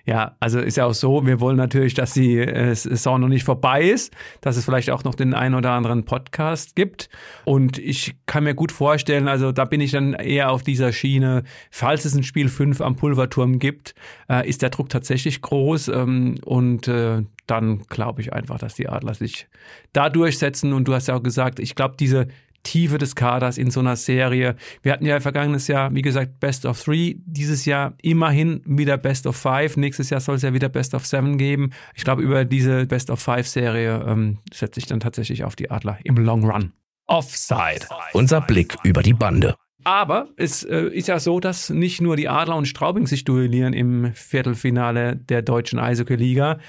Ja, 0.05 0.35
also 0.41 0.59
ist 0.59 0.75
ja 0.75 0.85
auch 0.85 0.93
so, 0.93 1.25
wir 1.25 1.39
wollen 1.39 1.55
natürlich, 1.55 1.93
dass 1.93 2.13
die 2.13 2.37
äh, 2.37 2.75
Saison 2.75 3.21
noch 3.21 3.29
nicht 3.29 3.45
vorbei 3.45 3.83
ist, 3.83 4.13
dass 4.41 4.57
es 4.57 4.65
vielleicht 4.65 4.89
auch 4.89 5.05
noch 5.05 5.15
den 5.15 5.33
einen 5.33 5.55
oder 5.55 5.71
anderen 5.71 6.03
Podcast 6.03 6.75
gibt. 6.75 7.09
Und 7.45 7.77
ich 7.77 8.17
kann 8.25 8.43
mir 8.43 8.53
gut 8.53 8.73
vorstellen, 8.73 9.29
also 9.29 9.53
da 9.53 9.63
bin 9.63 9.79
ich 9.79 9.91
dann 9.91 10.13
eher 10.13 10.51
auf 10.51 10.61
dieser 10.61 10.91
Schiene, 10.91 11.43
falls 11.71 12.03
es 12.03 12.15
ein 12.15 12.23
Spiel 12.23 12.49
5 12.49 12.81
am 12.81 12.97
Pulverturm 12.97 13.59
gibt, 13.59 13.95
äh, 14.29 14.47
ist 14.47 14.61
der 14.61 14.71
Druck 14.71 14.89
tatsächlich 14.89 15.41
groß. 15.41 15.87
Ähm, 15.87 16.35
und 16.43 16.89
äh, 16.89 17.23
dann 17.47 17.83
glaube 17.87 18.19
ich 18.19 18.33
einfach, 18.33 18.57
dass 18.57 18.75
die 18.75 18.89
Adler 18.89 19.13
sich 19.13 19.47
da 19.93 20.09
durchsetzen. 20.09 20.73
Und 20.73 20.85
du 20.89 20.93
hast 20.93 21.07
ja 21.07 21.15
auch 21.15 21.23
gesagt, 21.23 21.59
ich 21.59 21.75
glaube, 21.75 21.95
diese 21.97 22.27
Tiefe 22.63 22.97
des 22.97 23.15
Kaders 23.15 23.57
in 23.57 23.69
so 23.71 23.81
einer 23.81 23.95
Serie. 23.95 24.55
Wir 24.81 24.93
hatten 24.93 25.05
ja 25.05 25.19
vergangenes 25.19 25.67
Jahr, 25.67 25.93
wie 25.93 26.01
gesagt, 26.01 26.39
Best 26.39 26.65
of 26.65 26.81
Three. 26.81 27.15
Dieses 27.25 27.65
Jahr 27.65 27.93
immerhin 28.01 28.61
wieder 28.65 28.97
Best 28.97 29.27
of 29.27 29.35
Five. 29.35 29.77
Nächstes 29.77 30.09
Jahr 30.09 30.21
soll 30.21 30.35
es 30.35 30.41
ja 30.41 30.53
wieder 30.53 30.69
Best 30.69 30.93
of 30.93 31.05
Seven 31.05 31.37
geben. 31.37 31.71
Ich 31.93 32.03
glaube, 32.03 32.21
über 32.21 32.45
diese 32.45 32.85
Best 32.85 33.09
of 33.09 33.19
Five 33.19 33.47
Serie 33.47 34.03
ähm, 34.07 34.39
setze 34.53 34.79
ich 34.79 34.85
dann 34.85 34.99
tatsächlich 34.99 35.43
auf 35.43 35.55
die 35.55 35.69
Adler 35.69 35.99
im 36.03 36.15
Long 36.15 36.49
Run. 36.49 36.71
Offside. 37.05 37.87
Unser 38.13 38.41
Blick 38.41 38.77
über 38.83 39.03
die 39.03 39.13
Bande. 39.13 39.55
Aber 39.83 40.29
es 40.37 40.63
äh, 40.63 40.87
ist 40.87 41.09
ja 41.09 41.19
so, 41.19 41.39
dass 41.39 41.69
nicht 41.69 42.01
nur 42.01 42.15
die 42.15 42.29
Adler 42.29 42.55
und 42.55 42.67
Straubing 42.67 43.07
sich 43.07 43.25
duellieren 43.25 43.73
im 43.73 44.13
Viertelfinale 44.13 45.17
der 45.17 45.41
deutschen 45.41 45.79
Eishockey-Liga. 45.79 46.59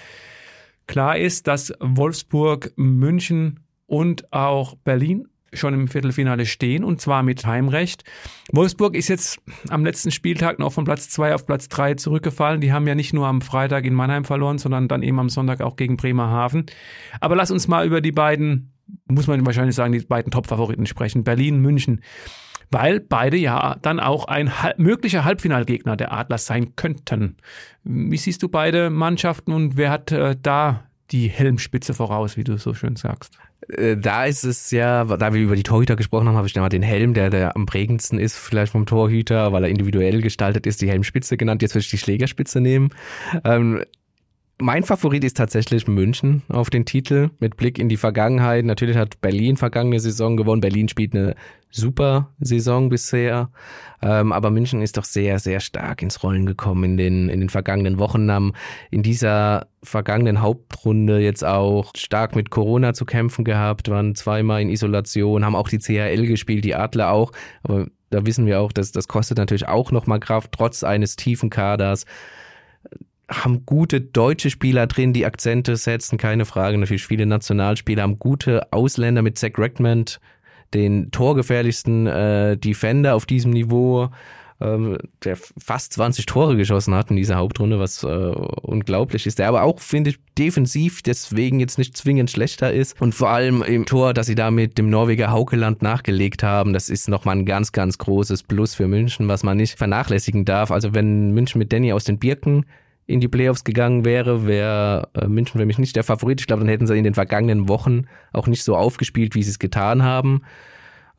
Klar 0.86 1.16
ist, 1.16 1.46
dass 1.46 1.72
Wolfsburg, 1.78 2.72
München 2.76 3.60
und 3.86 4.32
auch 4.32 4.74
Berlin 4.76 5.28
schon 5.58 5.74
im 5.74 5.88
Viertelfinale 5.88 6.46
stehen 6.46 6.84
und 6.84 7.00
zwar 7.00 7.22
mit 7.22 7.46
Heimrecht. 7.46 8.04
Wolfsburg 8.52 8.96
ist 8.96 9.08
jetzt 9.08 9.40
am 9.68 9.84
letzten 9.84 10.10
Spieltag 10.10 10.58
noch 10.58 10.72
von 10.72 10.84
Platz 10.84 11.08
zwei 11.08 11.34
auf 11.34 11.46
Platz 11.46 11.68
drei 11.68 11.94
zurückgefallen. 11.94 12.60
Die 12.60 12.72
haben 12.72 12.86
ja 12.86 12.94
nicht 12.94 13.12
nur 13.12 13.26
am 13.26 13.40
Freitag 13.40 13.84
in 13.84 13.94
Mannheim 13.94 14.24
verloren, 14.24 14.58
sondern 14.58 14.88
dann 14.88 15.02
eben 15.02 15.18
am 15.18 15.28
Sonntag 15.28 15.60
auch 15.60 15.76
gegen 15.76 15.96
Bremerhaven. 15.96 16.66
Aber 17.20 17.36
lass 17.36 17.50
uns 17.50 17.68
mal 17.68 17.86
über 17.86 18.00
die 18.00 18.12
beiden, 18.12 18.72
muss 19.06 19.26
man 19.26 19.44
wahrscheinlich 19.46 19.76
sagen, 19.76 19.92
die 19.92 20.00
beiden 20.00 20.30
Top-Favoriten 20.30 20.86
sprechen. 20.86 21.24
Berlin, 21.24 21.60
München. 21.60 22.02
Weil 22.70 22.98
beide 23.00 23.36
ja 23.36 23.76
dann 23.82 24.00
auch 24.00 24.26
ein 24.26 24.50
möglicher 24.78 25.24
Halbfinalgegner 25.24 25.96
der 25.96 26.12
Adler 26.12 26.38
sein 26.38 26.74
könnten. 26.76 27.36
Wie 27.84 28.16
siehst 28.16 28.42
du 28.42 28.48
beide 28.48 28.90
Mannschaften 28.90 29.52
und 29.52 29.76
wer 29.76 29.90
hat 29.90 30.10
äh, 30.10 30.34
da 30.40 30.84
die 31.10 31.28
Helmspitze 31.28 31.94
voraus, 31.94 32.36
wie 32.36 32.44
du 32.44 32.58
so 32.58 32.74
schön 32.74 32.96
sagst? 32.96 33.38
Äh, 33.68 33.96
da 33.96 34.24
ist 34.24 34.44
es 34.44 34.70
ja, 34.70 35.04
da 35.04 35.32
wir 35.32 35.40
über 35.40 35.56
die 35.56 35.62
Torhüter 35.62 35.96
gesprochen 35.96 36.28
haben, 36.28 36.36
habe 36.36 36.46
ich 36.46 36.54
mal 36.54 36.68
den 36.68 36.82
Helm, 36.82 37.14
der, 37.14 37.30
der 37.30 37.56
am 37.56 37.66
prägendsten 37.66 38.18
ist, 38.18 38.36
vielleicht 38.36 38.72
vom 38.72 38.86
Torhüter, 38.86 39.52
weil 39.52 39.64
er 39.64 39.70
individuell 39.70 40.22
gestaltet 40.22 40.66
ist, 40.66 40.80
die 40.82 40.88
Helmspitze 40.88 41.36
genannt. 41.36 41.62
Jetzt 41.62 41.74
würde 41.74 41.84
ich 41.84 41.90
die 41.90 41.98
Schlägerspitze 41.98 42.60
nehmen. 42.60 42.90
Ähm, 43.44 43.84
mein 44.64 44.82
Favorit 44.82 45.22
ist 45.24 45.36
tatsächlich 45.36 45.86
München 45.86 46.42
auf 46.48 46.70
den 46.70 46.86
Titel 46.86 47.28
mit 47.38 47.58
Blick 47.58 47.78
in 47.78 47.90
die 47.90 47.98
Vergangenheit. 47.98 48.64
Natürlich 48.64 48.96
hat 48.96 49.20
Berlin 49.20 49.58
vergangene 49.58 50.00
Saison 50.00 50.38
gewonnen. 50.38 50.62
Berlin 50.62 50.88
spielt 50.88 51.14
eine 51.14 51.34
super 51.70 52.30
Saison 52.40 52.88
bisher. 52.88 53.50
Ähm, 54.00 54.32
aber 54.32 54.50
München 54.50 54.80
ist 54.80 54.96
doch 54.96 55.04
sehr, 55.04 55.38
sehr 55.38 55.60
stark 55.60 56.00
ins 56.00 56.22
Rollen 56.22 56.46
gekommen 56.46 56.84
in 56.84 56.96
den, 56.96 57.28
in 57.28 57.40
den 57.40 57.50
vergangenen 57.50 57.98
Wochen, 57.98 58.30
haben 58.30 58.54
in 58.90 59.02
dieser 59.02 59.66
vergangenen 59.82 60.40
Hauptrunde 60.40 61.18
jetzt 61.18 61.44
auch 61.44 61.90
stark 61.94 62.34
mit 62.34 62.48
Corona 62.48 62.94
zu 62.94 63.04
kämpfen 63.04 63.44
gehabt, 63.44 63.90
waren 63.90 64.14
zweimal 64.14 64.62
in 64.62 64.70
Isolation, 64.70 65.44
haben 65.44 65.56
auch 65.56 65.68
die 65.68 65.78
CHL 65.78 66.24
gespielt, 66.26 66.64
die 66.64 66.74
Adler 66.74 67.10
auch. 67.10 67.32
Aber 67.64 67.88
da 68.08 68.24
wissen 68.24 68.46
wir 68.46 68.60
auch, 68.60 68.72
dass 68.72 68.92
das 68.92 69.08
kostet 69.08 69.36
natürlich 69.36 69.68
auch 69.68 69.92
nochmal 69.92 70.20
Kraft, 70.20 70.52
trotz 70.52 70.84
eines 70.84 71.16
tiefen 71.16 71.50
Kaders 71.50 72.06
haben 73.28 73.64
gute 73.64 74.00
deutsche 74.00 74.50
Spieler 74.50 74.86
drin, 74.86 75.12
die 75.12 75.26
Akzente 75.26 75.76
setzen, 75.76 76.18
keine 76.18 76.44
Frage. 76.44 76.78
Natürlich 76.78 77.06
viele 77.06 77.26
Nationalspieler 77.26 78.02
haben 78.02 78.18
gute 78.18 78.72
Ausländer 78.72 79.22
mit 79.22 79.38
Zach 79.38 79.52
Redmond, 79.58 80.20
den 80.74 81.10
torgefährlichsten 81.10 82.06
äh, 82.06 82.56
Defender 82.56 83.14
auf 83.14 83.26
diesem 83.26 83.52
Niveau, 83.52 84.10
ähm, 84.60 84.98
der 85.24 85.36
fast 85.36 85.94
20 85.94 86.26
Tore 86.26 86.56
geschossen 86.56 86.94
hat 86.94 87.10
in 87.10 87.16
dieser 87.16 87.36
Hauptrunde, 87.36 87.78
was 87.78 88.02
äh, 88.02 88.06
unglaublich 88.06 89.26
ist. 89.26 89.38
Der 89.38 89.48
aber 89.48 89.62
auch, 89.62 89.80
finde 89.80 90.10
ich, 90.10 90.18
defensiv 90.36 91.02
deswegen 91.02 91.60
jetzt 91.60 91.78
nicht 91.78 91.96
zwingend 91.96 92.30
schlechter 92.30 92.72
ist. 92.72 93.00
Und 93.00 93.14
vor 93.14 93.30
allem 93.30 93.62
im 93.62 93.86
Tor, 93.86 94.14
dass 94.14 94.26
sie 94.26 94.34
da 94.34 94.50
mit 94.50 94.76
dem 94.76 94.90
Norweger 94.90 95.30
Haukeland 95.30 95.82
nachgelegt 95.82 96.42
haben, 96.42 96.72
das 96.72 96.88
ist 96.88 97.08
nochmal 97.08 97.36
ein 97.36 97.46
ganz, 97.46 97.72
ganz 97.72 97.98
großes 97.98 98.42
Plus 98.42 98.74
für 98.74 98.86
München, 98.86 99.28
was 99.28 99.42
man 99.42 99.56
nicht 99.56 99.78
vernachlässigen 99.78 100.44
darf. 100.44 100.70
Also 100.70 100.94
wenn 100.94 101.32
München 101.32 101.58
mit 101.58 101.72
Danny 101.72 101.92
aus 101.92 102.04
den 102.04 102.18
Birken 102.18 102.64
in 103.06 103.20
die 103.20 103.28
Playoffs 103.28 103.64
gegangen 103.64 104.04
wäre, 104.04 104.46
wäre 104.46 105.08
äh, 105.14 105.26
München 105.26 105.60
für 105.60 105.66
mich 105.66 105.78
nicht 105.78 105.96
der 105.96 106.04
Favorit. 106.04 106.40
Ich 106.40 106.46
glaube, 106.46 106.60
dann 106.60 106.68
hätten 106.68 106.86
sie 106.86 106.96
in 106.96 107.04
den 107.04 107.14
vergangenen 107.14 107.68
Wochen 107.68 108.06
auch 108.32 108.46
nicht 108.46 108.64
so 108.64 108.76
aufgespielt, 108.76 109.34
wie 109.34 109.42
sie 109.42 109.50
es 109.50 109.58
getan 109.58 110.02
haben. 110.02 110.42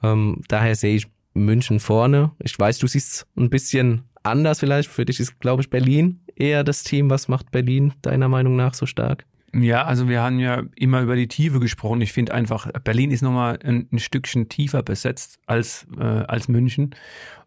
Ähm, 0.01 0.41
daher 0.47 0.75
sehe 0.75 0.95
ich 0.95 1.07
München 1.33 1.79
vorne. 1.79 2.31
Ich 2.41 2.57
weiß, 2.57 2.79
du 2.79 2.87
siehst 2.87 3.27
ein 3.37 3.49
bisschen 3.49 4.03
anders 4.23 4.59
vielleicht. 4.59 4.89
Für 4.89 5.05
dich 5.05 5.19
ist, 5.19 5.39
glaube 5.39 5.61
ich, 5.61 5.69
Berlin 5.69 6.21
eher 6.35 6.63
das 6.63 6.83
Team. 6.83 7.09
Was 7.09 7.27
macht 7.27 7.51
Berlin 7.51 7.93
deiner 8.01 8.29
Meinung 8.29 8.55
nach 8.55 8.73
so 8.73 8.85
stark? 8.85 9.25
Ja, 9.53 9.85
also 9.85 10.09
wir 10.09 10.21
haben 10.21 10.39
ja 10.39 10.63
immer 10.75 11.01
über 11.01 11.15
die 11.15 11.29
Tiefe 11.29 11.61
gesprochen. 11.61 12.01
Ich 12.01 12.11
finde 12.11 12.33
einfach, 12.33 12.69
Berlin 12.83 13.11
ist 13.11 13.21
nochmal 13.21 13.57
ein, 13.63 13.87
ein 13.91 13.99
Stückchen 13.99 14.49
tiefer 14.49 14.83
besetzt 14.83 15.39
als, 15.45 15.87
äh, 15.97 16.03
als 16.03 16.49
München. 16.49 16.93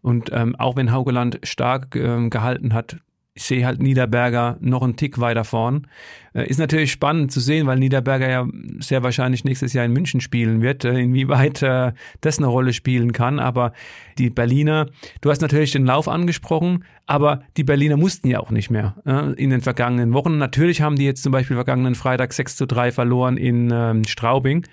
Und 0.01 0.31
ähm, 0.33 0.55
auch 0.55 0.75
wenn 0.75 0.91
Haugeland 0.91 1.39
stark 1.43 1.95
äh, 1.95 2.29
gehalten 2.29 2.73
hat, 2.73 2.97
ich 3.33 3.43
sehe 3.43 3.65
halt 3.65 3.81
Niederberger 3.81 4.57
noch 4.59 4.81
einen 4.81 4.95
Tick 4.95 5.19
weiter 5.19 5.43
vorn. 5.45 5.87
Äh, 6.33 6.47
ist 6.49 6.59
natürlich 6.59 6.91
spannend 6.91 7.31
zu 7.31 7.39
sehen, 7.39 7.67
weil 7.67 7.79
Niederberger 7.79 8.29
ja 8.29 8.47
sehr 8.79 9.03
wahrscheinlich 9.03 9.43
nächstes 9.45 9.73
Jahr 9.73 9.85
in 9.85 9.93
München 9.93 10.19
spielen 10.19 10.61
wird, 10.61 10.83
äh, 10.83 10.99
inwieweit 10.99 11.61
äh, 11.61 11.93
das 12.21 12.37
eine 12.37 12.47
Rolle 12.47 12.73
spielen 12.73 13.13
kann. 13.13 13.39
Aber 13.39 13.73
die 14.17 14.29
Berliner, 14.29 14.87
du 15.21 15.29
hast 15.29 15.41
natürlich 15.41 15.71
den 15.71 15.85
Lauf 15.85 16.07
angesprochen, 16.07 16.83
aber 17.05 17.43
die 17.55 17.63
Berliner 17.63 17.97
mussten 17.97 18.27
ja 18.27 18.39
auch 18.39 18.51
nicht 18.51 18.69
mehr 18.69 18.95
in 19.37 19.49
den 19.49 19.61
vergangenen 19.61 20.13
Wochen. 20.13 20.37
Natürlich 20.37 20.81
haben 20.81 20.95
die 20.95 21.05
jetzt 21.05 21.23
zum 21.23 21.31
Beispiel 21.31 21.55
vergangenen 21.55 21.95
Freitag 21.95 22.33
6 22.33 22.55
zu 22.55 22.67
3 22.67 22.91
verloren 22.91 23.37
in 23.37 23.71
ähm, 23.73 24.03
Straubing. 24.05 24.67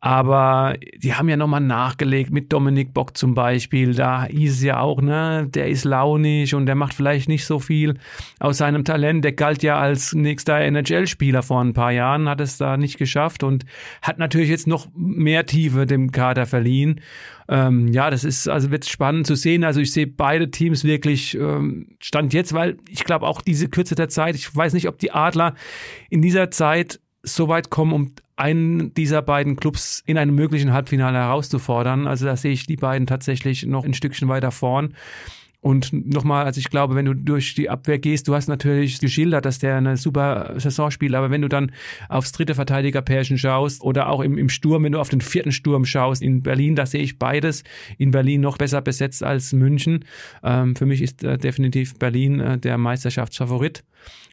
Aber 0.00 0.76
die 0.96 1.14
haben 1.14 1.28
ja 1.28 1.36
nochmal 1.36 1.60
nachgelegt 1.60 2.30
mit 2.30 2.52
Dominik 2.52 2.94
Bock 2.94 3.16
zum 3.16 3.34
Beispiel. 3.34 3.94
Da 3.94 4.26
hieß 4.26 4.54
es 4.54 4.62
ja 4.62 4.78
auch, 4.78 5.02
ne, 5.02 5.48
der 5.52 5.68
ist 5.68 5.84
launig 5.84 6.54
und 6.54 6.66
der 6.66 6.76
macht 6.76 6.94
vielleicht 6.94 7.28
nicht 7.28 7.44
so 7.44 7.58
viel 7.58 7.98
aus 8.38 8.58
seinem 8.58 8.84
Talent. 8.84 9.24
Der 9.24 9.32
galt 9.32 9.64
ja 9.64 9.76
als 9.80 10.14
nächster 10.14 10.60
NHL-Spieler 10.60 11.42
vor 11.42 11.60
ein 11.62 11.72
paar 11.72 11.90
Jahren, 11.90 12.28
hat 12.28 12.40
es 12.40 12.58
da 12.58 12.76
nicht 12.76 12.96
geschafft 12.96 13.42
und 13.42 13.64
hat 14.00 14.18
natürlich 14.18 14.50
jetzt 14.50 14.68
noch 14.68 14.86
mehr 14.94 15.46
Tiefe 15.46 15.84
dem 15.84 16.12
Kader 16.12 16.46
verliehen. 16.46 17.00
Ähm, 17.48 17.88
ja, 17.88 18.08
das 18.08 18.22
ist, 18.22 18.48
also 18.48 18.70
wird 18.70 18.84
spannend 18.84 19.26
zu 19.26 19.34
sehen. 19.34 19.64
Also 19.64 19.80
ich 19.80 19.92
sehe 19.92 20.06
beide 20.06 20.52
Teams 20.52 20.84
wirklich 20.84 21.34
ähm, 21.34 21.96
Stand 21.98 22.32
jetzt, 22.34 22.52
weil 22.52 22.76
ich 22.88 23.02
glaube 23.02 23.26
auch 23.26 23.42
diese 23.42 23.68
Kürze 23.68 23.96
der 23.96 24.08
Zeit, 24.08 24.36
ich 24.36 24.54
weiß 24.54 24.74
nicht, 24.74 24.86
ob 24.86 24.98
die 24.98 25.10
Adler 25.10 25.54
in 26.08 26.22
dieser 26.22 26.52
Zeit 26.52 27.00
so 27.24 27.48
weit 27.48 27.70
kommen, 27.70 27.92
um 27.92 28.12
einen 28.38 28.94
dieser 28.94 29.22
beiden 29.22 29.56
Clubs 29.56 30.02
in 30.06 30.16
einem 30.16 30.34
möglichen 30.34 30.72
Halbfinale 30.72 31.18
herauszufordern. 31.18 32.06
Also 32.06 32.26
da 32.26 32.36
sehe 32.36 32.52
ich 32.52 32.66
die 32.66 32.76
beiden 32.76 33.06
tatsächlich 33.06 33.66
noch 33.66 33.84
ein 33.84 33.94
Stückchen 33.94 34.28
weiter 34.28 34.50
vorn. 34.50 34.94
Und 35.60 35.92
nochmal, 35.92 36.44
also 36.44 36.60
ich 36.60 36.70
glaube, 36.70 36.94
wenn 36.94 37.04
du 37.04 37.14
durch 37.14 37.56
die 37.56 37.68
Abwehr 37.68 37.98
gehst, 37.98 38.28
du 38.28 38.34
hast 38.34 38.46
natürlich 38.46 39.00
geschildert, 39.00 39.44
dass 39.44 39.58
der 39.58 39.76
eine 39.76 39.96
super 39.96 40.54
Saison 40.56 40.92
spielt, 40.92 41.16
aber 41.16 41.32
wenn 41.32 41.42
du 41.42 41.48
dann 41.48 41.72
aufs 42.08 42.30
dritte 42.30 42.54
Verteidigerpärchen 42.54 43.38
schaust 43.38 43.82
oder 43.82 44.08
auch 44.08 44.20
im, 44.20 44.38
im 44.38 44.50
Sturm, 44.50 44.84
wenn 44.84 44.92
du 44.92 45.00
auf 45.00 45.08
den 45.08 45.20
vierten 45.20 45.50
Sturm 45.50 45.84
schaust, 45.84 46.22
in 46.22 46.42
Berlin, 46.44 46.76
da 46.76 46.86
sehe 46.86 47.02
ich 47.02 47.18
beides 47.18 47.64
in 47.98 48.12
Berlin 48.12 48.40
noch 48.40 48.56
besser 48.56 48.80
besetzt 48.82 49.24
als 49.24 49.52
München. 49.52 50.04
Ähm, 50.44 50.76
für 50.76 50.86
mich 50.86 51.02
ist 51.02 51.24
äh, 51.24 51.38
definitiv 51.38 51.98
Berlin 51.98 52.38
äh, 52.38 52.58
der 52.58 52.78
Meisterschaftsfavorit. 52.78 53.82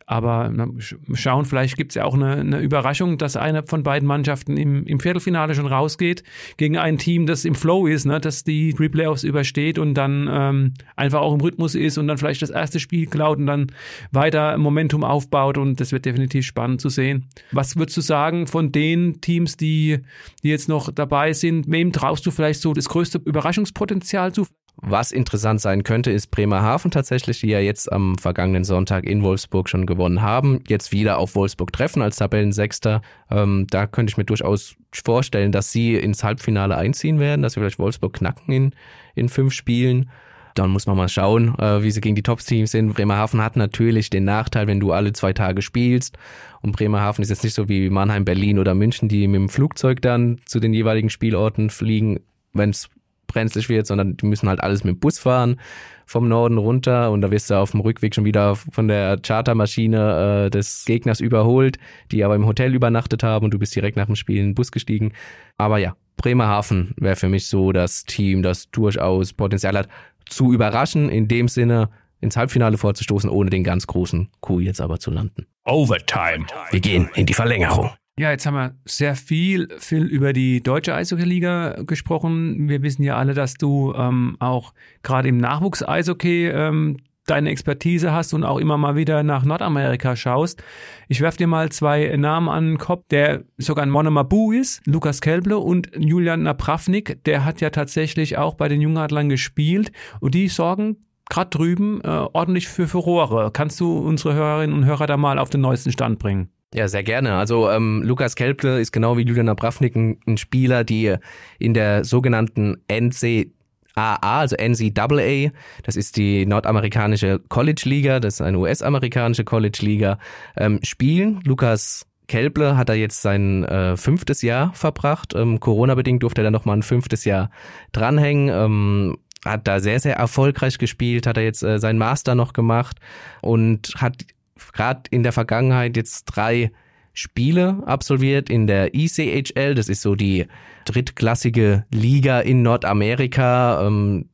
Aber 0.07 0.51
na, 0.53 0.67
schauen, 1.13 1.45
vielleicht 1.45 1.77
gibt 1.77 1.91
es 1.91 1.95
ja 1.95 2.05
auch 2.05 2.13
eine, 2.13 2.35
eine, 2.35 2.59
Überraschung, 2.59 3.17
dass 3.17 3.35
eine 3.35 3.63
von 3.63 3.81
beiden 3.81 4.07
Mannschaften 4.07 4.55
im, 4.55 4.85
im 4.85 4.99
Viertelfinale 4.99 5.55
schon 5.55 5.65
rausgeht 5.65 6.23
gegen 6.57 6.77
ein 6.77 6.99
Team, 6.99 7.25
das 7.25 7.43
im 7.43 7.55
Flow 7.55 7.87
ist, 7.87 8.05
ne, 8.05 8.19
dass 8.19 8.43
die 8.43 8.73
Pre-Playoffs 8.73 9.23
übersteht 9.23 9.79
und 9.79 9.95
dann 9.95 10.29
ähm, 10.31 10.73
einfach 10.95 11.21
auch 11.21 11.33
im 11.33 11.41
Rhythmus 11.41 11.73
ist 11.73 11.97
und 11.97 12.07
dann 12.07 12.19
vielleicht 12.19 12.43
das 12.43 12.51
erste 12.51 12.79
Spiel 12.79 13.07
klaut 13.07 13.39
und 13.39 13.47
dann 13.47 13.67
weiter 14.11 14.55
Momentum 14.59 15.03
aufbaut 15.03 15.57
und 15.57 15.79
das 15.79 15.91
wird 15.91 16.05
definitiv 16.05 16.45
spannend 16.45 16.81
zu 16.81 16.89
sehen. 16.89 17.25
Was 17.51 17.75
würdest 17.75 17.97
du 17.97 18.01
sagen 18.01 18.45
von 18.45 18.71
den 18.71 19.21
Teams, 19.21 19.57
die, 19.57 20.01
die 20.43 20.49
jetzt 20.49 20.69
noch 20.69 20.91
dabei 20.91 21.33
sind? 21.33 21.71
Wem 21.71 21.91
traust 21.91 22.25
du 22.27 22.31
vielleicht 22.31 22.61
so 22.61 22.73
das 22.73 22.89
größte 22.89 23.19
Überraschungspotenzial 23.25 24.33
zu? 24.33 24.45
Was 24.77 25.11
interessant 25.11 25.61
sein 25.61 25.83
könnte, 25.83 26.11
ist 26.11 26.31
Bremerhaven 26.31 26.91
tatsächlich, 26.91 27.39
die 27.39 27.47
ja 27.47 27.59
jetzt 27.59 27.91
am 27.91 28.17
vergangenen 28.17 28.63
Sonntag 28.63 29.05
in 29.05 29.23
Wolfsburg 29.23 29.69
schon 29.69 29.85
gewonnen 29.85 30.21
haben. 30.21 30.61
Jetzt 30.67 30.91
wieder 30.91 31.17
auf 31.17 31.35
Wolfsburg 31.35 31.71
treffen 31.71 32.01
als 32.01 32.17
Tabellensechster. 32.17 33.01
Ähm, 33.31 33.67
da 33.69 33.87
könnte 33.87 34.11
ich 34.11 34.17
mir 34.17 34.25
durchaus 34.25 34.75
vorstellen, 34.91 35.51
dass 35.51 35.71
sie 35.71 35.95
ins 35.95 36.23
Halbfinale 36.23 36.75
einziehen 36.75 37.19
werden, 37.19 37.41
dass 37.41 37.53
sie 37.53 37.61
vielleicht 37.61 37.79
Wolfsburg 37.79 38.13
knacken 38.13 38.53
in, 38.53 38.71
in 39.15 39.29
fünf 39.29 39.53
Spielen. 39.53 40.09
Dann 40.55 40.69
muss 40.69 40.87
man 40.87 40.97
mal 40.97 41.09
schauen, 41.09 41.57
äh, 41.59 41.83
wie 41.83 41.91
sie 41.91 42.01
gegen 42.01 42.15
die 42.15 42.23
Top-Teams 42.23 42.71
sind. 42.71 42.93
Bremerhaven 42.93 43.41
hat 43.41 43.55
natürlich 43.55 44.09
den 44.09 44.23
Nachteil, 44.23 44.67
wenn 44.67 44.79
du 44.79 44.91
alle 44.91 45.13
zwei 45.13 45.33
Tage 45.33 45.61
spielst. 45.61 46.17
Und 46.61 46.75
Bremerhaven 46.75 47.23
ist 47.23 47.29
jetzt 47.29 47.43
nicht 47.43 47.53
so 47.53 47.69
wie 47.69 47.89
Mannheim, 47.89 48.25
Berlin 48.25 48.59
oder 48.59 48.73
München, 48.73 49.09
die 49.09 49.27
mit 49.27 49.35
dem 49.35 49.49
Flugzeug 49.49 50.01
dann 50.01 50.39
zu 50.45 50.59
den 50.59 50.73
jeweiligen 50.73 51.09
Spielorten 51.09 51.69
fliegen, 51.69 52.19
wenn 52.53 52.69
es 52.69 52.89
brenzlig 53.27 53.69
wird, 53.69 53.87
sondern 53.87 54.17
die 54.17 54.25
müssen 54.25 54.49
halt 54.49 54.61
alles 54.61 54.83
mit 54.83 54.95
dem 54.95 54.99
Bus 54.99 55.19
fahren 55.19 55.57
vom 56.05 56.27
Norden 56.27 56.57
runter 56.57 57.11
und 57.11 57.21
da 57.21 57.31
wirst 57.31 57.49
du 57.49 57.55
auf 57.55 57.71
dem 57.71 57.79
Rückweg 57.79 58.13
schon 58.13 58.25
wieder 58.25 58.55
von 58.55 58.87
der 58.87 59.17
Chartermaschine 59.17 60.45
äh, 60.45 60.49
des 60.49 60.85
Gegners 60.85 61.19
überholt, 61.19 61.77
die 62.11 62.23
aber 62.23 62.35
im 62.35 62.45
Hotel 62.45 62.73
übernachtet 62.75 63.23
haben 63.23 63.45
und 63.45 63.53
du 63.53 63.59
bist 63.59 63.75
direkt 63.75 63.97
nach 63.97 64.05
dem 64.05 64.15
Spiel 64.15 64.37
in 64.37 64.49
den 64.49 64.55
Bus 64.55 64.71
gestiegen. 64.71 65.13
Aber 65.57 65.79
ja, 65.79 65.95
Bremerhaven 66.17 66.93
wäre 66.97 67.15
für 67.15 67.29
mich 67.29 67.47
so 67.47 67.71
das 67.71 68.03
Team, 68.05 68.43
das 68.43 68.69
durchaus 68.69 69.33
Potenzial 69.33 69.77
hat, 69.77 69.89
zu 70.29 70.53
überraschen, 70.53 71.09
in 71.09 71.27
dem 71.27 71.47
Sinne 71.47 71.89
ins 72.21 72.37
Halbfinale 72.37 72.77
vorzustoßen, 72.77 73.29
ohne 73.29 73.49
den 73.49 73.63
ganz 73.63 73.87
großen 73.87 74.29
Coup 74.41 74.61
jetzt 74.61 74.81
aber 74.81 74.99
zu 74.99 75.11
landen. 75.11 75.47
Overtime. 75.65 76.45
Wir 76.71 76.79
gehen 76.79 77.09
in 77.15 77.25
die 77.25 77.33
Verlängerung. 77.33 77.91
Ja, 78.17 78.31
jetzt 78.31 78.45
haben 78.45 78.55
wir 78.55 78.75
sehr 78.85 79.13
viel, 79.15 79.67
viel 79.77 80.05
über 80.05 80.31
die 80.31 80.63
deutsche 80.63 80.95
Eishockey-Liga 80.95 81.83
gesprochen. 81.83 82.69
Wir 82.69 82.81
wissen 82.81 83.03
ja 83.03 83.17
alle, 83.17 83.33
dass 83.33 83.55
du 83.55 83.93
ähm, 83.93 84.37
auch 84.39 84.73
gerade 85.03 85.27
im 85.27 85.35
Nachwuchs-Eishockey 85.35 86.47
ähm, 86.47 86.97
deine 87.25 87.49
Expertise 87.49 88.13
hast 88.13 88.33
und 88.33 88.45
auch 88.45 88.57
immer 88.57 88.77
mal 88.77 88.95
wieder 88.95 89.23
nach 89.23 89.43
Nordamerika 89.43 90.15
schaust. 90.15 90.63
Ich 91.09 91.19
werf 91.19 91.35
dir 91.35 91.47
mal 91.47 91.73
zwei 91.73 92.15
Namen 92.15 92.47
an 92.47 92.65
den 92.65 92.77
Kopf, 92.77 93.03
der 93.11 93.43
sogar 93.57 93.85
ein 93.85 93.89
Monomabu 93.89 94.53
ist, 94.53 94.81
Lukas 94.85 95.19
Kelble 95.19 95.57
und 95.57 95.91
Julian 95.97 96.43
Napravnik, 96.43 97.21
der 97.25 97.43
hat 97.43 97.59
ja 97.59 97.69
tatsächlich 97.69 98.37
auch 98.37 98.53
bei 98.53 98.69
den 98.69 98.79
Jungadlern 98.79 99.27
gespielt 99.27 99.91
und 100.21 100.35
die 100.35 100.47
sorgen 100.47 101.05
gerade 101.29 101.49
drüben 101.49 101.99
äh, 102.01 102.07
ordentlich 102.07 102.69
für 102.69 102.87
Furore. 102.87 103.51
Kannst 103.51 103.81
du 103.81 103.97
unsere 103.97 104.35
Hörerinnen 104.35 104.73
und 104.73 104.85
Hörer 104.85 105.07
da 105.07 105.17
mal 105.17 105.37
auf 105.37 105.49
den 105.49 105.59
neuesten 105.61 105.91
Stand 105.91 106.17
bringen? 106.19 106.49
Ja, 106.75 106.89
sehr 106.89 107.03
gerne. 107.03 107.35
Also 107.35 107.69
ähm, 107.69 108.03
Lukas 108.03 108.35
Kelple 108.35 108.81
ist 108.81 108.91
genau 108.91 109.15
wie 109.15 109.21
Julian 109.21 109.47
Abravnik 109.47 109.95
ein, 109.95 110.37
Spieler, 110.37 110.83
die 110.83 111.15
in 111.57 111.73
der 111.73 112.03
sogenannten 112.03 112.75
NCAA, 112.91 114.17
also 114.19 114.57
NCAA, 114.57 115.51
das 115.83 115.95
ist 115.95 116.17
die 116.17 116.45
nordamerikanische 116.45 117.39
College-Liga, 117.47 118.19
das 118.19 118.35
ist 118.35 118.41
eine 118.41 118.59
US-amerikanische 118.59 119.45
College-Liga, 119.45 120.19
ähm, 120.57 120.81
spielen. 120.83 121.39
Lukas 121.45 122.05
Kelble 122.27 122.75
hat 122.75 122.89
er 122.89 122.95
jetzt 122.95 123.21
sein 123.21 123.63
äh, 123.63 123.95
fünftes 123.95 124.41
Jahr 124.41 124.73
verbracht. 124.73 125.33
Ähm, 125.33 125.61
Corona-bedingt 125.61 126.23
durfte 126.23 126.41
er 126.41 126.43
dann 126.43 126.53
nochmal 126.53 126.75
ein 126.75 126.83
fünftes 126.83 127.23
Jahr 127.23 127.51
dranhängen. 127.93 128.49
Ähm, 128.49 129.17
hat 129.45 129.67
da 129.67 129.79
sehr, 129.79 129.99
sehr 129.99 130.15
erfolgreich 130.17 130.77
gespielt, 130.77 131.27
hat 131.27 131.37
er 131.37 131.43
jetzt 131.43 131.63
äh, 131.63 131.79
seinen 131.79 131.99
Master 131.99 132.35
noch 132.35 132.51
gemacht 132.51 132.97
und 133.41 133.93
hat 133.95 134.25
gerade 134.73 135.03
in 135.11 135.23
der 135.23 135.31
Vergangenheit 135.31 135.97
jetzt 135.97 136.25
drei 136.25 136.71
Spiele 137.13 137.81
absolviert 137.85 138.49
in 138.49 138.67
der 138.67 138.93
ECHL. 138.93 139.73
Das 139.73 139.89
ist 139.89 140.01
so 140.01 140.15
die 140.15 140.47
drittklassige 140.85 141.85
Liga 141.91 142.41
in 142.41 142.61
Nordamerika. 142.61 143.85
Ähm, 143.85 144.29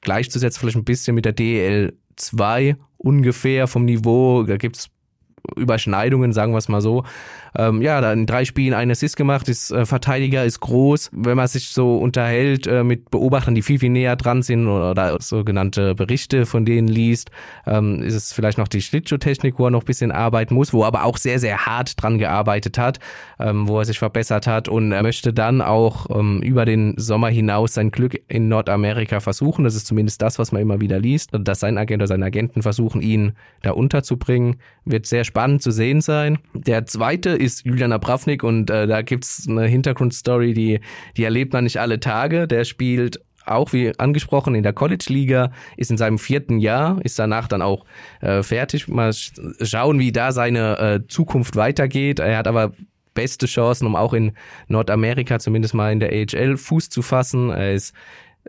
gleichzusetzen 0.00 0.60
vielleicht 0.60 0.76
ein 0.76 0.84
bisschen 0.84 1.14
mit 1.14 1.24
der 1.24 1.32
DL 1.32 1.96
2 2.16 2.76
ungefähr 2.96 3.66
vom 3.66 3.84
Niveau. 3.84 4.44
Da 4.44 4.56
gibt's 4.56 4.90
Überschneidungen, 5.56 6.32
sagen 6.32 6.52
wir 6.52 6.58
es 6.58 6.68
mal 6.68 6.80
so. 6.80 7.04
Ähm, 7.56 7.82
ja, 7.82 8.00
da 8.00 8.12
in 8.12 8.26
drei 8.26 8.44
Spielen 8.44 8.74
ein 8.74 8.90
Assist 8.90 9.16
gemacht, 9.16 9.48
ist 9.48 9.70
äh, 9.70 9.86
Verteidiger, 9.86 10.44
ist 10.44 10.60
groß. 10.60 11.10
Wenn 11.12 11.36
man 11.36 11.46
sich 11.46 11.68
so 11.68 11.96
unterhält 11.96 12.66
äh, 12.66 12.82
mit 12.82 13.10
Beobachtern, 13.10 13.54
die 13.54 13.62
viel, 13.62 13.78
viel 13.78 13.90
näher 13.90 14.16
dran 14.16 14.42
sind 14.42 14.66
oder, 14.66 14.90
oder 14.90 15.16
sogenannte 15.20 15.94
Berichte 15.94 16.46
von 16.46 16.64
denen 16.64 16.88
liest, 16.88 17.30
ähm, 17.66 18.02
ist 18.02 18.14
es 18.14 18.32
vielleicht 18.32 18.58
noch 18.58 18.66
die 18.66 18.82
Schlittschuhtechnik, 18.82 19.58
wo 19.58 19.66
er 19.66 19.70
noch 19.70 19.82
ein 19.82 19.86
bisschen 19.86 20.10
arbeiten 20.10 20.54
muss, 20.54 20.72
wo 20.72 20.82
er 20.82 20.88
aber 20.88 21.04
auch 21.04 21.16
sehr, 21.16 21.38
sehr 21.38 21.66
hart 21.66 22.02
dran 22.02 22.18
gearbeitet 22.18 22.76
hat, 22.76 22.98
ähm, 23.38 23.68
wo 23.68 23.78
er 23.78 23.84
sich 23.84 23.98
verbessert 23.98 24.46
hat 24.46 24.68
und 24.68 24.90
er 24.92 25.02
möchte 25.02 25.32
dann 25.32 25.60
auch 25.60 26.06
ähm, 26.10 26.42
über 26.42 26.64
den 26.64 26.94
Sommer 26.96 27.28
hinaus 27.28 27.74
sein 27.74 27.90
Glück 27.90 28.20
in 28.28 28.48
Nordamerika 28.48 29.20
versuchen. 29.20 29.64
Das 29.64 29.76
ist 29.76 29.86
zumindest 29.86 30.20
das, 30.22 30.38
was 30.38 30.50
man 30.50 30.60
immer 30.60 30.80
wieder 30.80 30.98
liest, 30.98 31.30
dass 31.32 31.60
sein 31.60 31.78
Agent 31.78 32.02
oder 32.02 32.08
seine 32.08 32.24
Agenten 32.24 32.62
versuchen, 32.62 33.00
ihn 33.00 33.32
da 33.62 33.72
unterzubringen. 33.72 34.56
Wird 34.84 35.06
sehr 35.06 35.24
spannend 35.34 35.62
zu 35.62 35.72
sehen 35.72 36.00
sein. 36.00 36.38
Der 36.52 36.86
zweite 36.86 37.30
ist 37.30 37.66
Julian 37.66 37.90
Abravnik 37.90 38.44
und 38.44 38.70
äh, 38.70 38.86
da 38.86 39.02
gibt's 39.02 39.48
eine 39.48 39.66
Hintergrundstory, 39.66 40.54
die, 40.54 40.78
die 41.16 41.24
erlebt 41.24 41.52
man 41.52 41.64
nicht 41.64 41.80
alle 41.80 41.98
Tage. 41.98 42.46
Der 42.46 42.62
spielt 42.62 43.20
auch 43.44 43.72
wie 43.72 43.98
angesprochen 43.98 44.54
in 44.54 44.62
der 44.62 44.72
College-Liga, 44.72 45.50
ist 45.76 45.90
in 45.90 45.96
seinem 45.96 46.18
vierten 46.20 46.60
Jahr, 46.60 47.04
ist 47.04 47.18
danach 47.18 47.48
dann 47.48 47.62
auch 47.62 47.84
äh, 48.20 48.44
fertig. 48.44 48.86
Mal 48.86 49.12
schauen, 49.12 49.98
wie 49.98 50.12
da 50.12 50.30
seine 50.30 50.78
äh, 50.78 51.00
Zukunft 51.08 51.56
weitergeht. 51.56 52.20
Er 52.20 52.38
hat 52.38 52.46
aber 52.46 52.70
beste 53.14 53.46
Chancen, 53.46 53.88
um 53.88 53.96
auch 53.96 54.12
in 54.12 54.34
Nordamerika 54.68 55.40
zumindest 55.40 55.74
mal 55.74 55.92
in 55.92 55.98
der 55.98 56.10
AHL 56.12 56.56
Fuß 56.56 56.90
zu 56.90 57.02
fassen. 57.02 57.50
Er 57.50 57.74
ist 57.74 57.92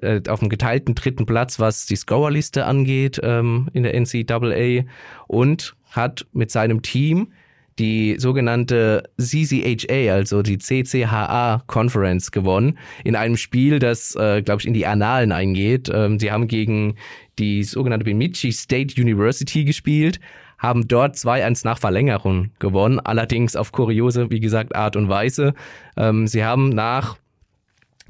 äh, 0.01 0.21
auf 0.27 0.39
dem 0.39 0.49
geteilten 0.49 0.95
dritten 0.95 1.25
Platz, 1.25 1.59
was 1.59 1.85
die 1.85 1.95
Scorerliste 1.95 2.65
angeht 2.65 3.19
ähm, 3.23 3.69
in 3.73 3.83
der 3.83 3.93
NCAA 3.99 4.85
und 5.27 5.75
hat 5.91 6.25
mit 6.33 6.51
seinem 6.51 6.81
Team 6.81 7.27
die 7.79 8.15
sogenannte 8.17 9.03
CCHA, 9.19 10.13
also 10.13 10.41
die 10.41 10.57
CCHA 10.57 11.63
Conference 11.67 12.31
gewonnen, 12.31 12.77
in 13.03 13.15
einem 13.15 13.35
Spiel, 13.35 13.79
das, 13.79 14.15
äh, 14.15 14.41
glaube 14.41 14.61
ich, 14.61 14.67
in 14.67 14.73
die 14.73 14.85
Annalen 14.85 15.31
eingeht. 15.31 15.89
Ähm, 15.93 16.19
sie 16.19 16.31
haben 16.31 16.47
gegen 16.47 16.95
die 17.37 17.63
sogenannte 17.63 18.05
Bemidji 18.05 18.53
State 18.53 18.99
University 19.01 19.65
gespielt, 19.65 20.21
haben 20.57 20.87
dort 20.87 21.15
2-1 21.15 21.65
nach 21.65 21.77
Verlängerung 21.77 22.51
gewonnen, 22.59 22.99
allerdings 22.99 23.57
auf 23.57 23.73
kuriose, 23.73 24.29
wie 24.29 24.39
gesagt, 24.39 24.73
Art 24.73 24.95
und 24.95 25.09
Weise. 25.09 25.53
Ähm, 25.97 26.27
sie 26.27 26.45
haben 26.45 26.69
nach 26.69 27.17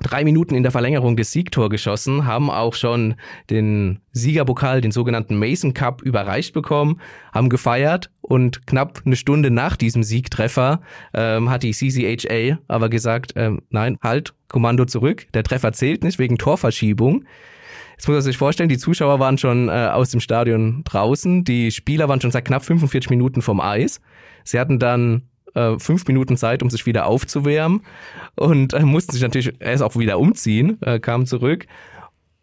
drei 0.02 0.24
Minuten 0.24 0.56
in 0.56 0.64
der 0.64 0.72
Verlängerung 0.72 1.16
des 1.16 1.32
Siegtor 1.32 1.70
geschossen, 1.70 2.26
haben 2.26 2.50
auch 2.50 2.74
schon 2.74 3.16
den 3.50 4.00
Siegerpokal, 4.12 4.82
den 4.82 4.92
sogenannten 4.92 5.38
Mason 5.38 5.74
Cup, 5.74 6.02
überreicht 6.02 6.54
bekommen, 6.54 7.00
haben 7.34 7.50
gefeiert 7.50 8.12
und 8.22 8.68
knapp 8.68 9.02
eine 9.06 9.16
Stunde 9.16 9.52
nach 9.52 9.78
diesem 9.78 10.04
Siegtreffer 10.04 10.82
ähm, 11.14 11.50
hat 11.50 11.64
die 11.64 11.72
CCHA 11.72 12.60
aber 12.68 12.90
gesagt, 12.90 13.34
ähm, 13.36 13.62
nein, 13.70 13.98
halt, 14.02 14.34
Kommando 14.48 14.86
zurück, 14.86 15.28
der 15.34 15.44
Treffer 15.44 15.74
zählt 15.74 16.04
nicht 16.04 16.20
wegen 16.20 16.38
Torverschiebung. 16.38 17.26
Jetzt 17.98 18.08
muss 18.08 18.16
man 18.16 18.22
sich 18.22 18.38
vorstellen, 18.38 18.70
die 18.70 18.78
Zuschauer 18.78 19.20
waren 19.20 19.38
schon 19.38 19.70
äh, 19.70 19.72
aus 19.72 20.10
dem 20.10 20.20
Stadion 20.20 20.84
draußen, 20.84 21.46
die 21.46 21.72
Spieler 21.72 22.10
waren 22.10 22.20
schon 22.20 22.32
seit 22.32 22.46
knapp 22.46 22.66
45 22.66 23.10
Minuten 23.10 23.42
vom 23.42 23.62
Eis. 23.62 24.02
Sie 24.44 24.60
hatten 24.60 24.80
dann 24.80 25.24
äh, 25.56 25.80
fünf 25.80 26.08
Minuten 26.08 26.38
Zeit, 26.38 26.62
um 26.62 26.70
sich 26.70 26.86
wieder 26.86 27.08
aufzuwärmen 27.08 27.82
und 28.36 28.74
äh, 28.74 28.82
mussten 28.82 29.14
sich 29.14 29.22
natürlich 29.22 29.54
erst 29.60 29.84
auch 29.84 29.96
wieder 29.96 30.20
umziehen, 30.20 30.82
äh, 30.82 31.00
kamen 31.00 31.26
zurück. 31.26 31.66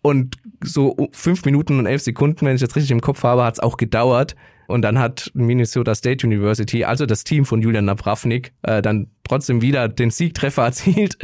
Und 0.03 0.37
so 0.63 1.09
fünf 1.13 1.45
Minuten 1.45 1.79
und 1.79 1.87
elf 1.87 2.03
Sekunden, 2.03 2.45
wenn 2.45 2.57
ich 2.57 2.61
das 2.61 2.75
richtig 2.75 2.91
im 2.91 3.01
Kopf 3.01 3.23
habe, 3.23 3.45
hat 3.45 3.55
es 3.55 3.61
auch 3.61 3.77
gedauert, 3.77 4.35
Und 4.67 4.83
dann 4.83 4.99
hat 4.99 5.31
Minnesota 5.35 5.95
State 5.95 6.27
University, 6.27 6.85
also 6.85 7.05
das 7.05 7.25
Team 7.25 7.45
von 7.45 7.61
Julian 7.63 7.85
Napravnik, 7.85 8.53
äh, 8.63 8.81
dann 8.81 9.09
trotzdem 9.23 9.61
wieder 9.61 9.89
den 9.89 10.11
Siegtreffer 10.11 10.63
erzielt. 10.65 11.19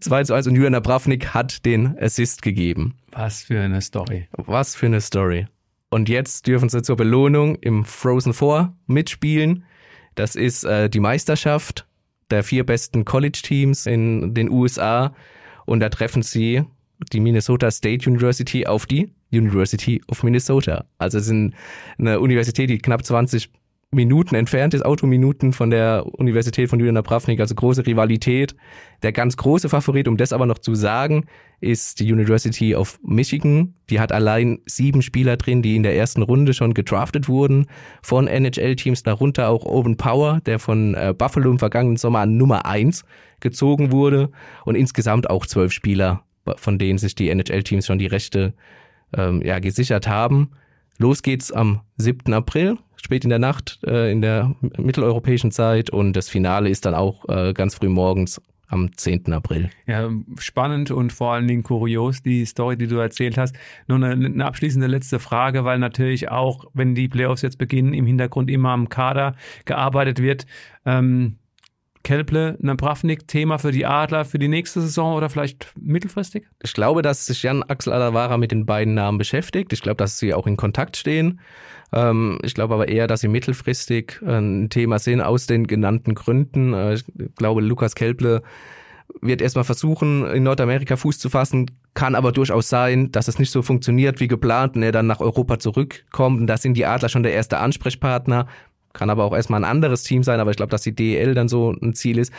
2 0.00 0.24
zu 0.24 0.34
1 0.34 0.46
und 0.46 0.54
Julian 0.54 0.72
Napravnik 0.72 1.34
hat 1.34 1.64
den 1.66 1.98
Assist 1.98 2.42
gegeben. 2.42 2.96
Was 3.12 3.42
für 3.42 3.60
eine 3.60 3.80
Story. 3.82 4.28
Was 4.32 4.74
für 4.74 4.86
eine 4.86 5.00
Story. 5.00 5.46
Und 5.90 6.08
jetzt 6.08 6.46
dürfen 6.46 6.68
sie 6.68 6.82
zur 6.82 6.96
Belohnung 6.96 7.56
im 7.56 7.84
Frozen 7.84 8.32
Four 8.32 8.74
mitspielen. 8.86 9.64
Das 10.18 10.34
ist 10.34 10.64
äh, 10.64 10.90
die 10.90 10.98
Meisterschaft 10.98 11.86
der 12.30 12.42
vier 12.42 12.66
besten 12.66 13.04
College-Teams 13.04 13.86
in 13.86 14.34
den 14.34 14.50
USA. 14.50 15.14
Und 15.64 15.78
da 15.78 15.90
treffen 15.90 16.22
sie 16.22 16.64
die 17.12 17.20
Minnesota 17.20 17.70
State 17.70 18.10
University 18.10 18.66
auf 18.66 18.86
die 18.86 19.12
University 19.30 20.02
of 20.08 20.24
Minnesota. 20.24 20.86
Also 20.98 21.18
es 21.18 21.28
ist 21.28 21.52
eine 21.98 22.18
Universität, 22.18 22.68
die 22.68 22.78
knapp 22.78 23.04
20 23.04 23.48
Minuten 23.90 24.34
entfernt 24.34 24.74
ist, 24.74 24.84
Autominuten 24.84 25.54
von 25.54 25.70
der 25.70 26.04
Universität 26.06 26.68
von 26.68 26.78
Julian 26.78 26.96
Napravnik, 26.96 27.40
also 27.40 27.54
große 27.54 27.86
Rivalität. 27.86 28.54
Der 29.02 29.12
ganz 29.12 29.38
große 29.38 29.70
Favorit, 29.70 30.08
um 30.08 30.18
das 30.18 30.34
aber 30.34 30.44
noch 30.44 30.58
zu 30.58 30.74
sagen, 30.74 31.24
ist 31.60 31.98
die 31.98 32.12
University 32.12 32.74
of 32.74 32.98
Michigan. 33.02 33.74
Die 33.88 33.98
hat 33.98 34.12
allein 34.12 34.58
sieben 34.66 35.00
Spieler 35.00 35.38
drin, 35.38 35.62
die 35.62 35.74
in 35.74 35.84
der 35.84 35.96
ersten 35.96 36.20
Runde 36.20 36.52
schon 36.52 36.74
gedraftet 36.74 37.28
wurden 37.28 37.66
von 38.02 38.28
NHL-Teams, 38.28 39.04
darunter 39.04 39.48
auch 39.48 39.64
Owen 39.64 39.96
Power, 39.96 40.40
der 40.44 40.58
von 40.58 40.94
äh, 40.94 41.14
Buffalo 41.16 41.50
im 41.50 41.58
vergangenen 41.58 41.96
Sommer 41.96 42.20
an 42.20 42.36
Nummer 42.36 42.66
eins 42.66 43.04
gezogen 43.40 43.90
wurde 43.90 44.30
und 44.66 44.74
insgesamt 44.74 45.30
auch 45.30 45.46
zwölf 45.46 45.72
Spieler, 45.72 46.24
von 46.56 46.78
denen 46.78 46.98
sich 46.98 47.14
die 47.14 47.30
NHL-Teams 47.30 47.86
schon 47.86 47.98
die 47.98 48.06
Rechte 48.06 48.52
ähm, 49.16 49.40
ja, 49.42 49.60
gesichert 49.60 50.06
haben. 50.06 50.50
Los 50.98 51.22
geht's 51.22 51.52
am 51.52 51.80
7. 51.96 52.34
April, 52.34 52.76
spät 53.02 53.24
in 53.24 53.30
der 53.30 53.38
Nacht, 53.38 53.78
äh, 53.86 54.10
in 54.10 54.20
der 54.20 54.54
mitteleuropäischen 54.76 55.50
Zeit 55.50 55.90
und 55.90 56.14
das 56.14 56.28
Finale 56.28 56.68
ist 56.68 56.84
dann 56.84 56.94
auch 56.94 57.28
äh, 57.28 57.52
ganz 57.52 57.74
früh 57.76 57.88
morgens 57.88 58.40
am 58.68 58.94
10. 58.94 59.32
April. 59.32 59.70
Ja, 59.86 60.10
spannend 60.38 60.90
und 60.90 61.12
vor 61.12 61.32
allen 61.32 61.48
Dingen 61.48 61.62
kurios, 61.62 62.22
die 62.22 62.44
Story, 62.44 62.76
die 62.76 62.86
du 62.86 62.96
erzählt 62.96 63.38
hast. 63.38 63.56
Nur 63.86 63.96
eine, 63.96 64.26
eine 64.26 64.44
abschließende 64.44 64.86
letzte 64.86 65.18
Frage, 65.18 65.64
weil 65.64 65.78
natürlich 65.78 66.30
auch, 66.30 66.66
wenn 66.74 66.94
die 66.94 67.08
Playoffs 67.08 67.42
jetzt 67.42 67.58
beginnen, 67.58 67.94
im 67.94 68.06
Hintergrund 68.06 68.50
immer 68.50 68.70
am 68.70 68.88
Kader 68.88 69.34
gearbeitet 69.64 70.20
wird. 70.20 70.46
Ähm, 70.84 71.36
Kelple, 72.02 72.56
Napravnik-Thema 72.60 73.58
für 73.58 73.72
die 73.72 73.86
Adler 73.86 74.24
für 74.24 74.38
die 74.38 74.48
nächste 74.48 74.80
Saison 74.80 75.14
oder 75.14 75.28
vielleicht 75.28 75.72
mittelfristig? 75.78 76.46
Ich 76.62 76.72
glaube, 76.72 77.02
dass 77.02 77.26
sich 77.26 77.42
Jan 77.42 77.62
Axel 77.62 77.92
Alavara 77.92 78.36
mit 78.36 78.52
den 78.52 78.66
beiden 78.66 78.94
Namen 78.94 79.18
beschäftigt. 79.18 79.72
Ich 79.72 79.82
glaube, 79.82 79.96
dass 79.96 80.18
sie 80.18 80.34
auch 80.34 80.46
in 80.46 80.56
Kontakt 80.56 80.96
stehen. 80.96 81.40
Ähm, 81.92 82.38
ich 82.42 82.54
glaube 82.54 82.74
aber 82.74 82.88
eher, 82.88 83.06
dass 83.06 83.20
sie 83.20 83.28
mittelfristig 83.28 84.20
ein 84.26 84.68
Thema 84.70 84.98
sind 84.98 85.20
aus 85.20 85.46
den 85.46 85.66
genannten 85.66 86.14
Gründen. 86.14 86.74
Äh, 86.74 86.94
ich 86.94 87.04
glaube, 87.36 87.60
Lukas 87.60 87.94
Kelple 87.94 88.42
wird 89.20 89.42
erstmal 89.42 89.64
versuchen, 89.64 90.26
in 90.26 90.42
Nordamerika 90.42 90.96
Fuß 90.96 91.18
zu 91.18 91.30
fassen, 91.30 91.70
kann 91.94 92.14
aber 92.14 92.30
durchaus 92.30 92.68
sein, 92.68 93.10
dass 93.10 93.26
es 93.26 93.38
nicht 93.38 93.50
so 93.50 93.62
funktioniert 93.62 94.20
wie 94.20 94.28
geplant 94.28 94.76
und 94.76 94.82
er 94.82 94.92
dann 94.92 95.06
nach 95.06 95.20
Europa 95.20 95.58
zurückkommt. 95.58 96.40
Und 96.40 96.46
da 96.46 96.56
sind 96.56 96.74
die 96.74 96.86
Adler 96.86 97.08
schon 97.08 97.22
der 97.22 97.32
erste 97.32 97.58
Ansprechpartner. 97.58 98.46
Kann 98.98 99.10
aber 99.10 99.24
auch 99.24 99.34
erstmal 99.34 99.60
ein 99.60 99.70
anderes 99.70 100.02
Team 100.02 100.24
sein, 100.24 100.40
aber 100.40 100.50
ich 100.50 100.56
glaube, 100.56 100.70
dass 100.70 100.82
die 100.82 100.94
DEL 100.94 101.34
dann 101.34 101.48
so 101.48 101.70
ein 101.70 101.94
Ziel 101.94 102.18
ist. 102.18 102.32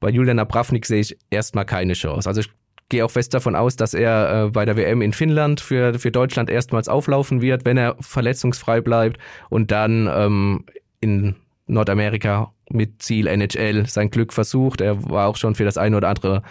Bei 0.00 0.08
Julian 0.08 0.38
Abravnik 0.38 0.86
sehe 0.86 1.00
ich 1.00 1.18
erstmal 1.28 1.66
keine 1.66 1.92
Chance. 1.92 2.26
Also 2.26 2.40
ich 2.40 2.50
gehe 2.88 3.04
auch 3.04 3.10
fest 3.10 3.34
davon 3.34 3.54
aus, 3.54 3.76
dass 3.76 3.92
er 3.92 4.46
äh, 4.46 4.50
bei 4.50 4.64
der 4.64 4.78
WM 4.78 5.02
in 5.02 5.12
Finnland 5.12 5.60
für, 5.60 5.98
für 5.98 6.10
Deutschland 6.10 6.48
erstmals 6.48 6.88
auflaufen 6.88 7.42
wird, 7.42 7.66
wenn 7.66 7.76
er 7.76 7.96
verletzungsfrei 8.00 8.80
bleibt 8.80 9.20
und 9.50 9.70
dann 9.70 10.08
ähm, 10.10 10.64
in 11.00 11.36
Nordamerika 11.66 12.50
mit 12.70 13.02
Ziel 13.02 13.26
NHL 13.26 13.84
sein 13.86 14.10
Glück 14.10 14.32
versucht. 14.32 14.80
Er 14.80 15.04
war 15.10 15.28
auch 15.28 15.36
schon 15.36 15.54
für 15.54 15.64
das 15.64 15.76
eine 15.76 15.98
oder 15.98 16.08
andere 16.08 16.42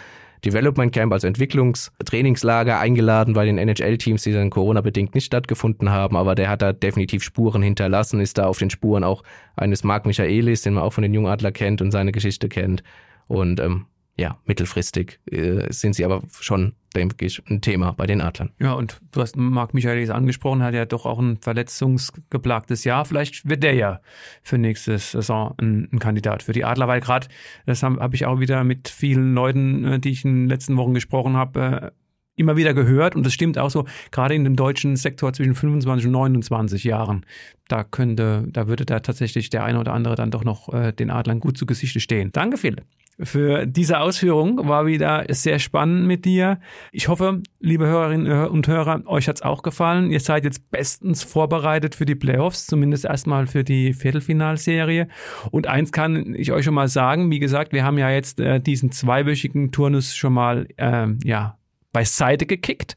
Development 0.44 0.92
Camp, 0.92 1.12
also 1.12 1.26
Entwicklungstrainingslager 1.26 2.78
eingeladen 2.78 3.34
bei 3.34 3.44
den 3.44 3.58
NHL-Teams, 3.58 4.22
die 4.22 4.32
dann 4.32 4.50
Corona-bedingt 4.50 5.14
nicht 5.14 5.26
stattgefunden 5.26 5.90
haben, 5.90 6.16
aber 6.16 6.34
der 6.34 6.48
hat 6.48 6.62
da 6.62 6.72
definitiv 6.72 7.22
Spuren 7.22 7.62
hinterlassen, 7.62 8.20
ist 8.20 8.38
da 8.38 8.46
auf 8.46 8.58
den 8.58 8.70
Spuren 8.70 9.04
auch 9.04 9.22
eines 9.56 9.84
Marc 9.84 10.06
Michaelis, 10.06 10.62
den 10.62 10.74
man 10.74 10.84
auch 10.84 10.92
von 10.92 11.02
den 11.02 11.14
Jungadler 11.14 11.52
kennt 11.52 11.82
und 11.82 11.90
seine 11.90 12.12
Geschichte 12.12 12.48
kennt. 12.48 12.82
Und 13.28 13.60
ähm, 13.60 13.86
ja, 14.16 14.38
mittelfristig 14.44 15.20
äh, 15.30 15.72
sind 15.72 15.94
sie 15.94 16.04
aber 16.04 16.22
schon, 16.40 16.74
denke 16.94 17.24
ich, 17.24 17.42
ein 17.48 17.60
Thema 17.60 17.92
bei 17.92 18.06
den 18.06 18.20
Adlern. 18.20 18.52
Ja, 18.58 18.74
und 18.74 19.00
du 19.12 19.20
hast 19.22 19.36
Marc 19.36 19.72
Michaelis 19.72 20.10
angesprochen, 20.10 20.62
hat 20.62 20.74
ja 20.74 20.84
doch 20.84 21.06
auch 21.06 21.18
ein 21.18 21.38
verletzungsgeplagtes 21.38 22.84
Jahr. 22.84 23.04
Vielleicht 23.04 23.48
wird 23.48 23.62
der 23.62 23.74
ja 23.74 24.00
für 24.42 24.58
nächste 24.58 24.98
Saison 24.98 25.54
ein, 25.58 25.88
ein 25.92 25.98
Kandidat 25.98 26.42
für 26.42 26.52
die 26.52 26.64
Adler, 26.64 26.86
weil 26.86 27.00
gerade, 27.00 27.28
das 27.64 27.82
habe 27.82 28.00
hab 28.00 28.12
ich 28.12 28.26
auch 28.26 28.40
wieder 28.40 28.62
mit 28.64 28.88
vielen 28.88 29.34
Leuten, 29.34 29.84
äh, 29.84 29.98
die 29.98 30.10
ich 30.10 30.24
in 30.24 30.42
den 30.42 30.48
letzten 30.48 30.76
Wochen 30.76 30.94
gesprochen 30.94 31.36
habe, 31.36 31.60
äh, 31.60 31.90
immer 32.40 32.56
wieder 32.56 32.74
gehört 32.74 33.14
und 33.14 33.24
das 33.24 33.32
stimmt 33.32 33.58
auch 33.58 33.70
so, 33.70 33.84
gerade 34.10 34.34
in 34.34 34.44
dem 34.44 34.56
deutschen 34.56 34.96
Sektor 34.96 35.32
zwischen 35.32 35.54
25 35.54 36.06
und 36.06 36.12
29 36.12 36.84
Jahren, 36.84 37.24
da 37.68 37.84
könnte, 37.84 38.46
da 38.50 38.66
würde 38.66 38.84
da 38.84 39.00
tatsächlich 39.00 39.50
der 39.50 39.64
eine 39.64 39.78
oder 39.78 39.92
andere 39.92 40.16
dann 40.16 40.30
doch 40.30 40.44
noch 40.44 40.72
äh, 40.72 40.92
den 40.92 41.10
Adlern 41.10 41.40
gut 41.40 41.56
zu 41.56 41.66
Gesichte 41.66 42.00
stehen. 42.00 42.30
Danke, 42.32 42.56
Phil 42.56 42.76
für 43.22 43.66
diese 43.66 44.00
Ausführung. 44.00 44.68
War 44.68 44.86
wieder 44.86 45.24
sehr 45.28 45.58
spannend 45.58 46.06
mit 46.06 46.24
dir. 46.24 46.58
Ich 46.92 47.08
hoffe, 47.08 47.42
liebe 47.60 47.86
Hörerinnen 47.86 48.48
und 48.48 48.66
Hörer, 48.66 49.02
euch 49.06 49.28
hat's 49.28 49.42
auch 49.42 49.62
gefallen. 49.62 50.10
Ihr 50.10 50.20
seid 50.20 50.44
jetzt 50.44 50.70
bestens 50.70 51.22
vorbereitet 51.22 51.94
für 51.94 52.06
die 52.06 52.14
Playoffs, 52.14 52.66
zumindest 52.66 53.04
erstmal 53.04 53.46
für 53.46 53.64
die 53.64 53.92
Viertelfinalserie. 53.92 55.08
Und 55.50 55.66
eins 55.66 55.92
kann 55.92 56.34
ich 56.34 56.52
euch 56.52 56.64
schon 56.64 56.74
mal 56.74 56.88
sagen, 56.88 57.30
wie 57.30 57.40
gesagt, 57.40 57.72
wir 57.72 57.84
haben 57.84 57.98
ja 57.98 58.10
jetzt 58.10 58.40
äh, 58.40 58.60
diesen 58.60 58.92
zweiwöchigen 58.92 59.72
Turnus 59.72 60.16
schon 60.16 60.32
mal 60.32 60.66
äh, 60.76 61.08
ja, 61.24 61.58
beiseite 61.92 62.46
gekickt 62.46 62.96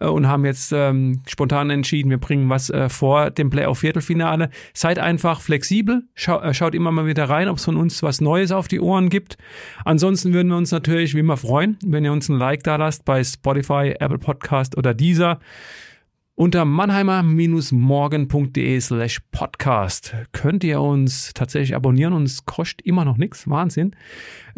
äh, 0.00 0.06
und 0.06 0.26
haben 0.26 0.44
jetzt 0.44 0.72
ähm, 0.72 1.22
spontan 1.26 1.70
entschieden, 1.70 2.10
wir 2.10 2.18
bringen 2.18 2.48
was 2.48 2.70
äh, 2.70 2.88
vor 2.88 3.30
dem 3.30 3.50
Playoff-Viertelfinale. 3.50 4.50
Seid 4.74 4.98
einfach 4.98 5.40
flexibel, 5.40 6.04
schau, 6.14 6.40
äh, 6.40 6.52
schaut 6.54 6.74
immer 6.74 6.92
mal 6.92 7.06
wieder 7.06 7.28
rein, 7.28 7.48
ob 7.48 7.58
es 7.58 7.64
von 7.64 7.76
uns 7.76 8.02
was 8.02 8.20
Neues 8.20 8.52
auf 8.52 8.68
die 8.68 8.80
Ohren 8.80 9.08
gibt. 9.08 9.36
Ansonsten 9.84 10.32
würden 10.32 10.48
wir 10.48 10.56
uns 10.56 10.70
natürlich 10.70 11.14
wie 11.14 11.20
immer 11.20 11.36
freuen, 11.36 11.78
wenn 11.84 12.04
ihr 12.04 12.12
uns 12.12 12.28
ein 12.28 12.38
Like 12.38 12.62
da 12.62 12.76
lasst 12.76 13.04
bei 13.04 13.22
Spotify, 13.24 13.94
Apple 13.98 14.18
Podcast 14.18 14.76
oder 14.76 14.94
dieser. 14.94 15.40
Unter 16.38 16.66
mannheimer-morgen.de 16.66 18.80
slash 18.80 19.20
podcast 19.32 20.14
könnt 20.32 20.64
ihr 20.64 20.82
uns 20.82 21.32
tatsächlich 21.32 21.74
abonnieren 21.74 22.12
und 22.12 22.24
es 22.24 22.44
kostet 22.44 22.82
immer 22.82 23.06
noch 23.06 23.16
nichts. 23.16 23.48
Wahnsinn. 23.48 23.96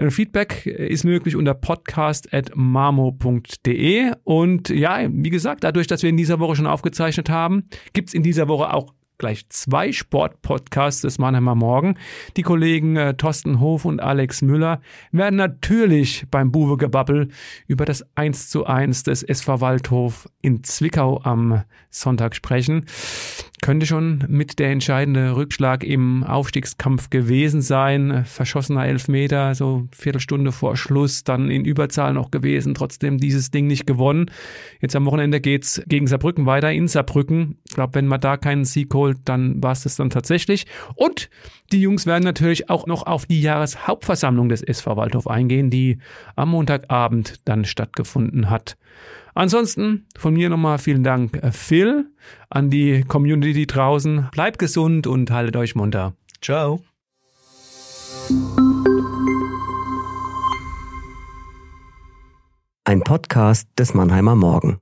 Feedback 0.08 0.66
ist 0.66 1.04
möglich 1.04 1.36
unter 1.36 1.54
podcast.marmo.de 1.54 4.12
und 4.24 4.70
ja, 4.70 5.06
wie 5.08 5.30
gesagt, 5.30 5.62
dadurch, 5.62 5.86
dass 5.86 6.02
wir 6.02 6.10
in 6.10 6.16
dieser 6.16 6.40
Woche 6.40 6.56
schon 6.56 6.66
aufgezeichnet 6.66 7.30
haben, 7.30 7.68
gibt's 7.92 8.12
in 8.12 8.24
dieser 8.24 8.48
Woche 8.48 8.74
auch 8.74 8.92
gleich 9.18 9.48
zwei 9.48 9.92
Sportpodcasts 9.92 11.02
des 11.02 11.18
Mannheimer 11.18 11.54
Morgen. 11.54 11.96
Die 12.36 12.42
Kollegen 12.42 12.96
äh, 12.96 13.14
Thorsten 13.14 13.60
Hof 13.60 13.84
und 13.84 14.00
Alex 14.00 14.42
Müller 14.42 14.80
werden 15.12 15.36
natürlich 15.36 16.26
beim 16.30 16.50
Buwe-Gebabbel 16.52 17.28
über 17.66 17.84
das 17.84 18.04
1 18.14 18.48
zu 18.48 18.64
1 18.64 19.02
des 19.02 19.22
SV 19.22 19.60
Waldhof 19.60 20.28
in 20.40 20.62
Zwickau 20.62 21.20
am 21.22 21.64
Sonntag 21.90 22.36
sprechen. 22.36 22.86
Könnte 23.60 23.86
schon 23.86 24.24
mit 24.28 24.58
der 24.58 24.70
entscheidende 24.70 25.34
Rückschlag 25.34 25.82
im 25.82 26.22
Aufstiegskampf 26.22 27.10
gewesen 27.10 27.60
sein. 27.60 28.24
Verschossener 28.24 28.86
Elfmeter, 28.86 29.54
so 29.54 29.88
Viertelstunde 29.92 30.52
vor 30.52 30.76
Schluss, 30.76 31.24
dann 31.24 31.50
in 31.50 31.64
Überzahl 31.64 32.12
noch 32.12 32.30
gewesen, 32.30 32.74
trotzdem 32.74 33.18
dieses 33.18 33.50
Ding 33.50 33.66
nicht 33.66 33.86
gewonnen. 33.86 34.30
Jetzt 34.80 34.94
am 34.94 35.06
Wochenende 35.06 35.40
geht's 35.40 35.82
gegen 35.86 36.06
Saarbrücken 36.06 36.46
weiter 36.46 36.72
in 36.72 36.86
Saarbrücken. 36.86 37.58
Ich 37.68 37.74
glaube, 37.74 37.94
wenn 37.94 38.06
man 38.06 38.20
da 38.20 38.36
keinen 38.36 38.64
Sieg 38.64 38.94
holt, 38.94 39.18
dann 39.24 39.62
war 39.62 39.72
es 39.72 39.82
das 39.82 39.96
dann 39.96 40.10
tatsächlich. 40.10 40.66
Und 40.94 41.28
die 41.72 41.80
Jungs 41.80 42.06
werden 42.06 42.24
natürlich 42.24 42.70
auch 42.70 42.86
noch 42.86 43.06
auf 43.06 43.26
die 43.26 43.42
Jahreshauptversammlung 43.42 44.48
des 44.48 44.62
SV 44.62 44.96
Waldhof 44.96 45.26
eingehen, 45.26 45.68
die 45.68 45.98
am 46.36 46.50
Montagabend 46.50 47.40
dann 47.44 47.64
stattgefunden 47.64 48.50
hat. 48.50 48.76
Ansonsten 49.38 50.04
von 50.16 50.34
mir 50.34 50.48
nochmal 50.48 50.78
vielen 50.78 51.04
Dank, 51.04 51.36
äh, 51.36 51.52
Phil, 51.52 52.10
an 52.50 52.70
die 52.70 53.04
Community 53.04 53.68
draußen. 53.68 54.26
Bleibt 54.32 54.58
gesund 54.58 55.06
und 55.06 55.30
haltet 55.30 55.54
euch 55.54 55.76
munter. 55.76 56.14
Ciao. 56.42 56.80
Ein 62.82 63.00
Podcast 63.02 63.68
des 63.78 63.94
Mannheimer 63.94 64.34
Morgen. 64.34 64.80